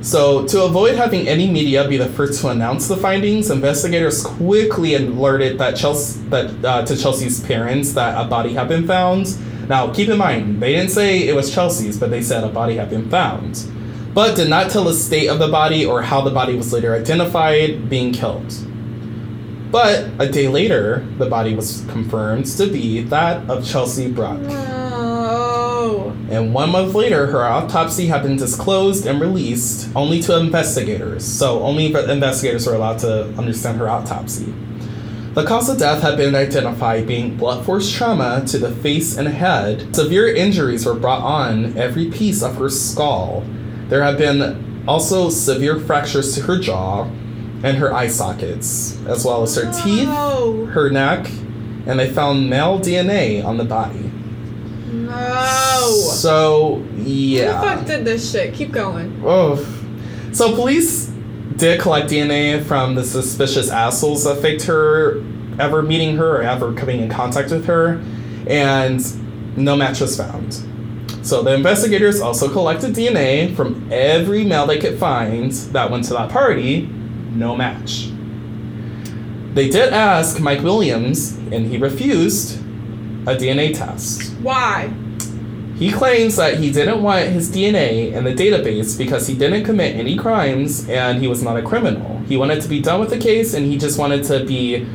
So, 0.07 0.47
to 0.47 0.63
avoid 0.63 0.95
having 0.95 1.27
any 1.27 1.51
media 1.51 1.89
be 1.89 1.97
the 1.97 2.07
first 2.07 2.41
to 2.43 2.51
announce 2.51 2.87
the 2.87 2.97
findings, 2.97 3.51
investigators 3.51 4.23
quickly 4.23 4.95
alerted 4.95 5.59
that 5.59 5.75
Chelsea, 5.75 6.21
that, 6.29 6.65
uh, 6.65 6.87
to 6.87 6.97
Chelsea's 6.97 7.41
parents 7.41 7.93
that 7.95 8.17
a 8.17 8.29
body 8.29 8.53
had 8.53 8.69
been 8.69 8.87
found. 8.87 9.37
Now, 9.69 9.93
keep 9.93 10.09
in 10.09 10.17
mind, 10.17 10.63
they 10.63 10.75
didn't 10.75 10.93
say 10.93 11.27
it 11.27 11.35
was 11.35 11.53
Chelsea's, 11.53 11.99
but 11.99 12.11
they 12.11 12.23
said 12.23 12.45
a 12.45 12.49
body 12.49 12.77
had 12.77 12.89
been 12.89 13.11
found. 13.11 13.67
But 14.15 14.37
did 14.37 14.49
not 14.49 14.71
tell 14.71 14.85
the 14.85 14.95
state 14.95 15.27
of 15.27 15.41
the 15.41 15.49
body 15.49 15.85
or 15.85 16.03
how 16.03 16.21
the 16.21 16.31
body 16.31 16.55
was 16.55 16.73
later 16.73 16.95
identified 16.95 17.91
being 17.91 18.13
killed. 18.13 18.55
But 19.73 20.09
a 20.21 20.29
day 20.29 20.47
later, 20.47 21.05
the 21.19 21.27
body 21.27 21.57
was 21.57 21.85
confirmed 21.89 22.47
to 22.59 22.69
be 22.69 23.03
that 23.03 23.51
of 23.51 23.67
Chelsea 23.67 24.09
Bruck. 24.09 24.39
And 26.29 26.53
one 26.53 26.71
month 26.71 26.95
later, 26.95 27.27
her 27.27 27.45
autopsy 27.45 28.07
had 28.07 28.23
been 28.23 28.37
disclosed 28.37 29.07
and 29.07 29.21
released 29.21 29.89
only 29.95 30.21
to 30.23 30.39
investigators. 30.39 31.25
So 31.25 31.63
only 31.63 31.87
investigators 31.87 32.67
were 32.67 32.75
allowed 32.75 32.99
to 33.01 33.29
understand 33.39 33.79
her 33.79 33.89
autopsy. 33.89 34.53
The 35.35 35.45
cause 35.45 35.69
of 35.69 35.79
death 35.79 36.03
had 36.03 36.17
been 36.17 36.35
identified 36.35 37.07
being 37.07 37.37
blunt 37.37 37.65
force 37.67 37.93
trauma 37.93 38.43
to 38.47 38.59
the 38.59 38.75
face 38.77 39.19
and 39.19 39.29
head. 39.29 39.95
Severe 39.95 40.35
injuries 40.35 40.87
were 40.87 40.95
brought 40.95 41.21
on 41.21 41.77
every 41.77 42.11
piece 42.11 42.43
of 42.43 42.57
her 42.57 42.71
skull. 42.71 43.45
There 43.89 44.03
had 44.03 44.17
been 44.17 44.85
also 44.89 45.29
severe 45.29 45.79
fractures 45.79 46.35
to 46.35 46.43
her 46.43 46.59
jaw 46.59 47.05
and 47.63 47.77
her 47.77 47.93
eye 47.93 48.09
sockets, 48.09 48.99
as 49.07 49.25
well 49.25 49.43
as 49.43 49.55
her 49.57 49.71
teeth, 49.85 50.09
her 50.09 50.91
neck, 50.91 51.31
and 51.87 52.01
they 52.01 52.11
found 52.11 52.49
male 52.49 52.81
DNA 52.81 53.45
on 53.45 53.59
the 53.59 53.65
body. 53.65 54.11
No. 54.87 55.91
So, 56.13 56.85
yeah. 56.97 57.61
Who 57.61 57.67
the 57.67 57.77
fuck 57.77 57.87
did 57.87 58.05
this 58.05 58.31
shit? 58.31 58.55
Keep 58.55 58.73
going. 58.73 59.21
Oh. 59.25 59.57
So 60.33 60.55
police 60.55 61.07
did 61.57 61.81
collect 61.81 62.11
DNA 62.11 62.63
from 62.65 62.95
the 62.95 63.05
suspicious 63.05 63.71
assholes 63.71 64.25
that 64.25 64.43
faked 64.43 64.65
her 64.65 65.23
ever 65.59 65.83
meeting 65.83 66.17
her 66.17 66.37
or 66.37 66.43
ever 66.43 66.73
coming 66.75 67.01
in 67.01 67.09
contact 67.09 67.51
with 67.51 67.65
her, 67.67 68.01
and 68.47 69.57
no 69.57 69.75
match 69.77 70.01
was 70.01 70.17
found. 70.17 70.63
So 71.23 71.43
the 71.43 71.55
investigators 71.55 72.21
also 72.21 72.51
collected 72.51 72.95
DNA 72.95 73.57
from 73.57 73.89
every 73.91 74.45
male 74.45 74.67
they 74.67 74.79
could 74.79 74.99
find 74.99 75.51
that 75.51 75.91
went 75.91 76.05
to 76.05 76.13
that 76.13 76.31
party, 76.31 76.83
no 76.83 77.57
match. 77.57 78.11
They 79.55 79.71
did 79.71 79.93
ask 79.93 80.39
Mike 80.39 80.63
Williams, 80.63 81.33
and 81.51 81.67
he 81.67 81.79
refused 81.79 82.61
a 83.27 83.35
DNA 83.37 83.77
test. 83.77 84.33
Why? 84.41 84.93
He 85.79 85.93
claims 85.93 86.37
that 86.37 86.59
he 86.59 86.73
didn't 86.73 87.03
want 87.03 87.27
his 87.29 87.51
DNA 87.55 88.13
in 88.13 88.25
the 88.25 88.35
database 88.35 88.97
because 88.97 89.27
he 89.27 89.37
didn't 89.37 89.65
commit 89.65 89.95
any 89.97 90.17
crimes 90.17 90.89
and 90.89 91.21
he 91.21 91.29
was 91.29 91.43
not 91.43 91.59
a 91.59 91.63
criminal. 91.63 92.19
He 92.21 92.39
wanted 92.39 92.63
to 92.63 92.69
be 92.69 92.81
done 92.81 92.99
with 92.99 93.11
the 93.11 93.19
case 93.19 93.53
and 93.53 93.67
he 93.67 93.77
just 93.77 93.99
wanted 93.99 94.25
to 94.25 94.45
be 94.47 94.87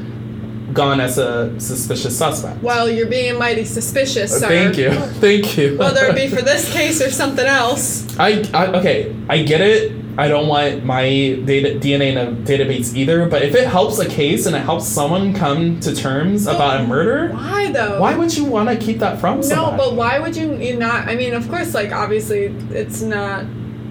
gone 0.74 1.00
as 1.00 1.18
a 1.20 1.60
suspicious 1.60 2.18
suspect. 2.18 2.64
Well, 2.64 2.90
you're 2.90 3.08
being 3.08 3.38
mighty 3.38 3.66
suspicious, 3.66 4.40
sir. 4.40 4.48
Thank 4.48 4.78
you. 4.78 4.92
Thank 5.20 5.58
you. 5.58 5.78
Whether 5.78 6.06
it 6.06 6.16
be 6.16 6.28
for 6.36 6.42
this 6.42 6.72
case 6.74 7.00
or 7.02 7.12
something 7.12 7.46
else. 7.46 8.18
I, 8.18 8.50
I 8.54 8.68
okay, 8.80 9.16
I 9.30 9.44
get 9.44 9.62
it. 9.62 10.01
I 10.18 10.28
don't 10.28 10.48
want 10.48 10.84
my 10.84 11.04
data, 11.06 11.80
DNA 11.80 12.12
in 12.12 12.18
a 12.18 12.32
database 12.46 12.96
either, 12.96 13.28
but 13.28 13.42
if 13.44 13.56
it 13.56 13.68
helps 13.68 13.98
a 14.00 14.08
case 14.08 14.46
and 14.46 14.56
it 14.56 14.60
helps 14.60 14.86
someone 14.86 15.34
come 15.34 15.80
to 15.82 15.96
terms 15.96 16.48
about 16.48 16.82
a 16.82 16.88
murder, 16.88 17.30
Why 17.34 17.72
though? 17.72 18.00
why 18.02 18.16
would 18.16 18.36
you 18.36 18.46
want 18.46 18.70
to 18.70 18.76
keep 18.78 19.00
that 19.00 19.20
from 19.20 19.38
No, 19.38 19.42
somebody? 19.44 19.78
but 19.78 19.96
why 19.96 20.20
would 20.20 20.36
you, 20.36 20.56
you 20.58 20.78
not? 20.78 21.08
I 21.08 21.16
mean, 21.16 21.34
of 21.34 21.48
course, 21.50 21.74
like 21.74 21.92
obviously, 21.92 22.46
it's 22.72 23.02
not 23.02 23.46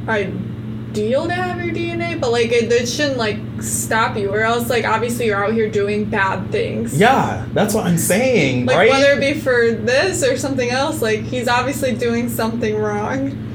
ideal 0.08 1.26
to 1.26 1.32
have 1.32 1.64
your 1.64 1.74
DNA, 1.74 2.20
but 2.20 2.32
like 2.32 2.50
it, 2.52 2.70
it 2.72 2.86
shouldn't 2.88 3.16
like 3.18 3.38
stop 3.60 4.16
you, 4.16 4.30
or 4.30 4.40
else 4.40 4.68
like 4.68 4.84
obviously 4.84 5.26
you're 5.26 5.42
out 5.44 5.52
here 5.54 5.70
doing 5.70 6.04
bad 6.04 6.50
things. 6.50 6.98
yeah, 6.98 7.46
that's 7.52 7.72
what 7.74 7.86
I'm 7.86 7.98
saying, 7.98 8.66
Like 8.66 8.76
right? 8.76 8.90
whether 8.90 9.12
it 9.12 9.20
be 9.20 9.40
for 9.40 9.70
this 9.72 10.22
or 10.22 10.36
something 10.36 10.70
else, 10.70 11.00
like 11.00 11.20
he's 11.20 11.48
obviously 11.48 11.94
doing 11.94 12.28
something 12.28 12.76
wrong. 12.76 13.46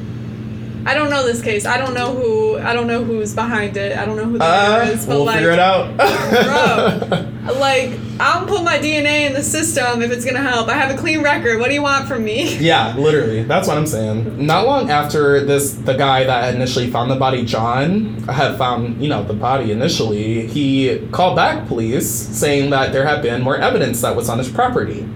I 0.88 0.94
don't 0.94 1.10
know 1.10 1.26
this 1.26 1.42
case. 1.42 1.66
I 1.66 1.78
don't 1.78 1.94
know 1.96 2.14
who. 2.14 2.58
I 2.60 2.74
don't 2.74 2.86
know 2.88 3.04
who's 3.04 3.34
behind 3.34 3.76
it. 3.76 3.98
I 3.98 4.06
don't 4.06 4.16
know 4.18 4.26
who 4.26 4.38
the 4.38 4.44
Uh, 4.44 4.86
is. 4.88 5.06
But 5.06 5.16
we'll 5.16 5.26
like, 5.26 5.38
figure 5.38 5.52
it 5.52 5.60
out. 5.60 5.98
Bro. 5.98 7.54
like 7.60 7.92
I'll 8.20 8.46
put 8.46 8.64
my 8.64 8.78
DNA 8.78 9.28
in 9.28 9.34
the 9.34 9.42
system 9.44 10.02
if 10.04 10.12
it's 10.12 10.24
gonna 10.24 10.42
help. 10.42 10.68
I 10.70 10.74
have 10.74 10.94
a 10.94 10.98
clean 10.98 11.22
record. 11.24 11.60
What 11.60 11.68
do 11.70 11.74
you 11.74 11.82
want 11.82 12.08
from 12.08 12.24
me? 12.24 12.56
Yeah, 12.66 12.96
literally. 12.96 13.44
That's 13.44 13.68
what 13.68 13.78
I'm 13.78 13.86
saying. 13.88 14.46
Not 14.46 14.66
long 14.66 14.90
after 14.90 15.44
this, 15.44 15.74
the 15.74 15.94
guy 15.94 16.24
that 16.24 16.54
initially 16.56 16.90
found 16.90 17.12
the 17.12 17.16
body, 17.16 17.46
John, 17.46 18.16
had 18.24 18.58
found, 18.58 19.02
you 19.02 19.10
know, 19.10 19.24
the 19.24 19.34
body 19.34 19.72
initially, 19.72 20.48
he 20.48 21.06
called 21.12 21.36
back 21.36 21.68
police 21.68 22.10
saying 22.10 22.70
that 22.72 22.92
there 22.94 23.06
had 23.06 23.22
been 23.22 23.42
more 23.42 23.58
evidence 23.58 24.02
that 24.02 24.16
was 24.16 24.30
on 24.30 24.38
his 24.38 24.50
property. 24.50 25.08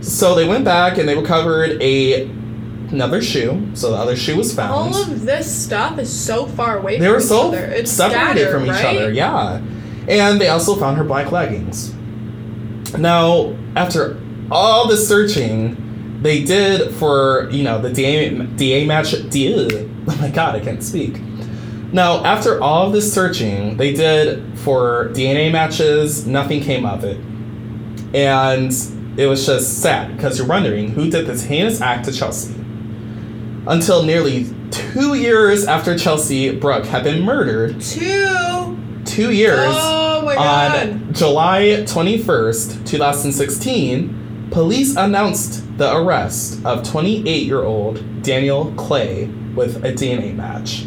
So 0.00 0.34
they 0.34 0.48
went 0.48 0.64
back 0.64 0.98
and 0.98 1.08
they 1.08 1.14
recovered 1.16 1.80
a 1.82 2.28
another 2.92 3.22
shoe. 3.22 3.68
So 3.74 3.90
the 3.92 3.96
other 3.96 4.16
shoe 4.16 4.36
was 4.36 4.54
found. 4.54 4.94
All 4.94 5.02
of 5.02 5.22
this 5.22 5.64
stuff 5.64 5.98
is 5.98 6.12
so 6.12 6.46
far 6.46 6.78
away 6.78 6.98
they 6.98 7.06
from 7.06 7.12
were 7.12 7.20
each 7.20 7.24
so 7.24 7.48
other. 7.48 7.64
It's 7.64 7.90
separated 7.90 8.40
scattered, 8.40 8.52
from 8.52 8.64
each 8.64 8.70
right? 8.70 8.96
other, 8.96 9.12
yeah. 9.12 9.60
And 10.08 10.40
they 10.40 10.48
also 10.48 10.74
found 10.76 10.96
her 10.98 11.04
black 11.04 11.30
leggings. 11.30 11.94
Now, 12.98 13.56
after 13.76 14.20
all 14.50 14.88
the 14.88 14.96
searching, 14.96 16.20
they 16.22 16.42
did 16.42 16.92
for 16.94 17.48
you 17.50 17.62
know 17.62 17.80
the 17.80 17.92
DA 17.92 18.30
DA 18.56 18.86
match. 18.86 19.12
DA, 19.30 19.88
oh 20.08 20.16
my 20.20 20.30
god, 20.30 20.56
I 20.56 20.60
can't 20.60 20.82
speak. 20.82 21.20
Now, 21.92 22.24
after 22.24 22.62
all 22.62 22.86
of 22.86 22.92
this 22.92 23.12
searching, 23.12 23.76
they 23.76 23.92
did 23.92 24.58
for 24.60 25.08
DNA 25.12 25.50
matches. 25.50 26.26
Nothing 26.26 26.62
came 26.62 26.84
of 26.84 27.04
it, 27.04 27.18
and 28.14 28.72
it 29.16 29.26
was 29.26 29.46
just 29.46 29.80
sad 29.80 30.16
because 30.16 30.38
you're 30.38 30.46
wondering 30.46 30.90
who 30.90 31.10
did 31.10 31.26
this 31.26 31.44
heinous 31.44 31.80
act 31.80 32.04
to 32.06 32.12
Chelsea. 32.12 32.59
Until 33.66 34.02
nearly 34.02 34.46
two 34.70 35.14
years 35.14 35.66
after 35.66 35.96
Chelsea 35.98 36.54
Bruck 36.56 36.84
had 36.84 37.04
been 37.04 37.22
murdered, 37.22 37.80
Two. 37.80 38.78
two 39.04 39.32
years 39.32 39.58
Oh 39.60 40.22
my 40.24 40.34
god. 40.34 40.88
on 40.90 41.12
July 41.12 41.84
21st, 41.86 42.86
2016, 42.86 44.48
police 44.50 44.96
announced 44.96 45.76
the 45.78 45.94
arrest 45.96 46.64
of 46.64 46.82
28 46.88 47.46
year 47.46 47.62
old 47.62 48.22
Daniel 48.22 48.72
Clay 48.76 49.26
with 49.54 49.84
a 49.84 49.92
DNA 49.92 50.34
match. 50.34 50.86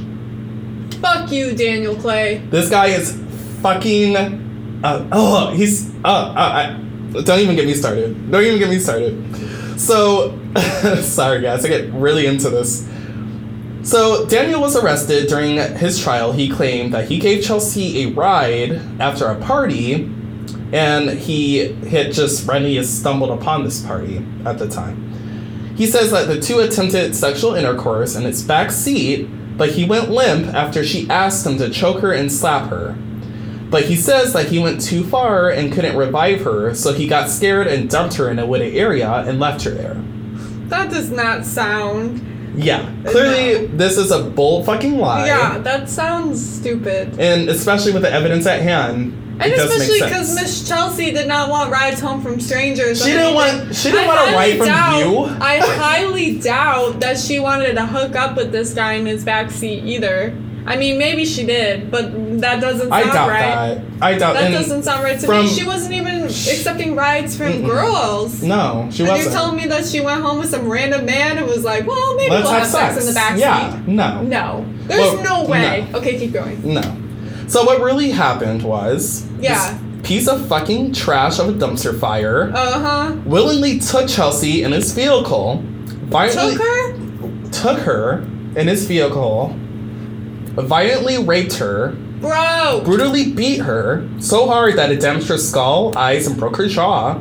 Fuck 1.01 1.31
you, 1.31 1.53
Daniel 1.55 1.95
Clay. 1.95 2.37
This 2.49 2.69
guy 2.69 2.87
is 2.87 3.19
fucking. 3.61 4.15
Uh, 4.83 5.07
oh, 5.11 5.51
he's. 5.53 5.89
Uh, 6.03 6.07
uh, 6.07 6.33
I, 6.35 7.21
don't 7.21 7.39
even 7.39 7.55
get 7.55 7.65
me 7.65 7.73
started. 7.73 8.31
Don't 8.31 8.43
even 8.43 8.59
get 8.59 8.69
me 8.69 8.79
started. 8.79 9.79
So, 9.79 10.37
sorry 11.01 11.41
guys, 11.41 11.65
I 11.65 11.67
get 11.67 11.91
really 11.93 12.25
into 12.25 12.49
this. 12.49 12.87
So, 13.83 14.25
Daniel 14.27 14.61
was 14.61 14.77
arrested 14.77 15.27
during 15.27 15.57
his 15.57 16.01
trial. 16.01 16.31
He 16.31 16.47
claimed 16.49 16.93
that 16.93 17.09
he 17.09 17.19
gave 17.19 17.43
Chelsea 17.43 18.03
a 18.03 18.11
ride 18.11 18.79
after 19.01 19.25
a 19.25 19.35
party, 19.35 20.09
and 20.71 21.09
he 21.09 21.73
had 21.89 22.13
just 22.13 22.47
randomly 22.47 22.81
stumbled 22.83 23.31
upon 23.31 23.65
this 23.65 23.85
party 23.85 24.25
at 24.45 24.57
the 24.57 24.69
time. 24.69 25.73
He 25.75 25.85
says 25.85 26.11
that 26.11 26.27
the 26.27 26.39
two 26.39 26.59
attempted 26.59 27.15
sexual 27.15 27.55
intercourse 27.55 28.15
in 28.15 28.25
its 28.25 28.41
back 28.41 28.71
seat, 28.71 29.27
but 29.57 29.71
he 29.71 29.83
went 29.83 30.09
limp 30.09 30.53
after 30.53 30.83
she 30.85 31.09
asked 31.09 31.45
him 31.45 31.57
to 31.57 31.69
choke 31.69 31.99
her 32.01 32.13
and 32.13 32.31
slap 32.31 32.69
her. 32.69 32.95
But 33.69 33.85
he 33.85 33.95
says 33.95 34.33
that 34.33 34.47
he 34.47 34.59
went 34.59 34.81
too 34.81 35.03
far 35.03 35.49
and 35.49 35.73
couldn't 35.73 35.97
revive 35.97 36.41
her, 36.41 36.73
so 36.73 36.93
he 36.93 37.07
got 37.07 37.29
scared 37.29 37.67
and 37.67 37.89
dumped 37.89 38.15
her 38.15 38.29
in 38.29 38.39
a 38.39 38.45
wooded 38.45 38.75
area 38.75 39.11
and 39.11 39.39
left 39.39 39.63
her 39.63 39.71
there. 39.71 40.01
That 40.69 40.89
does 40.89 41.09
not 41.11 41.45
sound. 41.45 42.29
Yeah, 42.55 42.87
clearly 43.07 43.65
this 43.67 43.97
is 43.97 44.11
a 44.11 44.23
bold 44.23 44.65
fucking 44.67 44.97
lie. 44.99 45.25
Yeah, 45.25 45.57
that 45.59 45.89
sounds 45.89 46.39
stupid. 46.59 47.19
And 47.19 47.49
especially 47.49 47.93
with 47.93 48.03
the 48.03 48.11
evidence 48.11 48.45
at 48.45 48.61
hand, 48.61 49.13
And 49.39 49.51
it 49.51 49.57
especially 49.57 50.01
because. 50.01 50.35
Miss 50.35 50.67
Chelsea 50.67 51.11
did 51.11 51.27
not 51.27 51.49
want 51.49 51.71
rides 51.71 51.99
home 51.99 52.21
from 52.21 52.39
strangers. 52.39 53.03
She 53.03 53.11
didn't 53.11 53.33
want- 53.33 53.75
she 53.75 53.89
didn't 53.89 54.05
I 54.05 54.07
want 54.07 54.29
a 54.29 54.33
ride 54.35 54.57
from 54.57 54.67
doubt- 54.67 54.99
you. 54.99 55.17
I 55.41 55.57
highly 55.79 56.37
doubt 56.39 56.99
that 56.99 57.17
she 57.17 57.39
wanted 57.39 57.73
to 57.73 57.87
hook 57.87 58.15
up 58.15 58.37
with 58.37 58.51
this 58.51 58.73
guy 58.75 58.93
in 58.93 59.07
his 59.07 59.25
backseat 59.25 59.83
either. 59.85 60.37
I 60.65 60.77
mean, 60.77 60.97
maybe 60.97 61.25
she 61.25 61.45
did, 61.45 61.91
but 61.91 62.11
that 62.41 62.61
doesn't 62.61 62.89
sound 62.89 62.91
right. 62.91 63.05
I 63.09 63.13
doubt 63.13 63.29
right. 63.29 63.39
that. 63.39 63.81
I 64.01 64.17
doubt 64.17 64.33
That 64.35 64.43
and 64.45 64.53
doesn't 64.53 64.83
sound 64.83 65.03
right 65.03 65.19
to 65.19 65.25
from- 65.25 65.41
me. 65.45 65.47
She 65.49 65.65
wasn't 65.65 65.93
even 65.93 66.23
accepting 66.23 66.95
rides 66.95 67.35
from 67.35 67.47
Mm-mm. 67.53 67.65
girls. 67.65 68.41
No, 68.41 68.87
she 68.91 69.03
and 69.03 69.09
wasn't. 69.11 69.23
you're 69.25 69.31
telling 69.33 69.57
me 69.57 69.67
that 69.67 69.85
she 69.85 69.99
went 69.99 70.21
home 70.21 70.39
with 70.39 70.49
some 70.49 70.69
random 70.69 71.05
man 71.05 71.37
and 71.37 71.47
was 71.47 71.63
like, 71.65 71.85
well, 71.85 72.15
maybe 72.15 72.31
Let's 72.31 72.45
we'll 72.45 72.53
have 72.59 72.67
sex, 72.67 72.93
sex. 72.95 73.07
in 73.07 73.13
the 73.13 73.19
backseat. 73.19 73.39
Yeah, 73.39 73.81
no. 73.87 74.21
No. 74.23 74.65
There's 74.87 75.13
Well, 75.15 75.43
no 75.43 75.49
way. 75.49 75.85
Okay, 75.93 76.17
keep 76.17 76.31
going. 76.31 76.61
No. 76.73 76.81
So 77.47 77.63
what 77.65 77.81
really 77.81 78.11
happened 78.11 78.63
was 78.63 79.25
Yeah. 79.39 79.73
this 80.01 80.07
piece 80.07 80.27
of 80.27 80.45
fucking 80.47 80.93
trash 80.93 81.39
of 81.39 81.49
a 81.49 81.53
dumpster 81.53 81.97
fire 81.99 82.51
Uh 82.53 82.79
huh. 82.79 83.15
willingly 83.25 83.79
took 83.79 84.07
Chelsea 84.07 84.63
in 84.63 84.71
his 84.71 84.91
vehicle, 84.93 85.61
violently 86.07 86.53
Took 86.53 86.61
her? 86.61 86.95
took 87.51 87.79
her 87.79 88.25
in 88.55 88.67
his 88.67 88.85
vehicle, 88.85 89.55
violently 90.55 91.17
raped 91.17 91.57
her, 91.57 91.95
Bro! 92.19 92.83
brutally 92.85 93.31
beat 93.33 93.59
her 93.59 94.07
so 94.19 94.47
hard 94.47 94.77
that 94.77 94.91
it 94.91 95.01
damaged 95.01 95.27
her 95.27 95.37
skull, 95.37 95.97
eyes, 95.97 96.27
and 96.27 96.37
broke 96.37 96.55
her 96.57 96.67
jaw, 96.67 97.15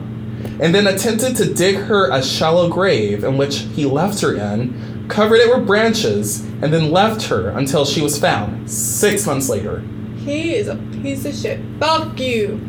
and 0.60 0.74
then 0.74 0.86
attempted 0.86 1.36
to 1.36 1.52
dig 1.52 1.76
her 1.76 2.10
a 2.10 2.22
shallow 2.22 2.68
grave 2.68 3.24
in 3.24 3.36
which 3.36 3.60
he 3.74 3.84
left 3.84 4.20
her 4.20 4.34
in, 4.34 5.06
covered 5.08 5.36
it 5.36 5.54
with 5.54 5.66
branches, 5.66 6.40
and 6.62 6.72
then 6.72 6.92
left 6.92 7.22
her 7.26 7.48
until 7.50 7.84
she 7.84 8.00
was 8.00 8.18
found 8.18 8.70
six 8.70 9.26
months 9.26 9.48
later. 9.48 9.82
He 10.18 10.54
is 10.54 10.68
a 10.68 10.76
piece 11.02 11.24
of 11.24 11.34
shit. 11.34 11.60
Fuck 11.80 12.20
you. 12.20 12.60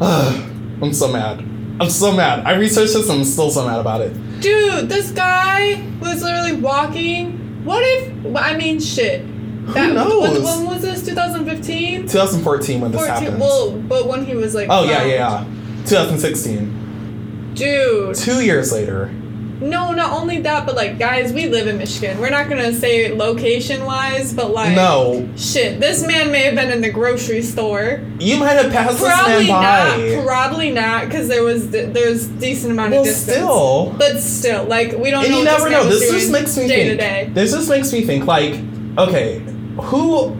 I'm 0.00 0.92
so 0.92 1.12
mad. 1.12 1.40
I'm 1.80 1.90
so 1.90 2.12
mad. 2.12 2.46
I 2.46 2.54
researched 2.54 2.94
this 2.94 3.08
and 3.08 3.20
I'm 3.20 3.24
still 3.24 3.50
so 3.50 3.66
mad 3.66 3.80
about 3.80 4.00
it. 4.00 4.12
Dude, 4.40 4.88
this 4.88 5.10
guy 5.10 5.84
was 6.00 6.22
literally 6.22 6.52
walking. 6.52 7.64
What 7.64 7.82
if. 7.82 8.36
I 8.36 8.56
mean, 8.56 8.78
shit. 8.78 9.26
That, 9.66 9.92
knows? 9.94 10.32
When, 10.32 10.42
when 10.42 10.66
was 10.66 10.82
this? 10.82 11.04
2015? 11.06 12.02
2014 12.02 12.80
when 12.80 12.90
this 12.92 13.00
14. 13.00 13.14
happened. 13.22 13.40
Well, 13.40 13.72
but 13.72 14.06
when 14.08 14.24
he 14.26 14.34
was 14.34 14.54
like. 14.54 14.68
oh, 14.70 14.84
yeah, 14.84 15.04
yeah, 15.04 15.44
yeah. 15.44 15.84
2016. 15.86 17.54
Dude. 17.54 18.14
Two 18.16 18.44
years 18.44 18.72
later. 18.72 19.12
No, 19.60 19.92
not 19.92 20.12
only 20.20 20.40
that, 20.40 20.66
but 20.66 20.74
like, 20.74 20.98
guys, 20.98 21.32
we 21.32 21.46
live 21.48 21.68
in 21.68 21.78
Michigan. 21.78 22.18
We're 22.18 22.30
not 22.30 22.48
gonna 22.48 22.72
say 22.72 23.14
location 23.14 23.84
wise, 23.84 24.32
but 24.32 24.50
like. 24.50 24.74
No. 24.74 25.28
Shit, 25.36 25.78
this 25.78 26.04
man 26.04 26.32
may 26.32 26.42
have 26.42 26.56
been 26.56 26.72
in 26.72 26.80
the 26.80 26.90
grocery 26.90 27.42
store. 27.42 28.00
You 28.18 28.38
might 28.38 28.54
have 28.54 28.72
passed 28.72 28.98
Probably 28.98 29.34
this 29.34 29.48
man 29.48 29.62
not. 29.62 29.96
by. 29.98 30.24
Probably 30.24 30.70
not, 30.72 31.04
because 31.04 31.28
there 31.28 31.44
was 31.44 31.70
there's 31.70 32.26
decent 32.26 32.72
amount 32.72 32.90
Well, 32.90 33.00
of 33.02 33.06
distance. 33.06 33.36
still. 33.36 33.94
But 33.96 34.18
still, 34.18 34.64
like 34.64 34.98
we 34.98 35.12
don't 35.12 35.22
And 35.24 35.32
know. 35.32 35.38
you 35.38 35.44
never 35.44 35.68
this 35.68 35.72
know. 35.72 35.84
This 35.88 36.10
just 36.10 36.32
makes 36.32 36.56
me 36.56 36.66
day 36.66 36.88
think. 36.88 36.90
to 36.90 36.96
day. 37.06 37.30
This 37.32 37.52
just 37.52 37.68
makes 37.70 37.92
me 37.92 38.02
think 38.04 38.26
like, 38.26 38.54
okay, 38.98 39.38
who 39.80 40.36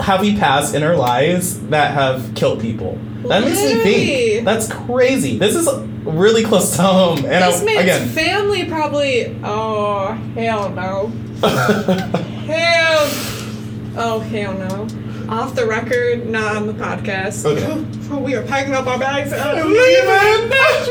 have 0.00 0.20
we 0.20 0.36
passed 0.36 0.74
in 0.74 0.82
our 0.82 0.96
lives 0.96 1.60
that 1.68 1.92
have 1.94 2.34
killed 2.34 2.60
people? 2.60 2.98
That 3.28 3.42
makes 3.42 3.56
me 3.60 3.74
Literally. 3.74 3.94
think. 3.94 4.44
That's 4.44 4.72
crazy. 4.72 5.38
This 5.38 5.56
is 5.56 5.68
really 6.04 6.44
close 6.44 6.76
to 6.76 6.82
home. 6.82 7.18
And 7.18 7.26
This 7.26 7.62
I, 7.62 7.64
man's 7.64 7.80
again, 7.80 8.08
family 8.10 8.64
probably. 8.66 9.36
Oh 9.42 10.12
hell 10.34 10.70
no. 10.70 11.06
Hell. 12.46 13.08
Oh 13.98 14.20
hell 14.20 14.54
no. 14.54 14.86
Off 15.28 15.54
the 15.56 15.66
record, 15.66 16.26
not 16.28 16.56
on 16.56 16.66
the 16.68 16.72
podcast. 16.72 17.44
Okay. 17.44 17.66
Oh, 17.68 17.86
oh, 18.12 18.18
we 18.20 18.36
are 18.36 18.42
packing 18.44 18.74
up 18.74 18.86
our 18.86 18.98
bags 18.98 19.32
and 19.32 19.68
leaving. 19.68 20.06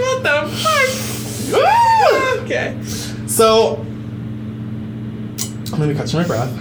what 0.01 0.23
the 0.23 0.49
fuck? 0.57 1.61
Ah! 1.63 2.39
okay. 2.41 2.77
So, 3.27 3.77
let 5.77 5.87
me 5.87 5.95
catch 5.95 6.13
my 6.13 6.25
breath. 6.25 6.51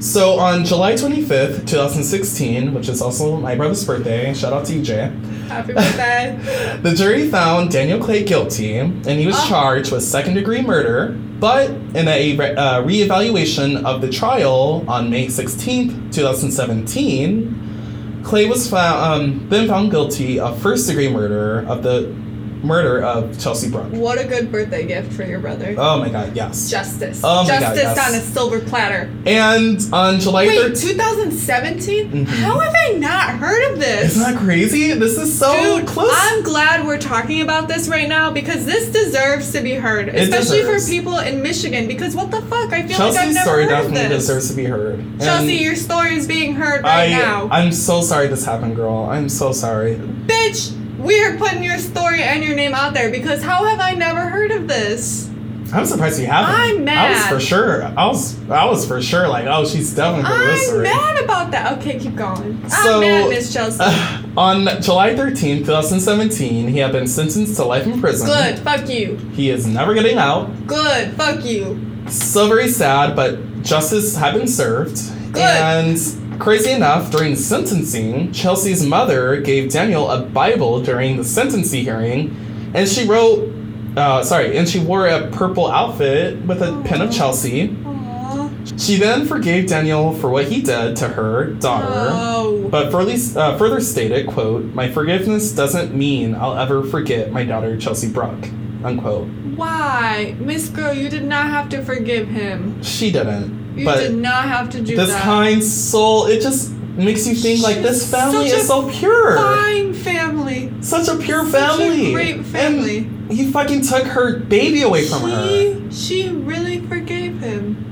So, 0.00 0.38
on 0.38 0.64
July 0.64 0.94
25th, 0.94 1.66
2016, 1.66 2.72
which 2.72 2.88
is 2.88 3.02
also 3.02 3.36
my 3.36 3.54
brother's 3.54 3.84
birthday, 3.84 4.32
shout 4.32 4.54
out 4.54 4.64
to 4.66 4.72
EJ, 4.72 5.12
Happy 5.48 5.74
birthday. 5.74 6.78
the 6.82 6.94
jury 6.94 7.28
found 7.28 7.70
Daniel 7.70 7.98
Clay 8.00 8.24
guilty 8.24 8.78
and 8.78 9.04
he 9.06 9.26
was 9.26 9.36
Oh. 9.38 9.46
charged 9.48 9.92
with 9.92 10.02
second 10.02 10.34
degree 10.34 10.62
murder. 10.62 11.14
But 11.38 11.68
in 11.94 12.08
a 12.08 12.34
re- 12.36 12.54
uh, 12.54 12.82
reevaluation 12.82 13.84
of 13.84 14.00
the 14.00 14.08
trial 14.08 14.84
on 14.88 15.10
May 15.10 15.26
16th, 15.26 16.12
2017, 16.14 18.20
Clay 18.24 18.48
was 18.48 18.70
found, 18.70 19.22
um, 19.22 19.46
then 19.50 19.68
found 19.68 19.90
guilty 19.90 20.40
of 20.40 20.60
first 20.62 20.88
degree 20.88 21.10
murder 21.10 21.66
of 21.68 21.82
the 21.82 22.14
murder 22.62 23.02
of 23.02 23.38
Chelsea 23.40 23.70
Bruck. 23.70 23.90
What 23.92 24.18
a 24.20 24.24
good 24.26 24.50
birthday 24.52 24.86
gift 24.86 25.12
for 25.12 25.24
your 25.24 25.38
brother. 25.40 25.74
Oh 25.78 25.98
my 25.98 26.08
god, 26.08 26.34
yes. 26.36 26.70
Justice. 26.70 27.20
Oh 27.24 27.42
my 27.44 27.48
God, 27.48 27.60
Justice 27.60 27.82
yes. 27.82 28.08
on 28.08 28.14
a 28.14 28.20
silver 28.20 28.60
platter. 28.60 29.10
And 29.26 29.80
on 29.92 30.20
July 30.20 30.46
Wait, 30.46 30.58
13th. 30.72 30.80
2017? 30.82 32.10
Mhm. 32.10 32.26
How 32.26 32.58
have 32.58 32.74
I 32.76 32.92
not 32.92 33.30
heard 33.30 33.72
of 33.72 33.78
this? 33.78 34.16
Isn't 34.16 34.34
that 34.34 34.42
crazy? 34.42 34.92
This 34.94 35.16
is 35.18 35.36
so 35.36 35.78
Dude, 35.78 35.86
close. 35.86 36.10
I'm 36.12 36.42
glad 36.42 36.86
we're 36.86 36.98
talking 36.98 37.40
about 37.42 37.68
this 37.68 37.88
right 37.88 38.08
now 38.08 38.30
because 38.30 38.64
this 38.66 38.88
deserves 38.88 39.52
to 39.52 39.60
be 39.60 39.74
heard, 39.74 40.08
especially 40.08 40.62
for 40.62 40.78
people 40.88 41.18
in 41.18 41.42
Michigan. 41.42 41.86
Because 41.86 42.14
what 42.14 42.30
the 42.30 42.42
fuck? 42.42 42.72
I 42.72 42.86
feel 42.86 42.98
like 42.98 43.08
I've 43.08 43.14
Chelsea's 43.14 43.34
never 43.34 43.46
story 43.48 43.64
heard 43.64 43.72
of 43.72 43.78
definitely 43.92 44.08
this. 44.16 44.26
deserves 44.26 44.50
to 44.50 44.56
be 44.56 44.64
heard. 44.64 44.98
And 44.98 45.20
Chelsea, 45.20 45.54
your 45.54 45.76
story 45.76 46.14
is 46.16 46.26
being 46.26 46.54
heard 46.54 46.82
right 46.82 47.10
I, 47.12 47.18
now. 47.18 47.48
I'm 47.50 47.72
so 47.72 48.00
sorry 48.02 48.28
this 48.28 48.44
happened, 48.44 48.76
girl. 48.76 49.04
I'm 49.10 49.28
so 49.28 49.52
sorry. 49.52 49.96
Bitch, 50.26 50.72
we 51.00 51.22
are 51.24 51.36
putting 51.38 51.62
your 51.62 51.78
story 51.78 52.22
and 52.22 52.44
your 52.44 52.54
name 52.54 52.74
out 52.74 52.94
there 52.94 53.10
because 53.10 53.42
how 53.42 53.64
have 53.64 53.80
I 53.80 53.94
never 53.94 54.20
heard 54.20 54.50
of 54.50 54.68
this? 54.68 55.28
I'm 55.72 55.86
surprised 55.86 56.18
you 56.18 56.26
haven't. 56.26 56.54
I'm 56.54 56.84
mad. 56.84 57.06
I 57.06 57.10
was 57.12 57.26
for 57.28 57.40
sure. 57.40 57.84
I 57.84 58.06
was. 58.06 58.50
I 58.50 58.64
was 58.64 58.86
for 58.86 59.00
sure. 59.00 59.28
Like, 59.28 59.46
oh, 59.46 59.64
she's 59.64 59.94
definitely 59.94 60.28
heard 60.28 60.40
of 60.40 60.46
this 60.48 60.62
I'm 60.62 60.68
story. 60.68 60.82
mad 60.82 61.24
about 61.24 61.50
that. 61.52 61.78
Okay, 61.78 61.98
keep 61.98 62.16
going. 62.16 62.68
So, 62.68 62.96
I'm 62.96 63.00
mad, 63.00 63.30
Miss 63.30 63.52
Chelsea. 63.52 63.84
on 64.36 64.82
July 64.82 65.14
13th, 65.14 65.58
2017, 65.58 66.66
he 66.68 66.78
had 66.78 66.90
been 66.90 67.06
sentenced 67.06 67.54
to 67.56 67.64
life 67.64 67.86
in 67.86 68.00
prison. 68.00 68.26
Good, 68.26 68.58
fuck 68.58 68.88
you. 68.88 69.16
He 69.32 69.50
is 69.50 69.66
never 69.66 69.94
getting 69.94 70.18
out. 70.18 70.66
Good, 70.66 71.14
fuck 71.14 71.44
you. 71.44 71.80
So 72.08 72.48
very 72.48 72.68
sad, 72.68 73.14
but 73.14 73.62
justice 73.62 74.16
had 74.16 74.34
been 74.34 74.48
served. 74.48 74.96
Good. 75.32 75.42
And 75.42 75.96
crazy 76.40 76.72
enough, 76.72 77.10
during 77.12 77.36
sentencing, 77.36 78.32
Chelsea's 78.32 78.84
mother 78.84 79.40
gave 79.40 79.70
Daniel 79.70 80.10
a 80.10 80.22
Bible 80.22 80.82
during 80.82 81.18
the 81.18 81.24
sentencing 81.24 81.84
hearing, 81.84 82.70
and 82.74 82.88
she 82.88 83.06
wrote, 83.06 83.52
uh, 83.96 84.24
sorry, 84.24 84.56
and 84.56 84.68
she 84.68 84.80
wore 84.80 85.06
a 85.06 85.28
purple 85.28 85.70
outfit 85.70 86.40
with 86.46 86.62
a 86.62 86.82
pin 86.84 87.02
of 87.02 87.12
Chelsea. 87.12 87.68
Aww. 87.68 88.80
She 88.80 88.96
then 88.96 89.26
forgave 89.26 89.68
Daniel 89.68 90.14
for 90.14 90.30
what 90.30 90.46
he 90.46 90.62
did 90.62 90.96
to 90.96 91.08
her 91.08 91.52
daughter. 91.54 91.88
No. 91.88 92.68
But 92.70 92.90
further, 92.90 93.14
uh, 93.38 93.58
further 93.58 93.80
stated, 93.80 94.26
quote, 94.26 94.64
My 94.74 94.90
forgiveness 94.90 95.52
doesn't 95.52 95.94
mean 95.94 96.34
I'll 96.34 96.56
ever 96.56 96.84
forget 96.84 97.32
my 97.32 97.44
daughter 97.44 97.76
Chelsea 97.76 98.08
Bruck, 98.08 98.38
unquote. 98.84 99.28
Why? 99.56 100.36
Miss 100.38 100.68
Girl, 100.68 100.94
you 100.94 101.08
did 101.08 101.24
not 101.24 101.46
have 101.46 101.68
to 101.70 101.84
forgive 101.84 102.28
him. 102.28 102.82
She 102.82 103.10
didn't. 103.10 103.59
You 103.76 103.84
but 103.84 103.98
did 103.98 104.14
not 104.16 104.44
have 104.44 104.70
to 104.70 104.80
do 104.80 104.96
that. 104.96 105.06
this 105.06 105.14
that. 105.14 105.22
kind 105.22 105.62
soul, 105.62 106.26
it 106.26 106.40
just 106.40 106.72
makes 106.72 107.26
you 107.26 107.34
think 107.34 107.62
like 107.62 107.78
this 107.78 108.10
family 108.10 108.46
is 108.46 108.64
a 108.64 108.66
so 108.66 108.90
pure. 108.90 109.36
Fine 109.36 109.94
family. 109.94 110.72
Such 110.82 111.08
a 111.08 111.16
pure 111.16 111.44
Such 111.46 111.54
a 111.54 111.78
family. 111.78 112.12
great 112.12 112.44
family. 112.46 112.98
And 112.98 113.32
he 113.32 113.50
fucking 113.50 113.82
took 113.82 114.04
her 114.04 114.38
baby 114.40 114.82
away 114.82 115.06
from 115.06 115.22
her. 115.22 115.90
she, 115.90 115.90
she 115.90 116.28
really 116.30 116.80
forgave 116.86 117.38
him. 117.40 117.86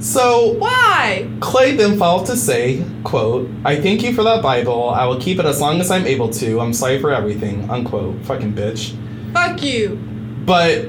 So 0.00 0.52
Why? 0.58 1.30
Clay 1.40 1.74
then 1.76 1.98
followed 1.98 2.26
to 2.26 2.36
say, 2.36 2.84
quote, 3.04 3.48
I 3.64 3.80
thank 3.80 4.02
you 4.02 4.12
for 4.12 4.22
that 4.24 4.42
Bible. 4.42 4.90
I 4.90 5.06
will 5.06 5.18
keep 5.18 5.38
it 5.38 5.46
as 5.46 5.60
long 5.60 5.80
as 5.80 5.90
I'm 5.90 6.06
able 6.06 6.28
to. 6.30 6.60
I'm 6.60 6.74
sorry 6.74 7.00
for 7.00 7.10
everything, 7.10 7.70
unquote. 7.70 8.22
Fucking 8.26 8.52
bitch. 8.52 8.94
Fuck 9.32 9.62
you. 9.62 9.96
But 10.44 10.84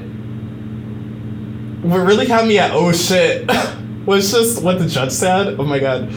what 1.82 1.98
really 1.98 2.26
had 2.26 2.46
me 2.46 2.58
at 2.58 2.72
oh 2.72 2.92
shit 2.92 3.48
was 4.06 4.30
just 4.30 4.62
what 4.62 4.78
the 4.78 4.86
judge 4.86 5.10
said. 5.10 5.58
Oh 5.58 5.64
my 5.64 5.78
god. 5.78 6.10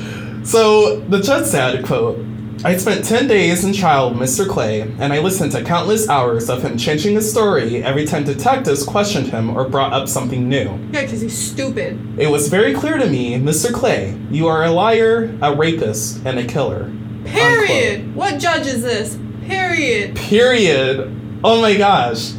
So 0.46 1.00
the 1.02 1.20
judge 1.20 1.46
said, 1.46 1.84
quote, 1.86 2.26
I 2.64 2.76
spent 2.76 3.06
10 3.06 3.28
days 3.28 3.64
in 3.64 3.72
trial 3.72 4.10
with 4.10 4.20
Mr. 4.20 4.46
Clay, 4.46 4.82
and 4.82 5.14
I 5.14 5.20
listened 5.20 5.54
to 5.54 5.64
countless 5.64 6.10
hours 6.10 6.50
of 6.50 6.62
him 6.62 6.78
changing 6.78 7.16
his 7.16 7.30
story 7.30 7.82
every 7.82 8.06
time 8.06 8.26
detectives 8.26 8.84
questioned 8.84 9.28
him 9.28 9.56
or 9.56 9.70
brought 9.70 9.94
up 9.94 10.10
something 10.10 10.50
new. 10.50 10.66
Yeah, 10.92 11.04
because 11.04 11.22
he's 11.22 11.38
stupid. 11.38 12.20
It 12.20 12.28
was 12.30 12.50
very 12.50 12.74
clear 12.74 12.98
to 12.98 13.10
me, 13.10 13.36
Mr. 13.36 13.74
Clay, 13.74 14.18
you 14.30 14.48
are 14.48 14.66
a 14.66 14.72
liar, 14.72 15.38
a 15.42 15.56
rapist, 15.56 16.26
and 16.26 16.38
a 16.38 16.46
killer. 16.46 16.92
Period. 17.24 18.14
What 18.14 18.40
judge 18.40 18.68
is 18.68 18.82
this? 18.82 19.18
Period. 19.46 20.18
Period. 20.18 21.40
Oh 21.46 21.62
my 21.62 21.76
gosh. 21.78 22.34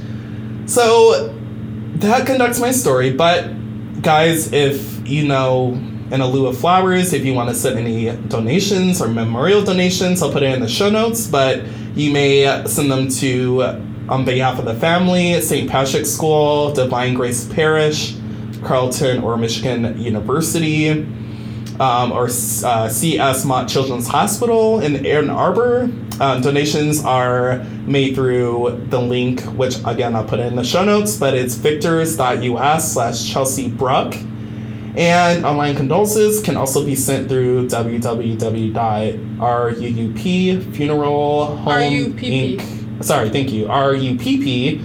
So 0.67 1.35
that 1.97 2.27
conducts 2.27 2.61
my 2.61 2.73
story, 2.73 3.11
but 3.11 3.51
guys, 4.03 4.53
if 4.53 5.07
you 5.07 5.27
know, 5.27 5.73
in 6.11 6.21
a 6.21 6.27
lieu 6.27 6.47
of 6.47 6.59
flowers, 6.59 7.13
if 7.13 7.25
you 7.25 7.35
want 7.35 7.49
to 7.49 7.55
send 7.55 7.79
any 7.79 8.17
donations 8.29 9.01
or 9.01 9.09
memorial 9.09 9.63
donations, 9.63 10.23
I'll 10.23 10.33
put 10.33 10.43
it 10.43 10.53
in 10.53 10.61
the 10.61 10.69
show 10.69 10.91
notes, 10.91 11.27
but 11.27 11.63
you 11.95 12.13
may 12.13 12.65
send 12.67 12.91
them 12.91 13.09
to, 13.09 13.63
on 14.09 14.25
behalf 14.25 14.59
of 14.59 14.65
the 14.65 14.75
family, 14.75 15.41
St. 15.41 15.71
Patrick's 15.71 16.11
School, 16.11 16.73
Divine 16.73 17.15
Grace 17.15 17.45
Parish, 17.53 18.17
Carleton 18.63 19.23
or 19.23 19.37
Michigan 19.37 20.01
University, 20.01 21.07
um, 21.81 22.13
or 22.13 22.27
uh, 22.27 22.89
CS 22.89 23.45
Mott 23.45 23.69
Children's 23.69 24.07
Hospital 24.07 24.79
in 24.81 25.05
Ann 25.07 25.31
Arbor. 25.31 25.91
Um, 26.21 26.43
donations 26.43 27.03
are 27.03 27.65
made 27.87 28.15
through 28.15 28.87
the 28.91 29.01
link, 29.01 29.41
which 29.57 29.79
again 29.87 30.15
I'll 30.15 30.25
put 30.25 30.39
in 30.39 30.55
the 30.55 30.63
show 30.63 30.85
notes, 30.85 31.17
but 31.17 31.35
it's 31.35 31.55
victors.us 31.55 32.93
slash 32.93 33.33
Chelsea 33.33 33.71
Bruck. 33.71 34.15
And 34.97 35.47
online 35.47 35.77
condolences 35.77 36.43
can 36.43 36.57
also 36.57 36.85
be 36.85 36.95
sent 36.95 37.29
through 37.29 37.69
www.rupp 37.69 39.15
funeral 40.75 41.57
home 41.57 41.93
RUPP. 41.93 42.59
inc. 42.59 43.05
Sorry, 43.05 43.31
thank 43.31 43.53
you. 43.53 43.67
RUPP 43.67 44.81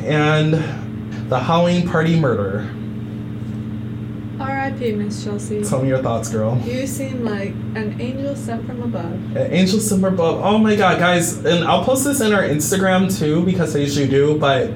and 0.04 0.54
the 1.30 1.38
Halloween 1.38 1.88
party 1.88 2.18
murder. 2.18 2.70
R.I.P. 4.40 4.92
Miss 4.92 5.22
Chelsea. 5.22 5.62
Tell 5.62 5.80
me 5.82 5.88
your 5.88 6.02
thoughts, 6.02 6.28
girl. 6.28 6.58
You 6.64 6.86
seem 6.86 7.24
like 7.24 7.50
an 7.76 8.00
angel 8.00 8.34
sent 8.34 8.66
from 8.66 8.82
above. 8.82 9.36
Uh, 9.36 9.40
Angel 9.40 9.78
sent 9.78 10.02
from 10.02 10.14
above. 10.14 10.40
Oh 10.44 10.58
my 10.58 10.74
god, 10.74 10.98
guys, 10.98 11.44
and 11.44 11.64
I'll 11.64 11.84
post 11.84 12.04
this 12.04 12.20
in 12.20 12.32
our 12.32 12.42
Instagram 12.42 13.16
too 13.16 13.44
because 13.44 13.76
I 13.76 13.78
usually 13.78 14.08
do, 14.08 14.38
but 14.38 14.70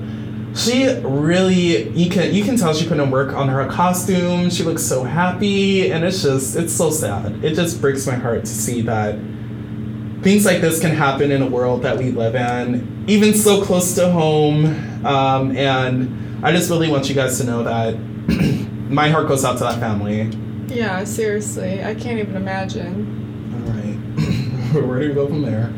she 0.54 0.88
really 1.00 1.88
you 1.90 2.08
can 2.08 2.32
you 2.32 2.44
can 2.44 2.56
tell 2.56 2.72
she 2.72 2.86
put 2.88 2.98
in 2.98 3.10
work 3.10 3.32
on 3.34 3.48
her 3.48 3.66
costume. 3.68 4.48
She 4.50 4.62
looks 4.62 4.82
so 4.82 5.02
happy, 5.02 5.90
and 5.90 6.04
it's 6.04 6.22
just 6.22 6.56
it's 6.56 6.72
so 6.72 6.90
sad. 6.90 7.44
It 7.44 7.54
just 7.54 7.80
breaks 7.80 8.06
my 8.06 8.14
heart 8.14 8.40
to 8.40 8.46
see 8.46 8.80
that 8.82 9.18
things 10.28 10.44
like 10.44 10.60
this 10.60 10.78
can 10.78 10.90
happen 10.90 11.30
in 11.30 11.40
a 11.40 11.46
world 11.46 11.80
that 11.80 11.96
we 11.96 12.10
live 12.10 12.34
in, 12.34 13.02
even 13.08 13.32
so 13.32 13.64
close 13.64 13.94
to 13.94 14.10
home. 14.10 14.66
Um, 15.06 15.56
and 15.56 16.44
I 16.44 16.52
just 16.52 16.68
really 16.68 16.90
want 16.90 17.08
you 17.08 17.14
guys 17.14 17.38
to 17.38 17.44
know 17.44 17.62
that 17.62 17.94
my 18.90 19.08
heart 19.08 19.26
goes 19.26 19.42
out 19.42 19.56
to 19.56 19.64
that 19.64 19.80
family. 19.80 20.30
Yeah, 20.66 21.02
seriously. 21.04 21.82
I 21.82 21.94
can't 21.94 22.18
even 22.18 22.36
imagine. 22.36 23.54
All 23.54 23.72
right, 23.72 24.84
where 24.86 25.00
do 25.00 25.08
we 25.08 25.14
go 25.14 25.26
from 25.28 25.40
there? 25.40 25.72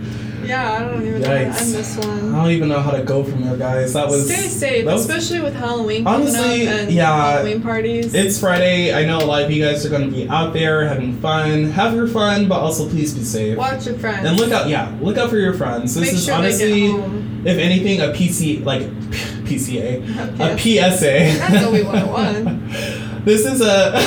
Yeah, 0.51 0.73
I 0.73 0.79
don't 0.81 1.07
even 1.07 1.21
know 1.23 1.29
how 1.29 1.35
to 1.35 1.45
Yikes. 1.45 1.61
end 1.63 1.75
this 1.75 1.99
I 1.99 2.07
don't 2.43 2.51
even 2.51 2.69
know 2.69 2.81
how 2.81 2.91
to 2.91 3.03
go 3.03 3.23
from 3.25 3.43
there, 3.43 3.57
guys. 3.57 3.93
That 3.95 4.09
was 4.09 4.27
Stay 4.27 4.49
safe, 4.49 4.85
was- 4.87 5.01
especially 5.09 5.41
with 5.41 5.55
Halloween 5.55 6.07
Honestly, 6.07 6.67
up 6.69 6.75
and 6.75 6.91
yeah, 6.91 7.33
Halloween 7.35 7.63
parties. 7.63 8.15
It's 8.15 8.39
Friday. 8.39 8.93
I 8.93 9.05
know 9.05 9.19
a 9.19 9.25
lot 9.27 9.43
of 9.43 9.51
you 9.51 9.65
guys 9.65 9.87
are 9.87 9.91
going 9.91 10.03
to 10.11 10.11
be 10.11 10.29
out 10.29 10.53
there 10.53 10.87
having 10.89 11.19
fun. 11.21 11.71
Have 11.71 11.95
your 11.95 12.09
fun, 12.09 12.49
but 12.49 12.61
also 12.61 12.89
please 12.89 13.15
be 13.15 13.23
safe. 13.23 13.57
Watch 13.57 13.87
your 13.87 13.97
friends. 13.99 14.27
And 14.27 14.37
look 14.39 14.51
out, 14.53 14.69
yeah, 14.69 14.95
look 15.01 15.17
out 15.19 15.31
for 15.31 15.37
your 15.39 15.55
friends. 15.55 15.95
This 15.95 16.05
Make 16.07 16.15
is 16.15 16.25
sure 16.25 16.35
honestly, 16.35 16.67
they 16.67 16.81
get 16.89 17.01
home. 17.01 17.43
if 17.47 17.59
anything, 17.59 18.01
a 18.01 18.07
PC 18.13 18.65
like 18.65 18.83
PCA, 19.47 20.03
a 20.41 20.59
PSA. 20.59 21.39
That's 21.39 21.65
Zoe 21.65 21.83
101. 21.85 23.25
this 23.25 23.47
is 23.47 23.61
a 23.61 23.99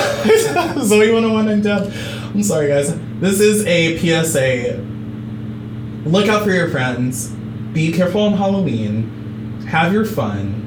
Zoe 0.83 1.11
101 1.11 1.47
and 1.47 1.63
Deb. 1.63 1.91
I'm 2.33 2.43
sorry, 2.43 2.67
guys. 2.67 2.93
This 3.19 3.39
is 3.39 3.65
a 3.65 3.97
PSA. 3.97 4.92
Look 6.05 6.27
out 6.27 6.43
for 6.43 6.51
your 6.51 6.69
friends. 6.69 7.29
Be 7.73 7.91
careful 7.91 8.21
on 8.21 8.33
Halloween. 8.33 9.61
Have 9.69 9.93
your 9.93 10.05
fun. 10.05 10.59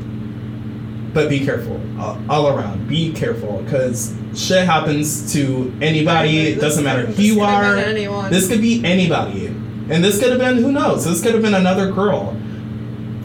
but 1.12 1.30
be 1.30 1.44
careful 1.46 1.80
all, 1.98 2.18
all 2.28 2.48
around. 2.48 2.86
Be 2.88 3.10
careful 3.12 3.62
because 3.62 4.14
shit 4.34 4.66
happens 4.66 5.32
to 5.32 5.72
anybody. 5.80 6.48
It 6.48 6.60
doesn't 6.60 6.84
matter 6.84 7.06
who 7.06 7.22
you 7.22 7.34
this 7.36 7.42
could 7.44 7.48
have 7.48 8.12
are. 8.12 8.28
This 8.30 8.48
could 8.48 8.60
be 8.60 8.84
anybody. 8.84 9.46
And 9.46 10.04
this 10.04 10.20
could 10.20 10.30
have 10.30 10.38
been, 10.38 10.56
who 10.56 10.72
knows? 10.72 11.04
This 11.04 11.22
could 11.22 11.32
have 11.32 11.42
been 11.42 11.54
another 11.54 11.90
girl. 11.90 12.30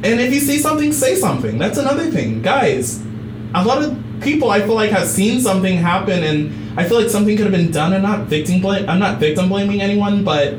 And 0.03 0.21
if 0.21 0.33
you 0.33 0.39
see 0.39 0.57
something, 0.59 0.93
say 0.93 1.15
something. 1.15 1.57
That's 1.57 1.77
another 1.77 2.09
thing. 2.09 2.41
Guys, 2.41 3.03
a 3.53 3.63
lot 3.65 3.83
of 3.83 3.97
people 4.21 4.51
I 4.51 4.61
feel 4.61 4.75
like 4.75 4.91
have 4.91 5.07
seen 5.07 5.41
something 5.41 5.75
happen 5.77 6.23
and 6.23 6.79
I 6.79 6.87
feel 6.87 7.01
like 7.01 7.09
something 7.09 7.35
could 7.35 7.45
have 7.47 7.53
been 7.53 7.71
done 7.71 7.91
and 7.91 8.03
not 8.03 8.27
victim 8.27 8.61
blame 8.61 8.87
I'm 8.87 8.99
not 8.99 9.19
victim 9.19 9.49
blaming 9.49 9.81
anyone, 9.81 10.23
but 10.23 10.53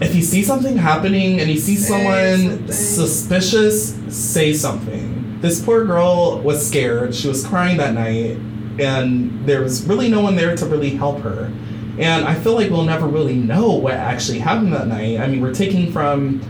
if 0.00 0.14
you 0.14 0.22
see 0.22 0.42
something 0.42 0.76
happening 0.76 1.40
and 1.40 1.50
you 1.50 1.58
see 1.58 1.76
someone 1.76 2.66
suspicious, 2.72 3.94
say 4.08 4.54
something. 4.54 5.40
This 5.40 5.62
poor 5.62 5.84
girl 5.84 6.40
was 6.40 6.66
scared. 6.66 7.14
She 7.14 7.28
was 7.28 7.46
crying 7.46 7.76
that 7.78 7.94
night 7.94 8.38
and 8.80 9.46
there 9.46 9.62
was 9.62 9.84
really 9.86 10.08
no 10.08 10.20
one 10.20 10.36
there 10.36 10.56
to 10.56 10.66
really 10.66 10.90
help 10.90 11.20
her. 11.20 11.52
And 11.98 12.24
I 12.24 12.34
feel 12.34 12.54
like 12.54 12.70
we'll 12.70 12.84
never 12.84 13.06
really 13.06 13.34
know 13.34 13.72
what 13.72 13.94
actually 13.94 14.38
happened 14.38 14.72
that 14.72 14.86
night. 14.86 15.20
I 15.20 15.26
mean, 15.26 15.42
we're 15.42 15.54
taking 15.54 15.92
from 15.92 16.40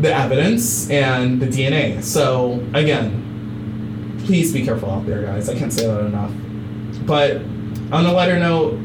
the 0.00 0.12
evidence 0.14 0.90
and 0.90 1.40
the 1.40 1.46
DNA. 1.46 2.02
So, 2.02 2.64
again, 2.74 4.20
please 4.26 4.52
be 4.52 4.62
careful 4.62 4.90
out 4.90 5.06
there, 5.06 5.22
guys. 5.22 5.48
I 5.48 5.58
can't 5.58 5.72
say 5.72 5.86
that 5.86 6.00
enough. 6.00 6.32
But 7.06 7.36
on 7.90 8.04
a 8.04 8.12
lighter 8.12 8.38
note, 8.38 8.78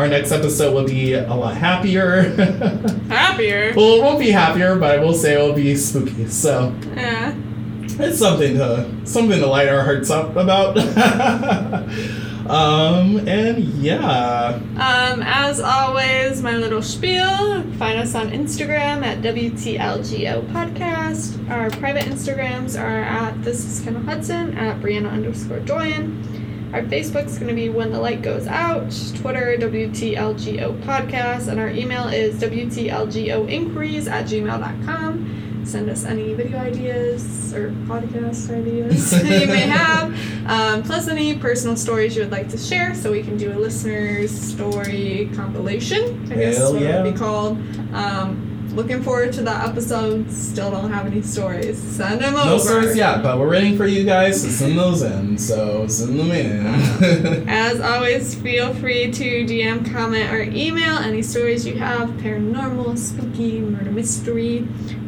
our 0.00 0.08
next 0.08 0.32
episode 0.32 0.72
will 0.74 0.86
be 0.86 1.12
a 1.12 1.34
lot 1.34 1.54
happier. 1.56 2.22
Happier. 3.08 3.74
well, 3.76 3.96
it 3.96 4.02
won't 4.02 4.18
be 4.18 4.30
happier, 4.30 4.76
but 4.76 4.98
I 4.98 5.02
will 5.02 5.12
say 5.12 5.34
it 5.34 5.46
will 5.46 5.52
be 5.54 5.76
spooky. 5.76 6.26
So, 6.26 6.74
Yeah. 6.96 7.34
it's 7.82 8.18
something 8.18 8.54
to 8.56 8.88
something 9.04 9.38
to 9.40 9.46
light 9.46 9.68
our 9.68 9.82
hearts 9.84 10.08
up 10.10 10.34
about. 10.36 10.78
um, 12.48 13.28
and 13.28 13.58
yeah. 13.74 14.58
Um, 14.76 15.22
as 15.22 15.60
always, 15.60 16.42
my 16.42 16.56
little 16.56 16.80
spiel. 16.82 17.62
Find 17.74 17.98
us 17.98 18.14
on 18.14 18.30
Instagram 18.30 19.04
at 19.04 19.18
WTLGO 19.20 20.46
Podcast. 20.50 21.50
Our 21.50 21.68
private 21.70 22.04
Instagrams 22.04 22.80
are 22.80 23.02
at 23.02 23.42
This 23.44 23.64
is 23.66 23.80
Kendall 23.84 24.02
Hudson, 24.04 24.56
at 24.56 24.80
Brianna 24.80 25.10
underscore 25.10 25.58
Joyan. 25.60 26.39
Our 26.72 26.82
Facebook's 26.82 27.36
going 27.36 27.48
to 27.48 27.54
be 27.54 27.68
When 27.68 27.90
the 27.90 27.98
Light 27.98 28.22
Goes 28.22 28.46
Out, 28.46 28.92
Twitter, 29.16 29.56
WTLGO 29.58 30.80
Podcast, 30.82 31.48
and 31.48 31.58
our 31.58 31.68
email 31.68 32.06
is 32.06 32.40
WTLGOinquiries 32.40 34.08
at 34.08 34.26
gmail.com. 34.26 35.64
Send 35.64 35.90
us 35.90 36.04
any 36.04 36.32
video 36.32 36.58
ideas 36.58 37.52
or 37.54 37.70
podcast 37.86 38.56
ideas 38.56 39.12
you 39.24 39.48
may 39.48 39.66
have, 39.66 40.14
um, 40.48 40.84
plus 40.84 41.08
any 41.08 41.36
personal 41.36 41.76
stories 41.76 42.14
you 42.14 42.22
would 42.22 42.30
like 42.30 42.48
to 42.50 42.58
share, 42.58 42.94
so 42.94 43.10
we 43.10 43.24
can 43.24 43.36
do 43.36 43.52
a 43.52 43.58
listener's 43.58 44.30
story 44.30 45.28
compilation. 45.34 46.30
I 46.30 46.36
guess 46.36 46.56
Hell 46.56 46.74
what 46.74 46.82
it 46.82 47.02
would 47.02 47.12
be 47.12 47.18
called. 47.18 47.58
Um, 47.92 48.49
looking 48.72 49.02
forward 49.02 49.32
to 49.34 49.42
that 49.42 49.68
episode. 49.68 50.30
Still 50.30 50.70
don't 50.70 50.90
have 50.92 51.06
any 51.06 51.22
stories. 51.22 51.78
Send 51.78 52.20
them 52.20 52.34
No 52.34 52.40
over. 52.40 52.50
No 52.50 52.58
stories 52.58 52.96
yet, 52.96 53.22
but 53.22 53.38
we're 53.38 53.48
waiting 53.50 53.76
for 53.76 53.86
you 53.86 54.04
guys 54.04 54.42
to 54.42 54.50
send 54.50 54.78
those 54.78 55.02
in. 55.02 55.38
So 55.38 55.86
send 55.86 56.18
them 56.18 56.30
in. 56.30 56.66
As 57.48 57.80
always, 57.80 58.34
feel 58.34 58.72
free 58.74 59.10
to 59.12 59.44
DM, 59.44 59.90
comment, 59.92 60.32
or 60.32 60.42
email 60.42 60.98
any 60.98 61.22
stories 61.22 61.66
you 61.66 61.76
have 61.76 62.10
paranormal, 62.10 62.96
spooky, 62.98 63.60
murder 63.60 63.90
mystery. 63.90 64.66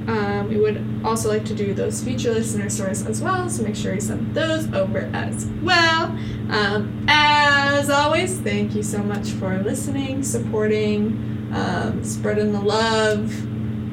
Um, 0.08 0.48
we 0.48 0.56
would 0.56 0.84
also 1.04 1.28
like 1.28 1.44
to 1.44 1.54
do 1.54 1.74
those 1.74 2.02
feature 2.02 2.32
listener 2.32 2.68
stories 2.68 3.06
as 3.06 3.22
well, 3.22 3.48
so 3.48 3.62
make 3.62 3.76
sure 3.76 3.94
you 3.94 4.00
send 4.00 4.34
those 4.34 4.72
over 4.74 5.08
as 5.12 5.46
well. 5.62 6.06
Um, 6.50 7.04
as 7.06 7.88
always, 7.88 8.40
thank 8.40 8.74
you 8.74 8.82
so 8.82 8.98
much 8.98 9.28
for 9.30 9.58
listening, 9.62 10.24
supporting, 10.24 11.50
um, 11.54 12.02
spreading 12.02 12.52
the 12.52 12.60
love, 12.60 13.32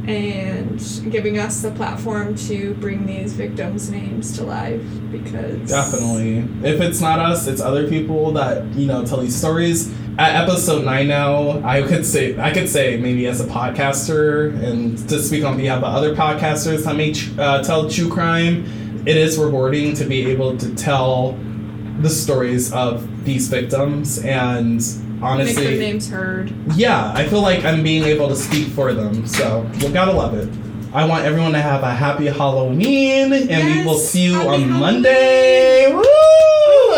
and 0.10 1.12
giving 1.12 1.38
us 1.38 1.62
the 1.62 1.72
platform 1.72 2.36
to 2.36 2.74
bring 2.76 3.06
these 3.06 3.34
victims' 3.34 3.90
names 3.90 4.36
to 4.38 4.44
life 4.44 4.82
because 5.12 5.70
Definitely. 5.70 6.40
If 6.68 6.82
it's 6.82 7.00
not 7.00 7.20
us, 7.20 7.48
it's 7.48 7.62
other 7.62 7.88
people 7.88 8.32
that 8.34 8.66
you 8.74 8.88
know 8.88 9.06
tell 9.06 9.20
these 9.20 9.36
stories. 9.36 9.94
At 10.18 10.36
episode 10.36 10.84
nine 10.84 11.08
now, 11.08 11.64
I 11.64 11.84
could 11.84 12.06
say 12.06 12.40
I 12.40 12.52
could 12.52 12.68
say 12.68 12.98
maybe 12.98 13.28
as 13.28 13.40
a 13.40 13.46
podcaster 13.46 14.52
and 14.64 14.98
to 15.10 15.20
speak 15.22 15.46
on 15.46 15.58
behalf 15.58 15.78
of 15.78 15.84
other 15.86 16.16
podcasters 16.16 16.84
that 16.86 16.96
may 16.96 17.14
uh, 17.42 17.64
tell 17.64 17.90
true 17.90 18.10
crime, 18.10 18.66
it 19.06 19.16
is 19.16 19.38
rewarding 19.38 19.94
to 19.96 20.06
be 20.06 20.26
able 20.26 20.58
to 20.58 20.76
tell 20.76 21.38
the 22.00 22.10
stories 22.10 22.74
of 22.74 23.26
these 23.26 23.48
victims 23.48 24.20
and 24.26 24.82
make 25.22 25.30
honestly 25.30 25.64
their 25.68 25.78
names 25.78 26.10
heard. 26.10 26.54
yeah, 26.76 27.12
I 27.16 27.28
feel 27.28 27.42
like 27.42 27.66
I'm 27.66 27.84
being 27.84 28.04
able 28.04 28.28
to 28.30 28.36
speak 28.36 28.68
for 28.70 28.94
them. 28.94 29.26
So 29.28 29.70
you 29.76 29.90
gotta 29.92 30.12
love 30.14 30.34
it. 30.34 30.50
I 30.94 31.06
want 31.06 31.24
everyone 31.26 31.52
to 31.54 31.62
have 31.62 31.84
a 31.84 31.92
happy 31.94 32.26
Halloween, 32.26 33.32
and 33.34 33.76
we 33.78 33.86
will 33.86 33.98
see 33.98 34.24
you 34.26 34.36
on 34.38 34.62
Halloween. 34.62 34.80
Monday. 34.80 35.92
Woo! 35.94 36.04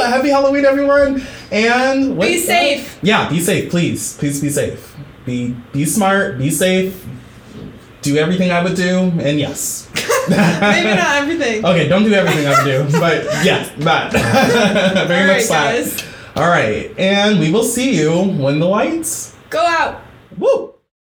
Happy 0.05 0.29
Halloween, 0.29 0.63
everyone! 0.65 1.21
And 1.51 2.17
Be 2.19 2.37
safe. 2.37 2.97
Yeah, 3.01 3.27
be 3.29 3.39
safe, 3.41 3.69
please. 3.69 4.15
Please 4.17 4.39
be 4.39 4.49
safe. 4.49 4.95
Be 5.25 5.55
be 5.73 5.85
smart. 5.85 6.37
Be 6.37 6.49
safe. 6.51 7.05
Do 8.01 8.17
everything 8.17 8.49
I 8.51 8.63
would 8.63 8.75
do, 8.75 9.11
and 9.19 9.37
yes. 9.39 9.89
Maybe 10.29 10.95
not 10.95 11.15
everything. 11.21 11.63
Okay, 11.65 11.87
don't 11.87 12.03
do 12.03 12.13
everything 12.13 12.47
I 12.47 12.63
would 12.63 12.91
do, 12.91 12.99
but 12.99 13.23
yes, 13.43 13.71
that. 13.79 14.11
Very 15.07 15.29
All 15.29 15.37
much 15.37 15.49
right. 15.49 16.05
All 16.33 16.47
right, 16.47 16.97
and 16.97 17.39
we 17.39 17.51
will 17.51 17.63
see 17.63 17.93
you 17.93 18.23
when 18.23 18.59
the 18.59 18.65
lights. 18.65 19.35
Go 19.49 19.59
out. 19.59 20.01
Woo! 20.37 20.70